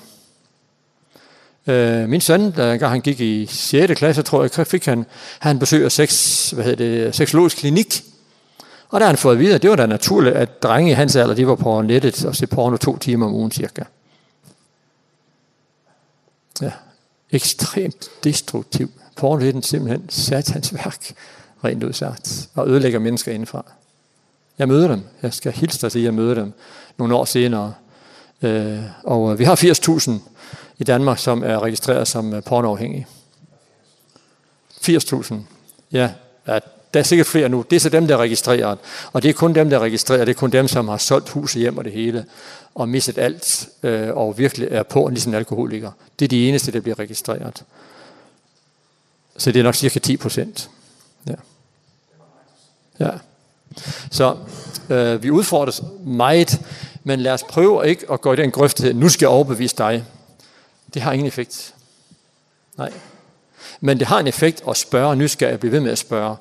[1.67, 3.95] Øh, min søn, da engang han gik i 6.
[3.99, 5.07] klasse, tror jeg, fik han,
[5.39, 8.03] han besøg af sex, hvad hedder det, seksologisk klinik,
[8.97, 10.95] Og der har han fået at vide, at det var da naturligt, at drenge i
[10.95, 13.83] hans alder, de var på nettet og se porno to timer om ugen cirka.
[16.63, 16.71] Ja,
[17.31, 18.91] ekstremt destruktiv.
[19.17, 21.15] Porno er den simpelthen satans værk,
[21.65, 23.65] rent udsagt, og ødelægger mennesker indenfra.
[24.59, 25.03] Jeg møder dem.
[25.23, 26.53] Jeg skal hilse dig til, at jeg møder dem
[26.97, 27.75] nogle år senere.
[28.43, 30.13] Øh, og vi har 80.000
[30.79, 33.07] i Danmark, som er registreret som pornoafhængige.
[34.89, 35.35] 80.000.
[35.93, 36.11] Ja,
[36.47, 36.63] at
[36.97, 37.65] Der er sikkert flere nu.
[37.71, 38.77] Det er så dem, der registrerer.
[39.13, 40.25] Og det er kun dem, der registrerer.
[40.25, 42.25] Det er kun dem, som har solgt huset hjem og det hele.
[42.75, 43.69] Og mistet alt.
[43.83, 45.91] Øh, og virkelig er på, ligesom alkoholiker.
[46.19, 47.65] Det er de eneste, der bliver registreret.
[49.37, 50.71] Så det er nok cirka 10 procent.
[51.27, 51.35] Ja.
[53.01, 53.11] Ja.
[54.11, 54.37] Så
[54.91, 56.61] øh, vi udfordres meget,
[57.05, 60.05] men lad os prøve ikke at gå i den grøft, nu skal jeg overbevise dig.
[60.95, 61.75] Det har ingen effekt.
[62.77, 62.93] Nej.
[63.81, 66.37] Men det har en effekt at spørge nysgerrig Jeg blive ved med at spørge.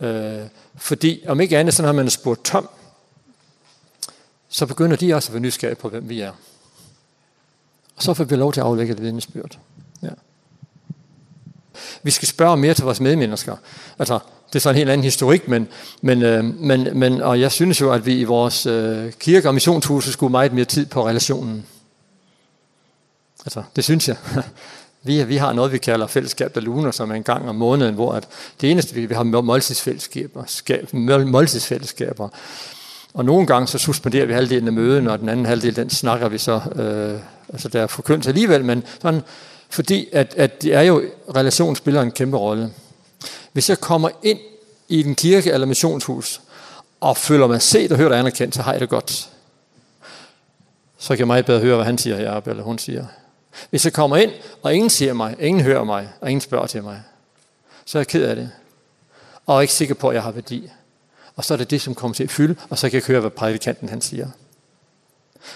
[0.00, 0.46] Øh,
[0.76, 2.68] fordi om ikke andet, så har man spurgt tom,
[4.48, 6.32] så begynder de også at være nysgerrige på, hvem vi er.
[7.96, 9.58] Og så får vi lov til at aflægge det vidnesbyrd.
[10.02, 10.08] Ja.
[12.02, 13.56] Vi skal spørge mere til vores medmennesker.
[13.98, 14.18] Altså,
[14.48, 15.68] det er så en helt anden historik, men,
[16.02, 19.54] men, øh, men, men og jeg synes jo, at vi i vores øh, kirke- og
[19.54, 21.66] missionshus skulle meget mere tid på relationen.
[23.46, 24.16] Altså, det synes jeg.
[25.02, 27.94] Vi, vi har noget, vi kalder fællesskab der luner, som er en gang om måneden,
[27.94, 28.28] hvor at
[28.60, 32.28] det eneste, vi, vi har måltidsfællesskaber, skab, måltidsfællesskaber.
[33.14, 36.28] Og nogle gange så suspenderer vi halvdelen af møden, og den anden halvdel, den snakker
[36.28, 37.20] vi så, øh,
[37.52, 39.22] altså der er forkyndt alligevel, men sådan,
[39.70, 41.02] fordi at, at det er jo,
[41.36, 42.70] relation spiller en kæmpe rolle.
[43.52, 44.38] Hvis jeg kommer ind
[44.88, 46.40] i en kirke eller missionshus,
[47.00, 49.30] og føler mig set og hørt og anerkendt, så har jeg det godt.
[50.98, 53.06] Så kan jeg meget bedre høre, hvad han siger heroppe, eller hun siger.
[53.70, 54.30] Hvis jeg kommer ind,
[54.62, 57.02] og ingen siger mig, ingen hører mig, og ingen spørger til mig,
[57.84, 58.50] så er jeg ked af det.
[59.46, 60.70] Og er ikke sikker på, at jeg har værdi.
[61.36, 63.20] Og så er det det, som kommer til at fylde, og så kan jeg høre,
[63.20, 64.28] hvad prædikanten han siger.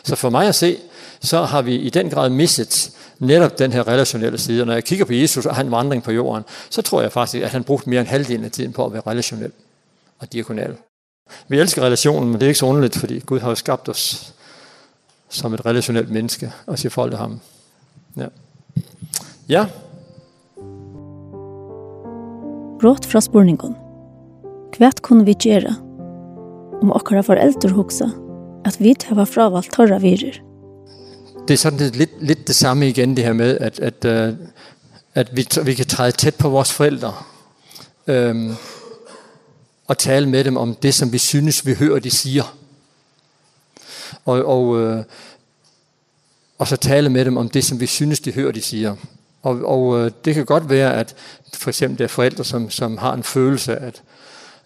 [0.05, 0.79] Så for mig at se,
[1.21, 4.63] så har vi i den grad misset netop den her relationelle side.
[4.63, 7.45] Og når jeg kigger på Jesus og han vandring på jorden, så tror jeg faktisk,
[7.45, 9.53] at han brugte mere end halvdelen af tiden på at være relationel
[10.19, 10.77] og diakonal.
[11.49, 14.35] Vi elsker relationen, men det er ikke så underligt, fordi Gud har jo skabt os
[15.29, 17.41] som et relationelt menneske og siger folk til ham.
[18.17, 18.29] Ja.
[19.49, 19.65] Ja.
[22.81, 23.77] Brått fra spurningen.
[24.75, 25.75] Kvært kunne vi gjøre
[26.83, 28.11] om okkara foreldre hoksa
[28.65, 30.41] at vi har fravalgt torra virer.
[31.49, 34.05] Det er sådan lidt, lidt det samme igen, det her med, at, at,
[35.15, 37.15] at vi, vi kan træde tæt på vores forældre.
[38.07, 38.55] Øhm,
[39.87, 42.57] og tale med dem om det, som vi synes, vi hører, de siger.
[44.25, 45.05] Og, og,
[46.59, 48.97] og så tale med dem om det, som vi synes, de hører, de siger.
[49.43, 51.15] Og, og det kan godt være, at
[51.55, 54.03] for eksempel der er forældre, som, som har en følelse, at,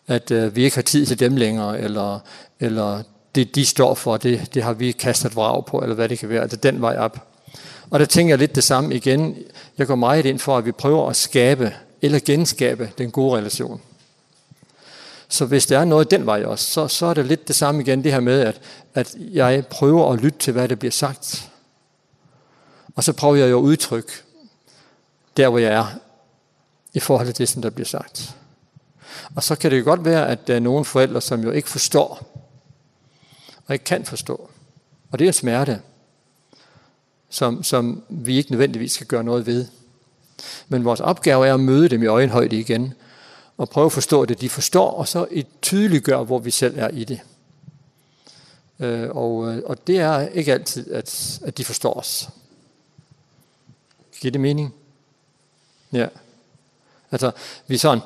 [0.07, 2.19] at uh, vi ikke har tid til dem længere, eller,
[2.61, 3.03] eller
[3.35, 6.29] det, de står for, det, det har vi kastet vrag på, eller hvad det kan
[6.29, 7.29] være, at det er den vej op.
[7.91, 9.37] Og der tænker jeg lidt det samme igen.
[9.79, 13.81] Jeg går meget ind for, at vi prøver at skabe, eller genskabe, den gode relation.
[15.29, 17.81] Så hvis der er noget den vej også, så, så er det lidt det samme
[17.81, 18.61] igen, det her med, at,
[18.95, 21.49] at jeg prøver at lytte til, hvad der bliver sagt.
[22.99, 24.13] Og så prøver jeg jo at udtrykke
[25.37, 25.87] der, hvor jeg er,
[26.95, 28.37] i forhold til det, som der bliver sagt.
[29.35, 31.69] Og så kan det jo godt være, at der er nogle forældre, som jo ikke
[31.69, 32.27] forstår,
[33.67, 34.51] og ikke kan forstå.
[35.11, 35.81] Og det er en smerte,
[37.31, 39.67] som, som vi ikke nødvendigvis skal gøre noget ved.
[40.69, 42.95] Men vores opgave er at møde dem i øjenhøjde igen,
[43.57, 46.89] og prøve at forstå det, de forstår, og så et tydeliggøre, hvor vi selv er
[46.89, 47.21] i det.
[48.79, 52.29] Øh, og, og det er ikke altid, at, at de forstår os.
[54.21, 54.75] Giver det mening?
[55.93, 56.07] Ja.
[57.11, 57.31] Altså,
[57.67, 58.03] vi er sådan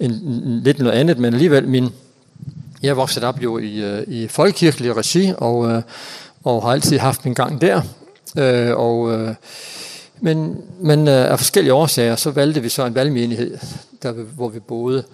[0.00, 1.88] en, en, lidt noget andet, men alligevel min...
[2.82, 5.82] Jeg voksede op jo i, i folkekirkelig regi, og,
[6.44, 7.82] og har altid haft min gang der.
[8.38, 9.34] Øh, og,
[10.20, 13.58] men men af forskellige årsager, så valgte vi så en valgmenighed,
[14.02, 15.04] der, hvor vi boede.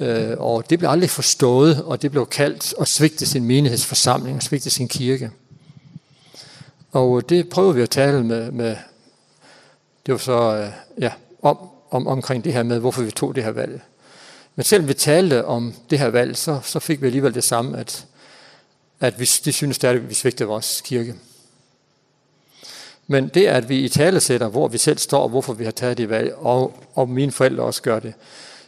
[0.00, 4.42] Øh, og det blev aldrig forstået, og det blev kaldt at svigte sin menighedsforsamling, og
[4.42, 5.30] svigte sin kirke.
[6.92, 8.76] Og det prøver vi at tale med, med
[10.06, 10.70] Det var så
[11.00, 11.12] ja,
[11.42, 11.58] om,
[11.90, 13.80] om, omkring det her med, hvorfor vi tog det her valg.
[14.56, 17.78] Men selvom vi talte om det her valg, så, så fik vi alligevel det samme,
[17.78, 18.06] at,
[19.00, 21.14] at vi, de synes stadig, at vi svigtede vores kirke.
[23.06, 25.70] Men det, at vi i tale sætter, hvor vi selv står, og hvorfor vi har
[25.70, 28.14] taget det valg, og, og mine forældre også gør det,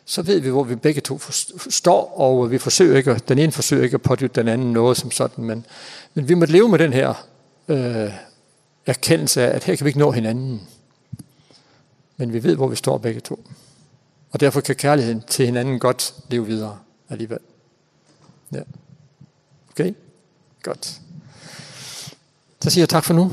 [0.05, 1.21] så ved vi, hvor vi begge to
[1.69, 5.11] står, og vi forsøger ikke, den ene forsøger ikke at pådytte den anden noget som
[5.11, 5.67] sådan, men,
[6.15, 7.27] men vi må leve med den her
[7.69, 8.13] øh,
[8.87, 10.69] erkendelse af, at her kan vi ikke nå hinanden
[12.19, 13.45] men vi ved, hvor vi står begge to.
[14.31, 16.79] Og derfor kan kærligheden til hinanden godt leve videre
[17.09, 17.39] alligevel.
[18.53, 18.61] Ja.
[19.71, 19.95] Okay?
[20.63, 21.01] Godt.
[22.63, 23.33] Så siger jeg tak for nu.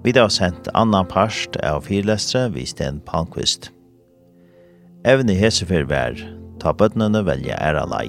[0.00, 3.68] Vi har sendt annan parst av fyrlestre vi Sten Palmqvist.
[5.04, 6.16] Evne hesefer vær,
[6.60, 8.08] ta bøttene velja æra lei.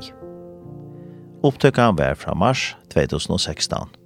[1.44, 4.01] Opptøkene vær fra mars 2016.